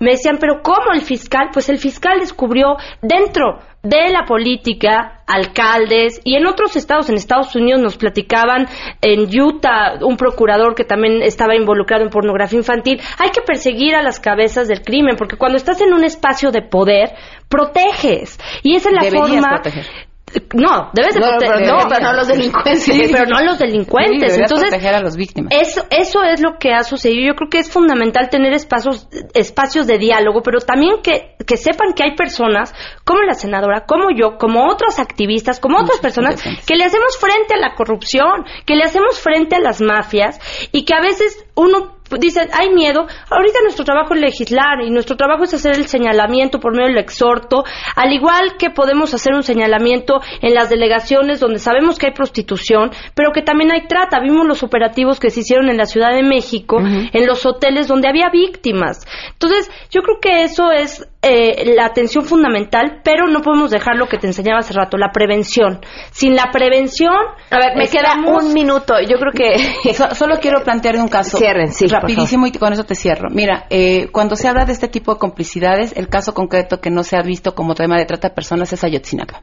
me 0.04 0.12
decían, 0.12 0.36
pero 0.38 0.62
¿cómo 0.62 0.92
el 0.92 1.00
fiscal? 1.00 1.48
Pues 1.52 1.68
el 1.68 1.78
fiscal 1.78 2.20
descubrió 2.20 2.76
dentro 3.02 3.58
de 3.82 4.08
la 4.10 4.24
política, 4.24 5.22
alcaldes 5.26 6.20
y 6.24 6.36
en 6.36 6.46
otros 6.46 6.74
estados, 6.74 7.08
en 7.10 7.16
Estados 7.16 7.54
Unidos 7.54 7.80
nos 7.80 7.96
platicaban, 7.96 8.66
en 9.02 9.28
Utah, 9.40 9.98
un 10.02 10.16
procurador 10.16 10.74
que 10.74 10.84
también 10.84 11.22
estaba 11.22 11.54
involucrado 11.54 12.02
en 12.02 12.10
pornografía 12.10 12.58
infantil. 12.58 13.00
Hay 13.18 13.30
que 13.30 13.42
perseguir 13.42 13.94
a 13.94 14.02
las 14.02 14.20
cabezas 14.20 14.68
del 14.68 14.82
crimen, 14.82 15.16
porque 15.16 15.36
cuando 15.36 15.56
estás 15.56 15.80
en 15.80 15.92
un 15.92 16.04
espacio 16.04 16.50
de 16.50 16.62
poder, 16.62 17.10
proteges. 17.48 18.38
Y 18.62 18.76
esa 18.76 18.88
es 18.88 18.94
la 18.94 19.02
Deberías 19.02 19.28
forma... 19.28 19.48
proteger. 19.48 20.13
No, 20.54 20.90
debes 20.94 21.14
de 21.14 21.20
No, 21.20 21.28
proteger. 21.28 21.54
pero 21.58 21.72
no, 21.78 21.88
pero 21.88 22.00
no 22.04 22.12
los 22.14 22.28
delincuentes. 22.28 22.82
Sí, 22.82 23.08
pero 23.12 23.24
no 23.26 23.36
a 23.36 23.42
los 23.42 23.58
Sí, 23.58 23.64
delincuentes. 23.66 24.20
deberías 24.20 24.50
Entonces, 24.50 24.68
proteger 24.70 24.94
a 24.94 25.00
las 25.02 25.16
víctimas. 25.16 25.52
eso, 25.54 25.84
eso 25.90 26.22
es 26.24 26.40
lo 26.40 26.58
que 26.58 26.72
ha 26.72 26.82
sucedido. 26.82 27.28
Yo 27.28 27.34
creo 27.36 27.50
que 27.50 27.58
es 27.58 27.70
fundamental 27.70 28.28
tener 28.30 28.52
espacios, 28.52 29.08
espacios 29.34 29.86
de 29.86 29.98
diálogo, 29.98 30.42
pero 30.42 30.58
también 30.60 31.02
que, 31.02 31.36
que 31.46 31.56
sepan 31.56 31.92
que 31.94 32.02
hay 32.04 32.14
personas 32.16 32.74
como 33.04 33.22
la 33.22 33.34
senadora, 33.34 33.84
como 33.86 34.06
yo, 34.16 34.36
como 34.38 34.66
otros 34.70 34.98
activistas, 34.98 35.60
como 35.60 35.78
otras 35.78 36.00
personas, 36.00 36.42
que 36.66 36.74
le 36.76 36.84
hacemos 36.84 37.16
frente 37.18 37.54
a 37.54 37.58
la 37.58 37.74
corrupción, 37.74 38.44
que 38.66 38.74
le 38.76 38.84
hacemos 38.84 39.20
frente 39.20 39.56
a 39.56 39.60
las 39.60 39.80
mafias 39.80 40.40
y 40.72 40.84
que 40.84 40.94
a 40.94 41.00
veces 41.00 41.44
uno 41.54 41.93
dice, 42.20 42.48
hay 42.52 42.70
miedo. 42.70 43.06
Ahorita 43.30 43.58
nuestro 43.62 43.84
trabajo 43.84 44.14
es 44.14 44.20
legislar 44.20 44.80
y 44.84 44.90
nuestro 44.90 45.16
trabajo 45.16 45.44
es 45.44 45.54
hacer 45.54 45.76
el 45.76 45.86
señalamiento 45.86 46.60
por 46.60 46.72
medio 46.72 46.88
del 46.88 46.98
exhorto, 46.98 47.64
al 47.96 48.12
igual 48.12 48.56
que 48.58 48.70
podemos 48.70 49.14
hacer 49.14 49.34
un 49.34 49.42
señalamiento 49.42 50.20
en 50.40 50.54
las 50.54 50.70
delegaciones 50.70 51.40
donde 51.40 51.58
sabemos 51.58 51.98
que 51.98 52.06
hay 52.06 52.12
prostitución, 52.12 52.90
pero 53.14 53.32
que 53.32 53.42
también 53.42 53.72
hay 53.72 53.86
trata. 53.86 54.20
Vimos 54.20 54.46
los 54.46 54.62
operativos 54.62 55.18
que 55.20 55.30
se 55.30 55.40
hicieron 55.40 55.68
en 55.68 55.76
la 55.76 55.86
Ciudad 55.86 56.12
de 56.14 56.22
México, 56.22 56.80
en 56.80 57.26
los 57.26 57.46
hoteles 57.46 57.88
donde 57.88 58.08
había 58.08 58.30
víctimas. 58.30 59.06
Entonces, 59.32 59.70
yo 59.90 60.02
creo 60.02 60.18
que 60.20 60.42
eso 60.42 60.70
es 60.70 61.06
eh, 61.24 61.74
la 61.74 61.86
atención 61.86 62.24
fundamental, 62.24 63.00
pero 63.02 63.26
no 63.26 63.40
podemos 63.40 63.70
dejar 63.70 63.96
lo 63.96 64.06
que 64.06 64.18
te 64.18 64.26
enseñaba 64.26 64.58
hace 64.60 64.74
rato, 64.74 64.96
la 64.96 65.10
prevención. 65.12 65.80
Sin 66.10 66.36
la 66.36 66.50
prevención, 66.52 67.14
A 67.50 67.58
ver, 67.58 67.76
me 67.76 67.88
queda 67.88 68.14
un 68.26 68.52
minuto. 68.52 68.94
Yo 69.08 69.16
creo 69.18 69.32
que... 69.32 69.92
So- 69.94 70.14
solo 70.14 70.36
quiero 70.40 70.62
plantear 70.62 70.96
un 70.96 71.08
caso. 71.08 71.38
Cierren, 71.38 71.72
sí, 71.72 71.86
Rapidísimo 71.86 72.46
y 72.46 72.52
con 72.52 72.72
eso 72.72 72.84
te 72.84 72.94
cierro. 72.94 73.28
Mira, 73.30 73.66
eh, 73.70 74.08
cuando 74.12 74.36
se 74.36 74.48
habla 74.48 74.64
de 74.64 74.72
este 74.72 74.88
tipo 74.88 75.14
de 75.14 75.18
complicidades, 75.18 75.92
el 75.96 76.08
caso 76.08 76.34
concreto 76.34 76.80
que 76.80 76.90
no 76.90 77.02
se 77.02 77.16
ha 77.16 77.22
visto 77.22 77.54
como 77.54 77.74
tema 77.74 77.96
de 77.96 78.04
trata 78.06 78.28
de 78.28 78.34
personas 78.34 78.72
es 78.72 78.82
Ayotzinapa. 78.84 79.42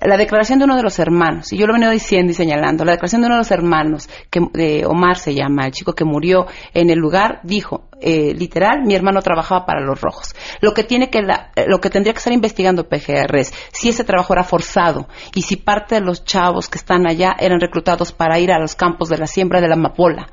La 0.00 0.16
declaración 0.16 0.58
de 0.58 0.64
uno 0.64 0.76
de 0.76 0.82
los 0.82 0.98
hermanos, 0.98 1.52
y 1.52 1.58
yo 1.58 1.66
lo 1.66 1.72
he 1.72 1.76
venido 1.76 1.92
diciendo 1.92 2.30
y 2.32 2.34
señalando, 2.34 2.84
la 2.86 2.92
declaración 2.92 3.20
de 3.20 3.26
uno 3.26 3.34
de 3.36 3.40
los 3.40 3.50
hermanos, 3.50 4.08
que 4.30 4.40
de 4.54 4.86
Omar 4.86 5.16
se 5.18 5.34
llama, 5.34 5.66
el 5.66 5.72
chico 5.72 5.92
que 5.92 6.04
murió 6.06 6.46
en 6.72 6.88
el 6.88 6.98
lugar, 6.98 7.40
dijo, 7.42 7.84
eh, 8.02 8.34
literal, 8.34 8.82
mi 8.84 8.94
hermano 8.94 9.20
trabajaba 9.22 9.64
para 9.66 9.80
los 9.80 10.00
rojos. 10.00 10.34
Lo 10.60 10.74
que 10.74 10.84
tiene 10.84 11.10
que 11.10 11.22
la- 11.22 11.50
eh, 11.56 11.64
lo 11.68 11.78
que 11.80 11.90
tendría 11.90 12.12
que 12.12 12.18
estar 12.18 12.32
investigando 12.32 12.88
PGR 12.88 13.38
es 13.38 13.52
si 13.72 13.88
ese 13.88 14.04
trabajo 14.04 14.32
era 14.34 14.44
forzado 14.44 15.08
y 15.34 15.42
si 15.42 15.56
parte 15.56 15.94
de 15.96 16.00
los 16.00 16.24
chavos 16.24 16.68
que 16.68 16.78
están 16.78 17.06
allá 17.06 17.34
eran 17.38 17.60
reclutados 17.60 18.12
para 18.12 18.38
ir 18.38 18.52
a 18.52 18.58
los 18.58 18.74
campos 18.74 19.08
de 19.08 19.18
la 19.18 19.26
siembra 19.26 19.60
de 19.60 19.68
la 19.68 19.74
amapola. 19.74 20.28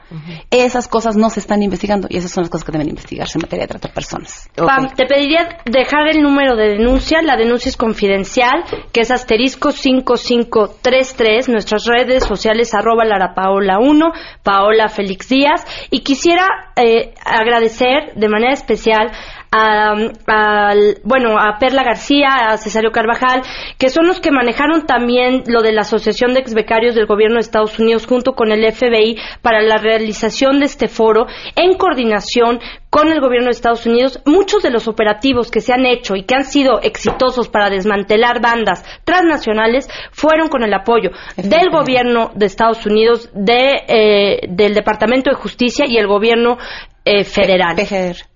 Esas 0.51 0.87
cosas 0.87 1.15
no 1.15 1.29
se 1.29 1.39
están 1.39 1.61
investigando 1.61 2.07
y 2.09 2.17
esas 2.17 2.31
son 2.31 2.43
las 2.43 2.49
cosas 2.49 2.65
que 2.65 2.71
deben 2.71 2.89
investigarse 2.89 3.37
en 3.37 3.41
materia 3.43 3.63
de 3.63 3.67
trata 3.67 3.87
de 3.89 3.93
personas. 3.93 4.49
Pam, 4.55 4.89
te 4.95 5.05
pediría 5.05 5.59
dejar 5.65 6.07
el 6.09 6.21
número 6.21 6.55
de 6.55 6.69
denuncia. 6.77 7.21
La 7.21 7.35
denuncia 7.37 7.69
es 7.69 7.77
confidencial, 7.77 8.63
que 8.91 9.01
es 9.01 9.11
asterisco 9.11 9.71
5533. 9.71 11.49
Nuestras 11.49 11.85
redes 11.85 12.23
sociales, 12.23 12.73
arroba 12.73 13.03
larapaola1, 13.03 14.11
Paola 14.43 14.87
Félix 14.89 15.29
Díaz. 15.29 15.65
Y 15.91 15.99
quisiera 16.01 16.47
eh, 16.75 17.13
agradecer 17.23 17.58
de 17.61 18.29
manera 18.29 18.53
especial 18.53 19.11
a, 19.51 19.93
al- 20.27 20.97
bueno, 21.03 21.37
a 21.39 21.57
Perla 21.59 21.83
García, 21.83 22.49
a 22.51 22.57
Cesario 22.57 22.91
Carvajal, 22.91 23.41
que 23.77 23.89
son 23.89 24.07
los 24.07 24.19
que 24.19 24.31
manejaron 24.31 24.85
también 24.85 25.43
lo 25.47 25.61
de 25.61 25.71
la 25.73 25.81
Asociación 25.81 26.33
de 26.33 26.39
Exbecarios 26.39 26.95
del 26.95 27.07
Gobierno 27.07 27.35
de 27.35 27.41
Estados 27.41 27.79
Unidos 27.79 28.05
junto 28.05 28.33
con 28.33 28.51
el 28.51 28.63
FBI 28.71 29.17
para 29.41 29.61
la 29.61 29.77
realización 29.77 30.59
de 30.59 30.65
este 30.65 30.87
foro 30.87 31.25
en 31.55 31.75
coordinación 31.77 32.59
con 32.89 33.07
el 33.09 33.19
gobierno 33.21 33.45
de 33.47 33.51
Estados 33.51 33.85
Unidos. 33.85 34.19
Muchos 34.25 34.63
de 34.63 34.71
los 34.71 34.87
operativos 34.87 35.51
que 35.51 35.61
se 35.61 35.73
han 35.73 35.85
hecho 35.85 36.15
y 36.15 36.23
que 36.23 36.35
han 36.35 36.43
sido 36.45 36.79
exitosos 36.81 37.47
para 37.49 37.69
desmantelar 37.69 38.41
bandas 38.41 38.83
transnacionales 39.03 39.87
fueron 40.11 40.49
con 40.49 40.63
el 40.63 40.73
apoyo 40.73 41.11
del 41.37 41.69
gobierno 41.71 42.31
de 42.35 42.45
Estados 42.45 42.85
Unidos, 42.85 43.29
de, 43.33 43.83
eh, 43.87 44.39
del 44.49 44.73
Departamento 44.73 45.29
de 45.29 45.35
Justicia 45.35 45.85
y 45.87 45.97
el 45.97 46.07
gobierno 46.07 46.57
eh, 47.05 47.23
federal 47.23 47.75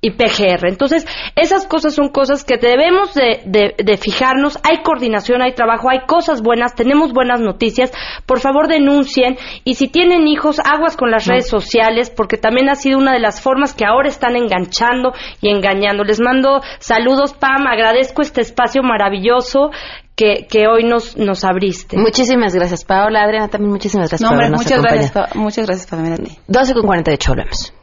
y 0.02 0.12
PGR. 0.12 0.68
Entonces, 0.68 1.06
esas 1.36 1.68
cosas 1.68 1.94
son 1.94 2.08
cosas 2.08 2.44
que 2.44 2.58
debemos 2.58 3.14
de, 3.14 3.42
de- 3.46 3.76
de 3.78 3.98
fijarnos. 3.98 4.58
Hay 4.64 4.82
coordinación, 4.84 5.44
hay 5.44 5.54
trabajo, 5.54 5.90
hay 5.92 6.08
cosas 6.08 6.42
buenas, 6.42 6.74
tenemos 6.74 7.14
buenas 7.14 7.40
noticias. 7.40 7.92
Por 8.26 8.40
favor, 8.40 8.68
denuncien. 8.68 9.38
Y 9.64 9.76
si 9.76 9.90
tienen 9.90 10.28
hijos, 10.28 10.60
aguas 10.60 10.98
con 10.98 11.12
las 11.12 11.28
redes 11.28 11.48
sociales, 11.48 12.10
porque 12.10 12.38
también 12.38 12.68
ha 12.70 12.76
sido 12.76 12.98
una 12.98 13.12
de 13.14 13.20
las 13.20 13.42
formas 13.42 13.76
que 13.76 13.86
ahora 13.86 14.08
están 14.10 14.36
enganchando 14.44 15.14
y 15.42 15.50
engañando. 15.50 16.04
Les 16.04 16.20
mando 16.20 16.62
saludos, 16.80 17.34
Pam. 17.34 17.66
Agradezco 17.68 18.22
este 18.22 18.42
espacio 18.42 18.84
maravilloso 18.84 19.72
que, 20.16 20.46
que 20.50 20.68
hoy 20.68 20.84
nos, 20.84 21.18
nos 21.18 21.44
abriste. 21.44 21.98
Muchísimas 21.98 22.54
gracias, 22.54 22.86
Paola. 22.86 23.24
Adriana, 23.24 23.48
también 23.48 23.72
muchísimas 23.72 24.10
gracias 24.10 24.22
No, 24.22 24.28
por 24.30 24.36
hombre, 24.44 24.48
habernos 24.48 24.64
muchas 24.66 24.82
gracias. 24.84 25.12
Pa- 25.12 25.30
muchas 25.40 25.66
gracias 25.66 25.88
también 25.88 26.14
a 26.14 26.18
ti. 26.18 26.38
12 26.48 26.74
con 26.76 26.84
48 26.86 27.32
hablamos. 27.32 27.74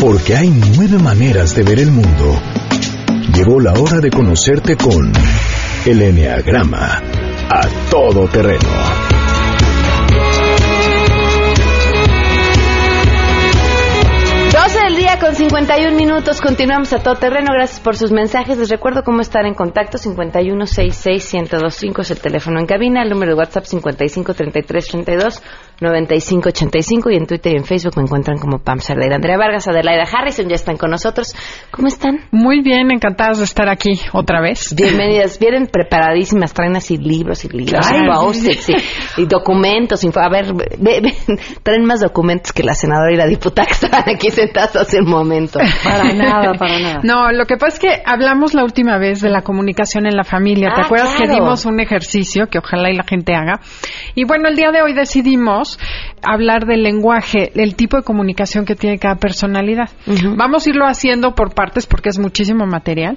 Porque 0.00 0.34
hay 0.34 0.48
nueve 0.76 0.98
maneras 0.98 1.54
de 1.54 1.62
ver 1.62 1.78
el 1.78 1.92
mundo. 1.92 2.42
Llegó 3.32 3.60
la 3.60 3.74
hora 3.74 4.00
de 4.00 4.10
conocerte 4.10 4.76
con 4.76 5.12
el 5.86 6.02
Enneagrama 6.02 7.00
a 7.48 7.68
todo 7.88 8.26
terreno. 8.26 9.07
Del 14.74 14.96
día 14.96 15.18
con 15.18 15.34
51 15.34 15.96
minutos. 15.96 16.42
Continuamos 16.42 16.92
a 16.92 17.02
todo 17.02 17.14
terreno. 17.14 17.54
Gracias 17.54 17.80
por 17.80 17.96
sus 17.96 18.12
mensajes. 18.12 18.58
Les 18.58 18.68
recuerdo 18.68 19.02
cómo 19.02 19.22
estar 19.22 19.46
en 19.46 19.54
contacto. 19.54 19.96
5166-1025 19.96 22.00
es 22.00 22.10
el 22.10 22.20
teléfono 22.20 22.60
en 22.60 22.66
cabina. 22.66 23.02
El 23.02 23.08
número 23.08 23.32
de 23.32 23.38
WhatsApp 23.38 23.64
553332-9585. 25.80 27.12
Y 27.12 27.16
en 27.16 27.26
Twitter 27.26 27.52
y 27.52 27.56
en 27.56 27.64
Facebook 27.64 27.94
me 27.96 28.02
encuentran 28.02 28.38
como 28.38 28.58
Pam 28.58 28.80
Cerdeira. 28.80 29.16
Andrea 29.16 29.36
Vargas, 29.38 29.68
Adelaida 29.68 30.04
Harrison 30.04 30.48
ya 30.48 30.54
están 30.56 30.76
con 30.76 30.90
nosotros. 30.90 31.34
¿Cómo 31.70 31.88
están? 31.88 32.20
Muy 32.30 32.60
bien, 32.62 32.90
encantadas 32.90 33.38
de 33.38 33.44
estar 33.44 33.68
aquí 33.68 33.92
otra 34.12 34.40
vez. 34.40 34.74
Bienvenidas. 34.74 35.38
Vienen 35.38 35.66
preparadísimas. 35.66 36.52
Traen 36.52 36.76
así 36.76 36.96
libros 36.96 37.44
y 37.44 37.48
libros. 37.48 37.86
Ay, 37.90 38.00
y 38.06 38.48
y, 39.18 39.22
y 39.22 39.26
documentos. 39.26 40.02
info- 40.04 40.20
A 40.20 40.28
ver, 40.28 40.52
ve- 40.54 41.00
ve- 41.00 41.36
traen 41.62 41.84
más 41.84 42.00
documentos 42.00 42.52
que 42.52 42.62
la 42.62 42.74
senadora 42.74 43.12
y 43.12 43.16
la 43.16 43.26
diputada 43.26 43.66
que 43.66 43.72
estaban 43.74 44.04
aquí 44.08 44.30
sentadas 44.30 44.76
hace 44.76 44.98
un 45.00 45.08
momento. 45.10 45.58
Para 45.84 46.12
nada, 46.12 46.52
para 46.58 46.78
nada. 46.78 47.00
No, 47.02 47.30
lo 47.32 47.44
que 47.46 47.56
pasa 47.56 47.74
es 47.74 47.78
que 47.78 48.02
hablamos 48.04 48.54
la 48.54 48.64
última 48.64 48.98
vez 48.98 49.20
de 49.20 49.30
la 49.30 49.42
comunicación 49.42 50.06
en 50.06 50.16
la 50.16 50.24
familia. 50.24 50.70
¿Te 50.74 50.80
Ah, 50.82 50.84
acuerdas 50.84 51.14
que 51.16 51.28
dimos 51.28 51.64
un 51.66 51.80
ejercicio 51.80 52.46
que 52.48 52.58
ojalá 52.58 52.90
y 52.90 52.96
la 52.96 53.04
gente 53.04 53.34
haga? 53.34 53.60
Y 54.14 54.24
bueno, 54.24 54.48
el 54.48 54.56
día 54.56 54.70
de 54.70 54.82
hoy 54.82 54.92
decidimos 54.94 55.67
hablar 56.22 56.66
del 56.66 56.82
lenguaje, 56.82 57.52
el 57.54 57.74
tipo 57.74 57.96
de 57.96 58.02
comunicación 58.02 58.64
que 58.64 58.74
tiene 58.74 58.98
cada 58.98 59.16
personalidad. 59.16 59.90
Vamos 60.36 60.66
a 60.66 60.70
irlo 60.70 60.86
haciendo 60.86 61.34
por 61.34 61.54
partes 61.54 61.86
porque 61.86 62.08
es 62.08 62.18
muchísimo 62.18 62.66
material. 62.66 63.16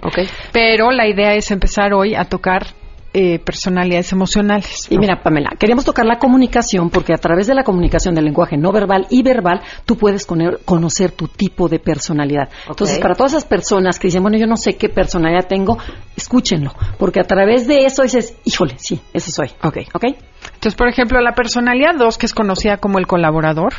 Pero 0.51 0.91
la 0.91 1.07
idea 1.07 1.35
es 1.35 1.51
empezar 1.51 1.93
hoy 1.93 2.15
a 2.15 2.25
tocar 2.25 2.80
eh, 3.13 3.39
personalidades 3.39 4.11
emocionales. 4.13 4.87
Y 4.89 4.97
mira, 4.97 5.21
Pamela, 5.21 5.49
queríamos 5.59 5.83
tocar 5.83 6.05
la 6.05 6.17
comunicación 6.17 6.89
porque 6.89 7.13
a 7.13 7.17
través 7.17 7.45
de 7.47 7.53
la 7.53 7.63
comunicación 7.63 8.15
del 8.15 8.25
lenguaje 8.25 8.55
no 8.55 8.71
verbal 8.71 9.07
y 9.09 9.21
verbal, 9.21 9.61
tú 9.85 9.97
puedes 9.97 10.25
conocer 10.25 11.11
tu 11.11 11.27
tipo 11.27 11.67
de 11.67 11.79
personalidad. 11.79 12.49
Entonces, 12.69 12.99
para 12.99 13.15
todas 13.15 13.33
esas 13.33 13.45
personas 13.45 13.99
que 13.99 14.07
dicen, 14.07 14.21
bueno, 14.21 14.37
yo 14.37 14.47
no 14.47 14.55
sé 14.55 14.77
qué 14.77 14.87
personalidad 14.87 15.47
tengo, 15.47 15.77
escúchenlo, 16.15 16.73
porque 16.97 17.19
a 17.19 17.23
través 17.23 17.67
de 17.67 17.85
eso 17.85 18.03
dices, 18.03 18.37
híjole, 18.45 18.75
sí, 18.77 19.01
ese 19.13 19.31
soy. 19.31 19.49
Ok. 19.61 19.79
¿Ok? 19.93 20.05
Entonces, 20.53 20.75
por 20.75 20.87
ejemplo, 20.87 21.19
la 21.21 21.33
personalidad 21.33 21.95
2, 21.97 22.17
que 22.17 22.25
es 22.25 22.33
conocida 22.33 22.77
como 22.77 22.99
el 22.99 23.07
colaborador, 23.07 23.73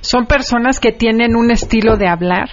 son 0.00 0.26
personas 0.26 0.80
que 0.80 0.92
tienen 0.92 1.36
un 1.36 1.50
estilo 1.50 1.96
de 1.96 2.08
hablar. 2.08 2.50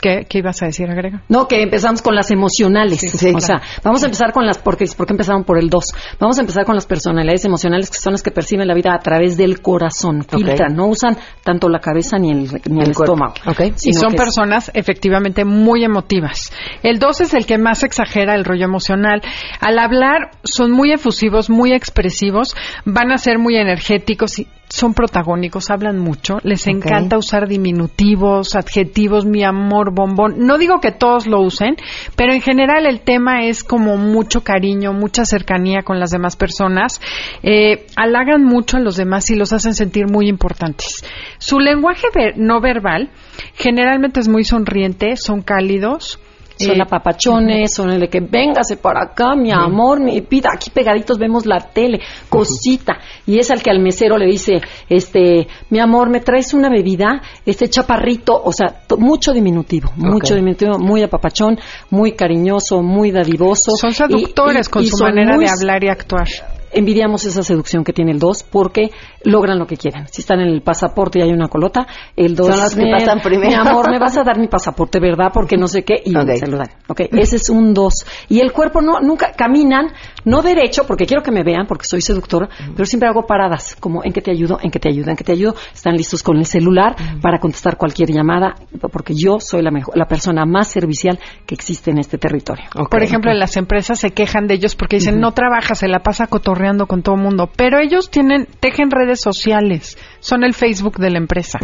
¿Qué, 0.00 0.26
qué 0.28 0.38
ibas 0.38 0.62
a 0.62 0.66
decir, 0.66 0.88
agrega? 0.90 1.22
No, 1.28 1.46
que 1.46 1.62
empezamos 1.62 2.00
con 2.00 2.14
las 2.14 2.30
emocionales. 2.30 3.00
Sí. 3.00 3.32
O 3.34 3.40
sea, 3.40 3.60
vamos 3.84 4.02
a 4.02 4.06
empezar 4.06 4.32
con 4.32 4.46
las, 4.46 4.58
porque, 4.58 4.86
¿por 4.96 5.06
qué 5.06 5.12
empezaron 5.12 5.44
por 5.44 5.58
el 5.58 5.68
2? 5.68 5.84
Vamos 6.18 6.38
a 6.38 6.40
empezar 6.40 6.64
con 6.64 6.74
las 6.74 6.86
personalidades 6.86 7.44
emocionales 7.44 7.90
que 7.90 7.98
son 7.98 8.12
las 8.12 8.22
que 8.22 8.30
perciben 8.30 8.66
la 8.66 8.74
vida 8.74 8.94
a 8.94 8.98
través 8.98 9.36
del 9.36 9.60
corazón. 9.60 10.24
Filtran, 10.24 10.74
no 10.74 10.86
usan 10.86 11.16
tanto 11.44 11.68
la 11.68 11.80
cabeza 11.80 12.18
ni 12.18 12.30
el, 12.30 12.50
ni 12.70 12.80
el, 12.80 12.90
estómago. 12.90 13.34
Y 13.58 13.72
sino 13.76 14.00
son 14.00 14.14
es- 14.14 14.20
personas 14.20 14.70
efectivamente 14.74 15.44
muy 15.44 15.84
emotivas. 15.84 16.52
El 16.82 16.98
2 16.98 17.20
es 17.20 17.34
el 17.34 17.46
que 17.46 17.58
más 17.58 17.82
exagera 17.82 18.34
el 18.34 18.44
rollo 18.44 18.64
emocional. 18.64 19.20
Al 19.60 19.78
hablar 19.78 20.30
son 20.44 20.70
muy 20.72 20.92
efusivos, 20.92 21.50
muy 21.50 21.72
expresivos, 21.72 22.56
van 22.84 23.12
a 23.12 23.18
ser 23.18 23.38
muy 23.38 23.56
energéticos 23.56 24.38
y 24.38 24.46
son 24.70 24.94
protagónicos, 24.94 25.68
hablan 25.68 25.98
mucho, 25.98 26.38
les 26.44 26.66
encanta 26.68 27.18
usar 27.18 27.48
diminutivos, 27.48 28.54
adjetivos, 28.54 29.26
mi 29.26 29.42
amor, 29.42 29.92
bombón. 29.92 30.34
No 30.46 30.58
digo 30.58 30.80
que 30.80 30.92
todos 30.92 31.26
lo 31.26 31.40
usen, 31.40 31.76
pero 32.14 32.32
en 32.32 32.40
general 32.40 32.86
el 32.86 33.00
tema 33.00 33.44
es 33.46 33.64
como 33.64 33.96
mucho 33.96 34.42
cariño, 34.44 34.92
mucha 34.92 35.24
cercanía 35.24 35.82
con 35.82 35.98
las 35.98 36.10
demás 36.10 36.36
personas. 36.36 37.00
Eh, 37.42 37.86
halagan 37.96 38.44
mucho 38.44 38.76
a 38.76 38.80
los 38.80 38.96
demás 38.96 39.28
y 39.30 39.34
los 39.34 39.52
hacen 39.52 39.74
sentir 39.74 40.06
muy 40.06 40.28
importantes. 40.28 41.04
Su 41.38 41.58
lenguaje 41.58 42.06
ver- 42.14 42.38
no 42.38 42.60
verbal 42.60 43.10
generalmente 43.54 44.20
es 44.20 44.28
muy 44.28 44.44
sonriente, 44.44 45.16
son 45.16 45.42
cálidos. 45.42 46.20
Son 46.66 46.76
eh, 46.76 46.82
apapachones, 46.82 47.74
son 47.74 47.90
el 47.90 48.00
de 48.00 48.08
que 48.08 48.20
véngase 48.20 48.76
para 48.76 49.02
acá, 49.02 49.34
mi 49.34 49.50
amor, 49.50 50.00
mi 50.00 50.20
pida, 50.20 50.50
aquí 50.54 50.70
pegaditos 50.70 51.18
vemos 51.18 51.46
la 51.46 51.58
tele, 51.58 52.00
cosita. 52.28 52.98
Y 53.26 53.38
es 53.38 53.50
al 53.50 53.62
que 53.62 53.70
al 53.70 53.80
mesero 53.80 54.16
le 54.18 54.26
dice, 54.26 54.60
este, 54.88 55.46
mi 55.70 55.78
amor, 55.80 56.10
¿me 56.10 56.20
traes 56.20 56.54
una 56.54 56.68
bebida? 56.68 57.20
Este 57.46 57.68
chaparrito, 57.68 58.40
o 58.42 58.52
sea, 58.52 58.82
mucho 58.98 59.32
diminutivo, 59.32 59.90
mucho 59.96 60.34
diminutivo, 60.34 60.78
muy 60.78 61.02
apapachón, 61.02 61.58
muy 61.90 62.12
cariñoso, 62.12 62.82
muy 62.82 63.10
dadivoso. 63.10 63.72
Son 63.76 63.92
seductores 63.92 64.66
Y- 64.66 64.68
y- 64.68 64.72
con 64.72 64.82
y 64.82 64.86
su 64.86 64.98
manera 65.02 65.34
muy 65.36 65.44
de 65.46 65.50
hablar 65.50 65.82
y 65.84 65.88
actuar. 65.88 66.28
Envidiamos 66.72 67.24
esa 67.24 67.42
seducción 67.42 67.84
que 67.84 67.92
tiene 67.92 68.12
el 68.12 68.18
2 68.18 68.44
porque 68.44 68.90
logran 69.24 69.58
lo 69.58 69.66
que 69.66 69.76
quieren. 69.76 70.06
Si 70.08 70.22
están 70.22 70.40
en 70.40 70.48
el 70.48 70.62
pasaporte 70.62 71.18
y 71.18 71.22
hay 71.22 71.32
una 71.32 71.48
colota, 71.48 71.86
el 72.16 72.34
2 72.34 72.46
Son 72.46 72.60
los 72.60 72.74
que 72.74 72.90
pasan 72.90 73.20
primero. 73.20 73.48
Mi 73.48 73.54
amor, 73.54 73.90
me 73.90 73.98
vas 73.98 74.16
a 74.16 74.24
dar 74.24 74.38
mi 74.38 74.48
pasaporte, 74.48 75.00
¿verdad? 75.00 75.30
Porque 75.32 75.56
no 75.56 75.66
sé 75.66 75.82
qué 75.82 75.94
y 76.04 76.12
se 76.12 76.46
lo 76.46 76.58
dan. 76.58 76.68
Ese 77.12 77.36
es 77.36 77.50
un 77.50 77.74
2. 77.74 77.94
Y 78.28 78.40
el 78.40 78.52
cuerpo 78.52 78.80
no 78.80 79.00
nunca 79.00 79.32
caminan 79.32 79.92
no 80.24 80.42
derecho 80.42 80.84
porque 80.86 81.06
quiero 81.06 81.22
que 81.22 81.30
me 81.30 81.42
vean 81.42 81.66
porque 81.66 81.86
soy 81.86 82.00
seductora, 82.00 82.48
pero 82.74 82.84
siempre 82.84 83.08
hago 83.08 83.26
paradas, 83.26 83.76
como 83.78 84.04
en 84.04 84.12
que 84.12 84.20
te 84.20 84.30
ayudo, 84.30 84.58
en 84.62 84.70
que 84.70 84.78
te 84.78 84.88
ayudo, 84.88 85.10
en 85.10 85.16
que 85.16 85.24
te 85.24 85.32
ayudo. 85.32 85.54
Están 85.72 85.96
listos 85.96 86.22
con 86.22 86.36
el 86.36 86.46
celular 86.46 86.96
para 87.20 87.38
contestar 87.38 87.76
cualquier 87.76 88.10
llamada 88.10 88.54
porque 88.92 89.14
yo 89.14 89.38
soy 89.40 89.62
la 89.62 89.70
mejor 89.70 89.96
la 89.96 90.06
persona 90.06 90.44
más 90.44 90.68
servicial 90.68 91.18
que 91.46 91.54
existe 91.54 91.90
en 91.90 91.98
este 91.98 92.18
territorio. 92.18 92.66
Por 92.90 93.02
ejemplo, 93.02 93.30
en 93.30 93.38
las 93.38 93.56
empresas 93.56 93.98
se 94.00 94.10
quejan 94.10 94.46
de 94.46 94.54
ellos 94.54 94.74
porque 94.76 94.96
dicen, 94.96 95.20
no 95.20 95.32
trabaja, 95.32 95.74
se 95.74 95.88
la 95.88 96.00
pasa 96.00 96.26
cotorreando 96.26 96.86
con 96.86 97.02
todo 97.02 97.16
el 97.16 97.22
mundo. 97.22 97.50
Pero 97.56 97.78
ellos 97.78 98.10
tienen, 98.10 98.46
tejen 98.60 98.90
redes 98.90 99.20
sociales, 99.20 99.98
son 100.20 100.44
el 100.44 100.54
Facebook 100.54 100.98
de 100.98 101.10
la 101.10 101.18
empresa. 101.18 101.58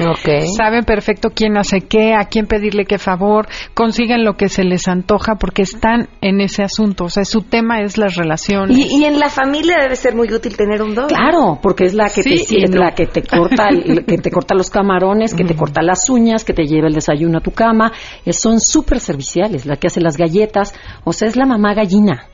Saben 0.56 0.84
perfecto 0.84 1.30
quién 1.34 1.56
hace 1.56 1.80
qué, 1.82 2.14
a 2.14 2.24
quién 2.24 2.46
pedirle 2.46 2.84
qué 2.84 2.98
favor, 2.98 3.48
consiguen 3.74 4.24
lo 4.24 4.36
que 4.36 4.48
se 4.48 4.64
les 4.64 4.88
antoja 4.88 5.36
porque 5.36 5.62
están 5.62 6.08
en 6.20 6.40
ese 6.40 6.62
asunto. 6.62 7.04
O 7.04 7.08
sea, 7.08 7.24
su 7.24 7.42
tema 7.42 7.80
es 7.80 7.98
las 7.98 8.16
relaciones. 8.16 8.45
Y, 8.70 9.00
y 9.00 9.04
en 9.04 9.18
la 9.18 9.28
familia 9.28 9.76
debe 9.80 9.96
ser 9.96 10.14
muy 10.14 10.32
útil 10.32 10.56
tener 10.56 10.82
un 10.82 10.94
dos. 10.94 11.06
Claro, 11.08 11.58
porque 11.62 11.84
es 11.84 11.94
la 11.94 12.08
que 12.08 12.22
Sí 12.22 12.44
te 12.46 12.68
no. 12.68 12.80
la 12.80 12.94
que 12.94 13.06
te 13.06 13.22
corta 13.22 13.68
el- 13.68 14.04
que 14.06 14.18
te 14.18 14.30
corta 14.30 14.54
los 14.54 14.70
camarones, 14.70 15.34
que 15.34 15.44
te 15.44 15.54
corta 15.56 15.82
las 15.82 16.08
uñas, 16.08 16.44
que 16.44 16.52
te 16.52 16.64
lleva 16.66 16.88
el 16.88 16.94
desayuno 16.94 17.38
a 17.38 17.40
tu 17.40 17.50
cama, 17.50 17.92
Eh, 18.24 18.32
son 18.32 18.60
súper 18.60 19.00
serviciales, 19.00 19.66
la 19.66 19.76
que 19.76 19.86
hace 19.88 20.00
las 20.00 20.16
galletas, 20.16 20.74
o 21.04 21.12
sea, 21.12 21.28
es 21.28 21.36
la 21.36 21.46
mamá 21.46 21.74
gallina. 21.74 22.26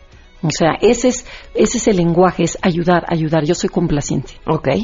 O 0.45 0.51
sea, 0.51 0.73
ese 0.81 1.07
es 1.07 1.25
ese 1.55 1.79
es 1.79 1.87
el 1.87 1.99
lenguaje, 1.99 2.43
es 2.43 2.59
ayudar, 2.63 3.05
ayudar. 3.09 3.45
Yo 3.45 3.55
soy 3.55 3.69
complaciente. 3.71 4.33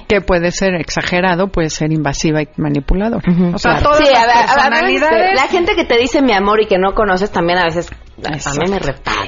Que 0.06 0.20
puede 0.20 0.52
ser 0.52 0.74
exagerado, 0.76 1.48
puede 1.48 1.68
ser 1.68 1.90
invasiva 1.92 2.42
y 2.42 2.48
manipulador. 2.58 3.22
O 3.52 3.58
sea, 3.58 3.72
Claro. 3.80 3.82
todas 3.90 3.98
Sí, 3.98 4.04
las 4.04 4.22
a 4.22 4.26
ver, 4.28 4.36
a 4.36 4.38
ver, 4.38 4.46
personalidades. 4.54 5.34
La 5.34 5.48
gente 5.48 5.74
que 5.74 5.84
te 5.84 5.98
dice 5.98 6.22
mi 6.22 6.32
amor 6.32 6.62
y 6.62 6.66
que 6.66 6.78
no 6.78 6.94
conoces 6.94 7.32
también 7.32 7.58
a 7.58 7.64
veces 7.64 7.90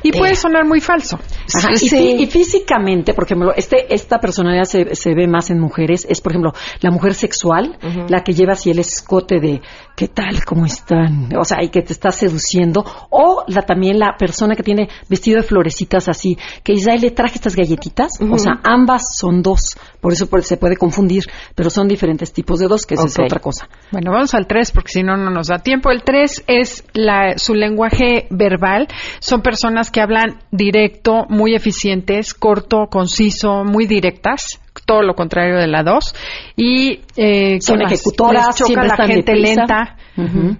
Y 0.03 0.12
puede 0.12 0.34
sonar 0.34 0.64
muy 0.66 0.80
falso. 0.80 1.18
Ajá, 1.55 1.68
y, 1.72 1.88
fí- 1.88 2.20
y 2.20 2.26
físicamente, 2.26 3.14
por 3.14 3.24
ejemplo, 3.24 3.53
este, 3.55 3.93
esta 3.95 4.18
personalidad 4.18 4.64
se, 4.64 4.95
se 4.95 5.14
ve 5.14 5.26
más 5.26 5.51
en 5.51 5.61
mujeres, 5.61 6.07
es 6.09 6.20
por 6.20 6.32
ejemplo 6.32 6.53
la 6.80 6.91
mujer 6.91 7.14
sexual, 7.14 7.78
la 8.09 8.22
que 8.24 8.32
lleva 8.32 8.53
así 8.55 8.70
el 8.70 8.78
escote 8.78 9.41
de 9.41 9.61
¿qué 9.97 10.09
tal? 10.09 10.45
¿Cómo 10.45 10.66
están? 10.66 11.28
O 11.38 11.45
sea, 11.45 11.62
y 11.62 11.68
que 11.68 11.82
te 11.82 11.93
está 11.93 12.11
seduciendo, 12.11 12.84
o 13.11 13.45
la 13.49 13.62
también 13.62 13.99
la 13.99 14.16
persona 14.18 14.55
que 14.55 14.62
tiene 14.62 14.88
vestido 15.09 15.41
de 15.41 15.47
florecitas 15.47 16.09
así, 16.09 16.36
que 16.64 16.74
ay, 16.91 16.99
le 16.99 17.11
traje 17.11 17.34
estas 17.36 17.55
galletitas, 17.57 18.12
o 18.20 18.38
sea, 18.38 18.61
ambas 18.64 19.03
son 19.18 19.43
dos, 19.43 19.76
por 20.01 20.12
eso 20.12 20.26
se 20.43 20.57
puede 20.57 20.76
confundir, 20.76 21.24
pero 21.55 21.70
son 21.70 21.86
diferentes 21.88 22.32
tipos 22.32 22.59
de 22.61 22.66
dos, 22.68 22.86
que 22.86 22.95
esa 22.95 23.05
Ok. 23.05 23.09
es 23.11 23.18
otra 23.26 23.41
cosa. 23.41 23.68
Bueno, 23.93 24.11
vamos 24.12 24.34
al 24.34 24.47
3 24.47 24.72
porque 24.72 24.88
si 24.93 25.03
no, 25.03 25.16
no 25.16 25.30
nos 25.30 25.49
da 25.49 25.59
tiempo. 25.59 25.91
El 25.91 26.03
3 26.03 26.45
es 26.47 26.84
la, 26.95 27.36
su 27.36 27.55
lenguaje 27.55 28.26
verbal. 28.30 28.80
Son 29.20 29.43
personas 29.43 29.91
que 29.91 30.01
hablan 30.01 30.39
directo, 30.51 31.26
muy 31.28 31.55
eficientes, 31.55 32.35
corto, 32.35 32.89
conciso, 32.91 33.64
muy 33.64 33.87
directas. 33.87 34.61
Todo 34.87 35.03
lo 35.03 35.14
contrario 35.14 35.57
de 35.59 35.66
la 35.68 35.83
2. 35.83 36.14
Y 36.57 37.01
eh, 37.16 37.55
¿qué 37.55 37.61
Son 37.61 37.81
ejecutoras, 37.83 38.57
choca 38.57 38.83
la 38.85 39.07
gente 39.07 39.35
lenta. 39.37 39.97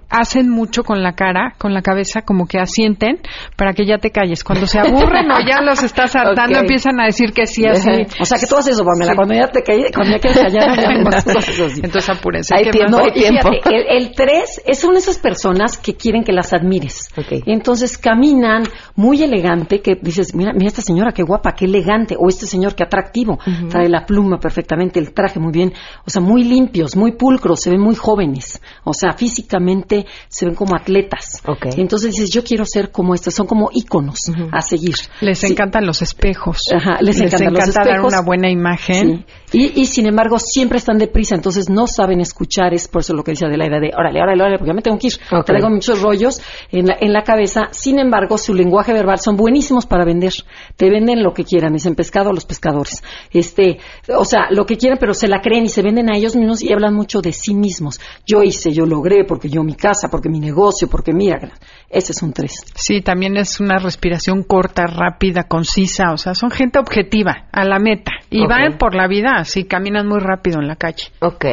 Hacen 0.09 0.49
mucho 0.49 0.83
con 0.83 1.03
la 1.03 1.13
cara, 1.13 1.53
con 1.59 1.73
la 1.73 1.81
cabeza, 1.81 2.23
como 2.23 2.47
que 2.47 2.57
asienten 2.57 3.19
para 3.55 3.73
que 3.73 3.85
ya 3.85 3.97
te 3.99 4.09
calles. 4.09 4.43
Cuando 4.43 4.65
se 4.65 4.79
aburren 4.79 5.29
o 5.31 5.39
ya 5.47 5.61
los 5.61 5.83
estás 5.83 6.15
hartando, 6.15 6.59
empiezan 6.61 6.99
a 6.99 7.05
decir 7.05 7.31
que 7.33 7.45
sí, 7.45 7.65
así. 7.65 7.89
O 8.19 8.25
sea, 8.25 8.39
que 8.39 8.47
tú 8.47 8.55
haces 8.57 8.73
eso, 8.75 8.83
Pamela, 8.83 9.11
Sí. 9.11 9.15
cuando 9.17 9.33
ya 9.35 9.47
te 9.47 9.61
calles, 9.61 9.91
cuando 9.93 10.13
ya 10.15 10.19
quieres 10.19 10.39
callar. 10.41 10.79
Entonces 11.83 12.09
apúrense. 12.09 12.55
Hay 12.55 12.63
¿qué 12.65 12.71
tiempo, 12.71 12.97
no, 12.97 13.07
y 13.07 13.19
fíjate, 13.19 13.59
el, 13.65 14.03
el 14.07 14.11
tres 14.15 14.61
es- 14.65 14.79
son 14.79 14.95
esas 14.95 15.17
personas 15.19 15.77
que 15.77 15.95
quieren 15.95 16.23
que 16.23 16.31
las 16.31 16.53
admires. 16.53 17.09
Entonces 17.45 17.97
caminan 17.97 18.63
muy 18.95 19.21
elegante, 19.21 19.81
que 19.81 19.95
dices, 20.01 20.33
mira, 20.33 20.53
mira 20.53 20.67
esta 20.67 20.81
señora 20.81 21.11
qué 21.11 21.23
guapa, 21.23 21.53
qué 21.53 21.65
elegante, 21.65 22.15
o 22.17 22.29
este 22.29 22.47
señor 22.47 22.73
qué 22.75 22.83
atractivo. 22.83 23.37
Trae 23.69 23.89
la 23.89 24.05
pluma 24.11 24.39
perfectamente, 24.41 24.99
el 24.99 25.13
traje 25.13 25.39
muy 25.39 25.53
bien, 25.53 25.71
o 26.05 26.09
sea, 26.09 26.21
muy 26.21 26.43
limpios, 26.43 26.97
muy 26.97 27.13
pulcros, 27.13 27.61
se 27.61 27.69
ven 27.69 27.79
muy 27.79 27.95
jóvenes, 27.95 28.61
o 28.83 28.93
sea, 28.93 29.13
físicamente 29.13 30.05
se 30.27 30.45
ven 30.45 30.53
como 30.55 30.75
atletas. 30.75 31.41
Ok. 31.47 31.67
Entonces 31.77 32.11
dices, 32.11 32.29
yo 32.29 32.43
quiero 32.43 32.65
ser 32.65 32.91
como 32.91 33.15
estos, 33.15 33.33
son 33.33 33.47
como 33.47 33.69
íconos 33.71 34.19
a 34.51 34.61
seguir. 34.61 34.95
Les 35.21 35.39
Sí. 35.39 35.47
encantan 35.47 35.85
los 35.85 36.01
espejos. 36.01 36.57
Ajá, 36.75 36.97
les 36.99 37.21
encantan 37.21 37.53
los 37.53 37.63
encanta 37.63 37.79
dar 37.85 37.87
espejos. 37.93 38.11
una 38.13 38.21
buena 38.21 38.49
imagen. 38.49 39.25
Sí. 39.45 39.57
Y, 39.75 39.81
y 39.81 39.85
sin 39.85 40.05
embargo, 40.07 40.39
siempre 40.39 40.77
están 40.77 40.97
deprisa, 40.97 41.35
entonces 41.35 41.69
no 41.69 41.87
saben 41.87 42.19
escuchar. 42.19 42.73
Es 42.73 42.89
por 42.89 42.99
eso 43.01 43.13
lo 43.13 43.23
que 43.23 43.31
dice 43.31 43.45
Adelaida 43.45 43.79
de 43.79 43.91
órale, 43.97 44.21
órale, 44.21 44.41
órale, 44.43 44.57
porque 44.57 44.71
ya 44.71 44.73
me 44.73 44.81
tengo 44.81 44.97
que 44.97 45.07
ir. 45.07 45.13
Ok. 45.31 45.45
Traigo 45.45 45.69
muchos 45.69 46.01
rollos 46.01 46.41
en 46.69 46.87
la, 46.87 46.97
en 46.99 47.13
la 47.13 47.23
cabeza. 47.23 47.69
Sin 47.71 47.97
embargo, 47.99 48.37
su 48.37 48.53
lenguaje 48.53 48.91
verbal 48.93 49.19
son 49.19 49.37
buenísimos 49.37 49.85
para 49.85 50.03
vender. 50.03 50.33
Te 50.75 50.89
venden 50.89 51.23
lo 51.23 51.33
que 51.33 51.43
quieran, 51.45 51.73
dicen 51.73 51.95
pescado 51.95 52.29
a 52.29 52.33
los 52.33 52.45
pescadores. 52.45 53.03
Este, 53.31 53.77
o 54.07 54.25
sea, 54.25 54.47
lo 54.49 54.65
que 54.65 54.77
quieran, 54.77 54.97
pero 54.99 55.13
se 55.13 55.27
la 55.27 55.41
creen 55.41 55.65
y 55.65 55.69
se 55.69 55.81
venden 55.81 56.09
a 56.09 56.17
ellos 56.17 56.35
mismos 56.35 56.63
y 56.63 56.73
hablan 56.73 56.93
mucho 56.93 57.21
de 57.21 57.31
sí 57.31 57.53
mismos. 57.53 57.99
Yo 58.25 58.41
hice, 58.43 58.71
yo 58.71 58.85
logré, 58.85 59.25
porque 59.25 59.49
yo 59.49 59.63
mi 59.63 59.75
casa, 59.75 60.09
porque 60.09 60.29
mi 60.29 60.39
negocio, 60.39 60.87
porque 60.89 61.13
mira, 61.13 61.51
ese 61.89 62.11
es 62.13 62.21
un 62.23 62.33
tres. 62.33 62.63
Sí, 62.75 63.01
también 63.01 63.37
es 63.37 63.59
una 63.59 63.77
respiración 63.77 64.43
corta, 64.43 64.85
rápida, 64.87 65.43
concisa. 65.43 66.13
O 66.13 66.17
sea, 66.17 66.33
son 66.33 66.51
gente 66.51 66.79
objetiva, 66.79 67.47
a 67.51 67.63
la 67.65 67.79
meta. 67.79 68.11
Y 68.29 68.47
van 68.47 68.77
por 68.77 68.95
la 68.95 69.07
vida 69.07 69.35
así, 69.35 69.65
caminan 69.65 70.07
muy 70.07 70.19
rápido 70.19 70.59
en 70.61 70.67
la 70.67 70.77
calle. 70.77 71.07
Ok. 71.19 71.45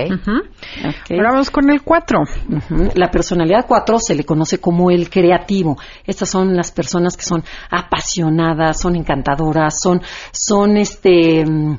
Ahora 1.11 1.33
vamos 1.33 1.51
con 1.51 1.71
el 1.71 1.83
4. 1.83 2.21
Ujú. 2.21 2.91
La 2.95 3.11
personalidad 3.11 3.67
4 3.67 3.99
se 3.99 4.15
le 4.15 4.25
conoce 4.25 4.59
como 4.61 4.91
el 4.91 5.11
creativo. 5.11 5.77
Estas 6.07 6.31
son 6.31 6.55
las 6.55 6.71
personas 6.71 7.17
que 7.17 7.25
son 7.25 7.43
apasionadas, 7.71 8.81
son 8.81 8.95
encantadoras, 8.95 9.81
son, 9.83 10.01
son 10.33 10.77
este, 10.77 11.45
mm, 11.45 11.79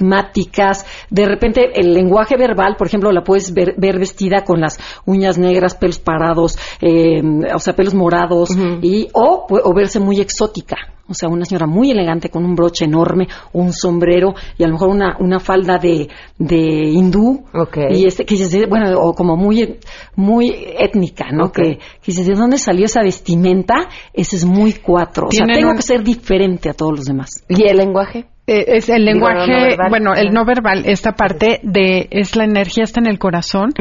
enigmáticas. 0.00 0.84
De 1.10 1.26
repente 1.26 1.70
el 1.74 1.92
lenguaje 1.94 2.36
verbal, 2.36 2.76
por 2.76 2.86
ejemplo, 2.86 3.10
la 3.12 3.22
puedes 3.22 3.52
ver, 3.52 3.74
ver 3.76 3.98
vestida 3.98 4.42
con 4.44 4.60
las 4.60 4.78
uñas 5.06 5.38
negras, 5.38 5.74
pelos 5.74 5.98
parados, 5.98 6.58
eh, 6.80 7.22
o 7.54 7.58
sea, 7.58 7.74
pelos 7.74 7.94
morados, 7.94 8.50
y, 8.82 9.08
o, 9.12 9.46
o 9.48 9.74
verse 9.74 10.00
muy 10.00 10.20
exótica. 10.20 10.76
O 11.06 11.12
sea, 11.12 11.28
una 11.28 11.44
señora 11.44 11.66
muy 11.66 11.90
elegante 11.90 12.30
con 12.30 12.46
un 12.46 12.54
broche 12.54 12.86
enorme, 12.86 13.28
un 13.52 13.74
sombrero 13.74 14.32
y 14.56 14.64
a 14.64 14.66
lo 14.68 14.72
mejor 14.72 14.88
una, 14.88 15.18
una 15.20 15.38
falda 15.38 15.76
de, 15.76 16.08
de 16.38 16.56
hindú. 16.56 17.44
Y 17.90 18.06
este, 18.06 18.24
que 18.24 18.36
dices, 18.36 18.66
bueno, 18.70 18.98
o 18.98 19.12
como 19.12 19.36
muy, 19.36 19.78
muy 20.16 20.50
étnica, 20.78 21.26
¿no? 21.30 21.52
Que, 21.52 21.76
que 21.76 22.06
dices, 22.06 22.26
¿de 22.26 22.32
dónde 22.34 22.56
salió 22.56 22.86
esa 22.86 23.02
vestimenta? 23.02 23.74
Ese 24.14 24.36
es 24.36 24.46
muy 24.46 24.72
cuatro. 24.72 25.26
O 25.26 25.30
sea, 25.30 25.44
tengo 25.54 25.72
un- 25.72 25.76
que 25.76 25.82
ser 25.82 26.02
diferente 26.02 26.70
a 26.70 26.72
todos 26.72 26.92
los 26.92 27.04
demás. 27.04 27.44
¿Y 27.50 27.68
el 27.68 27.76
lenguaje? 27.76 28.24
Eh, 28.46 28.76
es 28.76 28.90
el 28.90 29.06
Digo, 29.06 29.26
lenguaje, 29.26 29.50
no 29.52 29.60
verbal. 29.62 29.88
bueno, 29.88 30.14
el 30.14 30.32
no 30.32 30.44
verbal, 30.44 30.82
esta 30.84 31.12
parte 31.12 31.60
de, 31.62 32.08
es 32.10 32.36
la 32.36 32.44
energía 32.44 32.84
está 32.84 33.00
en 33.00 33.06
el 33.06 33.18
corazón 33.18 33.72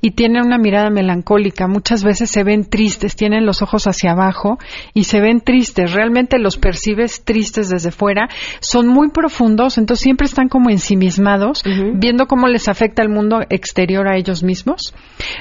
y 0.00 0.10
tienen 0.12 0.46
una 0.46 0.58
mirada 0.58 0.90
melancólica. 0.90 1.66
Muchas 1.66 2.04
veces 2.04 2.30
se 2.30 2.44
ven 2.44 2.68
tristes, 2.70 3.16
tienen 3.16 3.44
los 3.46 3.62
ojos 3.62 3.88
hacia 3.88 4.12
abajo 4.12 4.58
y 4.94 5.04
se 5.04 5.20
ven 5.20 5.40
tristes. 5.40 5.92
Realmente 5.92 6.38
los 6.38 6.56
percibes 6.56 7.24
tristes 7.24 7.68
desde 7.68 7.90
fuera. 7.90 8.28
Son 8.60 8.86
muy 8.86 9.10
profundos, 9.10 9.76
entonces 9.76 10.04
siempre 10.04 10.26
están 10.26 10.48
como 10.48 10.70
ensimismados, 10.70 11.64
viendo 11.94 12.26
cómo 12.26 12.46
les 12.46 12.68
afecta 12.68 13.02
el 13.02 13.08
mundo 13.08 13.40
exterior 13.50 14.06
a 14.06 14.16
ellos 14.16 14.44
mismos. 14.44 14.94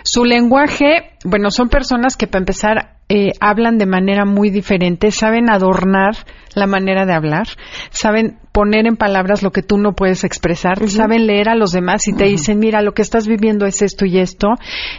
Su 0.04 0.26
lenguaje, 0.26 1.12
bueno, 1.24 1.52
son 1.52 1.70
personas 1.70 2.18
que 2.18 2.26
para 2.26 2.42
empezar 2.42 2.96
eh, 3.10 3.34
hablan 3.40 3.78
de 3.78 3.86
manera 3.86 4.26
muy 4.26 4.50
diferente, 4.50 5.12
saben 5.12 5.50
adornar 5.52 6.16
la 6.56 6.68
manera 6.68 7.06
de 7.06 7.14
hablar, 7.14 7.48
saben 7.90 8.38
poner 8.52 8.86
en 8.86 8.98
palabras 8.98 9.44
lo 9.44 9.52
que 9.52 9.64
tú 9.64 9.78
no 9.78 9.94
puedes 9.94 10.24
expresar, 10.24 10.88
saben 10.90 11.28
leer 11.28 11.50
a 11.50 11.56
los 11.56 11.72
demás 11.72 12.08
y 12.08 12.14
te 12.14 12.26
dicen, 12.26 12.60
mira, 12.60 12.82
lo 12.82 12.94
que 12.94 13.02
estás 13.02 13.28
viviendo 13.28 13.66
es 13.66 13.82
esto 13.82 14.06
y 14.06 14.20
esto. 14.20 14.50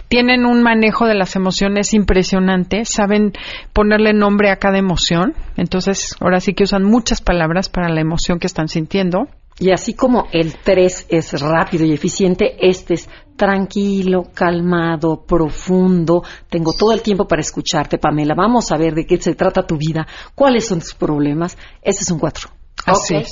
Tienen 0.08 0.46
un 0.46 0.62
manejo 0.62 1.06
de 1.06 1.14
las 1.14 1.36
emociones 1.36 1.92
impresionante, 1.94 2.84
saben 2.84 3.32
ponerle 3.72 4.12
nombre 4.12 4.50
a 4.50 4.56
cada 4.56 4.78
emoción. 4.78 5.34
Entonces, 5.56 6.16
ahora 6.20 6.40
sí 6.40 6.54
que 6.54 6.64
usan 6.64 6.84
muchas 6.84 7.20
palabras 7.20 7.68
para 7.68 7.88
la 7.88 8.00
emoción 8.00 8.38
que 8.38 8.46
están 8.46 8.68
sintiendo. 8.68 9.28
Y 9.58 9.70
así 9.70 9.94
como 9.94 10.28
el 10.32 10.54
3 10.56 11.06
es 11.10 11.40
rápido 11.40 11.84
y 11.84 11.92
eficiente, 11.92 12.56
este 12.60 12.94
es 12.94 13.08
tranquilo, 13.36 14.30
calmado, 14.34 15.24
profundo. 15.24 16.22
Tengo 16.48 16.72
todo 16.72 16.92
el 16.92 17.02
tiempo 17.02 17.26
para 17.26 17.42
escucharte, 17.42 17.98
Pamela. 17.98 18.34
Vamos 18.34 18.70
a 18.72 18.76
ver 18.76 18.94
de 18.94 19.06
qué 19.06 19.20
se 19.20 19.34
trata 19.34 19.66
tu 19.66 19.76
vida, 19.76 20.06
cuáles 20.34 20.66
son 20.66 20.80
tus 20.80 20.94
problemas. 20.94 21.56
Ese 21.82 22.02
es 22.02 22.10
un 22.10 22.18
4. 22.18 22.48
Ok. 22.88 23.26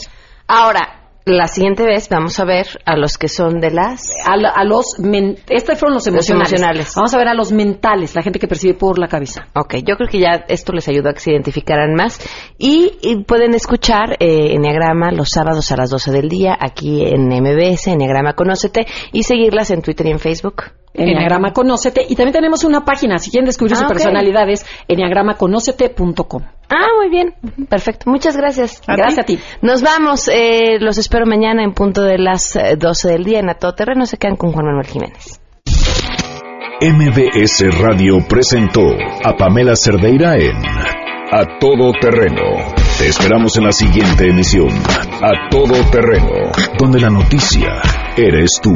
Ahora, 0.46 0.99
la 1.36 1.46
siguiente 1.48 1.84
vez 1.84 2.08
vamos 2.08 2.38
a 2.40 2.44
ver 2.44 2.66
a 2.84 2.96
los 2.96 3.16
que 3.18 3.28
son 3.28 3.60
de 3.60 3.70
las... 3.70 4.02
A, 4.26 4.36
la- 4.36 4.50
a 4.50 4.64
los... 4.64 4.98
men- 4.98 5.36
Estos 5.48 5.78
fueron 5.78 5.94
los 5.94 6.06
Los 6.06 6.08
emocionales. 6.08 6.52
emocionales. 6.52 6.92
Vamos 6.96 7.14
a 7.14 7.18
ver 7.18 7.28
a 7.28 7.34
los 7.34 7.52
mentales, 7.52 8.14
la 8.14 8.22
gente 8.22 8.38
que 8.38 8.46
percibe 8.48 8.74
por 8.74 8.98
la 8.98 9.08
cabeza. 9.08 9.48
Ok, 9.54 9.76
yo 9.86 9.96
creo 9.96 10.08
que 10.08 10.18
ya 10.20 10.44
esto 10.48 10.72
les 10.72 10.88
ayudó 10.88 11.08
a 11.10 11.12
que 11.14 11.20
se 11.20 11.32
identificaran 11.32 11.94
más. 11.94 12.18
Y, 12.58 12.92
y 13.02 13.24
pueden 13.24 13.54
escuchar 13.54 14.16
eh, 14.20 14.54
Enneagrama 14.54 15.10
los 15.12 15.30
sábados 15.30 15.70
a 15.72 15.76
las 15.76 15.90
12 15.90 16.10
del 16.12 16.28
día 16.28 16.56
aquí 16.60 17.04
en 17.04 17.28
MBS, 17.28 17.88
Enneagrama 17.88 18.34
Conócete, 18.34 18.86
y 19.12 19.22
seguirlas 19.22 19.70
en 19.70 19.82
Twitter 19.82 20.06
y 20.06 20.10
en 20.10 20.18
Facebook. 20.18 20.64
Enneagrama 20.92 21.52
Conócete. 21.52 22.04
Y 22.08 22.16
también 22.16 22.32
tenemos 22.34 22.64
una 22.64 22.84
página, 22.84 23.18
si 23.18 23.30
quieren 23.30 23.46
descubrir 23.46 23.74
Ah, 23.76 23.78
su 23.80 23.84
ok. 23.84 23.92
personalidad, 23.92 24.48
es 24.50 24.66
enneagramaconócete.com. 24.88 26.42
Ah, 26.70 26.86
muy 26.98 27.10
bien. 27.10 27.34
Perfecto. 27.68 28.08
Muchas 28.08 28.36
gracias. 28.36 28.80
A 28.86 28.94
Gracias 28.96 29.26
ti. 29.26 29.34
a 29.34 29.38
ti. 29.38 29.44
Nos 29.62 29.82
vamos. 29.82 30.28
eh, 30.28 30.78
los 30.80 30.98
espero 30.98 31.26
mañana 31.26 31.64
en 31.64 31.72
punto 31.72 32.02
de 32.02 32.16
las 32.18 32.54
eh, 32.56 32.76
12 32.78 33.08
del 33.08 33.24
día 33.24 33.40
en 33.40 33.50
A 33.50 33.54
Todo 33.54 33.74
Terreno. 33.74 34.06
Se 34.06 34.16
quedan 34.18 34.36
con 34.36 34.52
Juan 34.52 34.66
Manuel 34.66 34.86
Jiménez. 34.86 35.40
MBS 36.82 37.78
Radio 37.78 38.24
presentó 38.26 38.80
a 39.24 39.36
Pamela 39.36 39.74
Cerdeira 39.76 40.36
en 40.36 40.56
A 41.32 41.58
Todo 41.58 41.92
Terreno. 42.00 42.42
Te 42.98 43.08
esperamos 43.08 43.56
en 43.58 43.64
la 43.64 43.72
siguiente 43.72 44.28
emisión, 44.28 44.68
A 45.22 45.48
Todo 45.50 45.74
Terreno, 45.90 46.52
donde 46.78 47.00
la 47.00 47.10
noticia 47.10 47.82
eres 48.16 48.58
tú. 48.62 48.72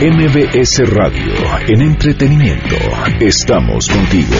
MBS 0.00 0.88
Radio, 0.94 1.34
en 1.68 1.82
entretenimiento, 1.82 2.76
estamos 3.20 3.88
contigo. 3.88 4.36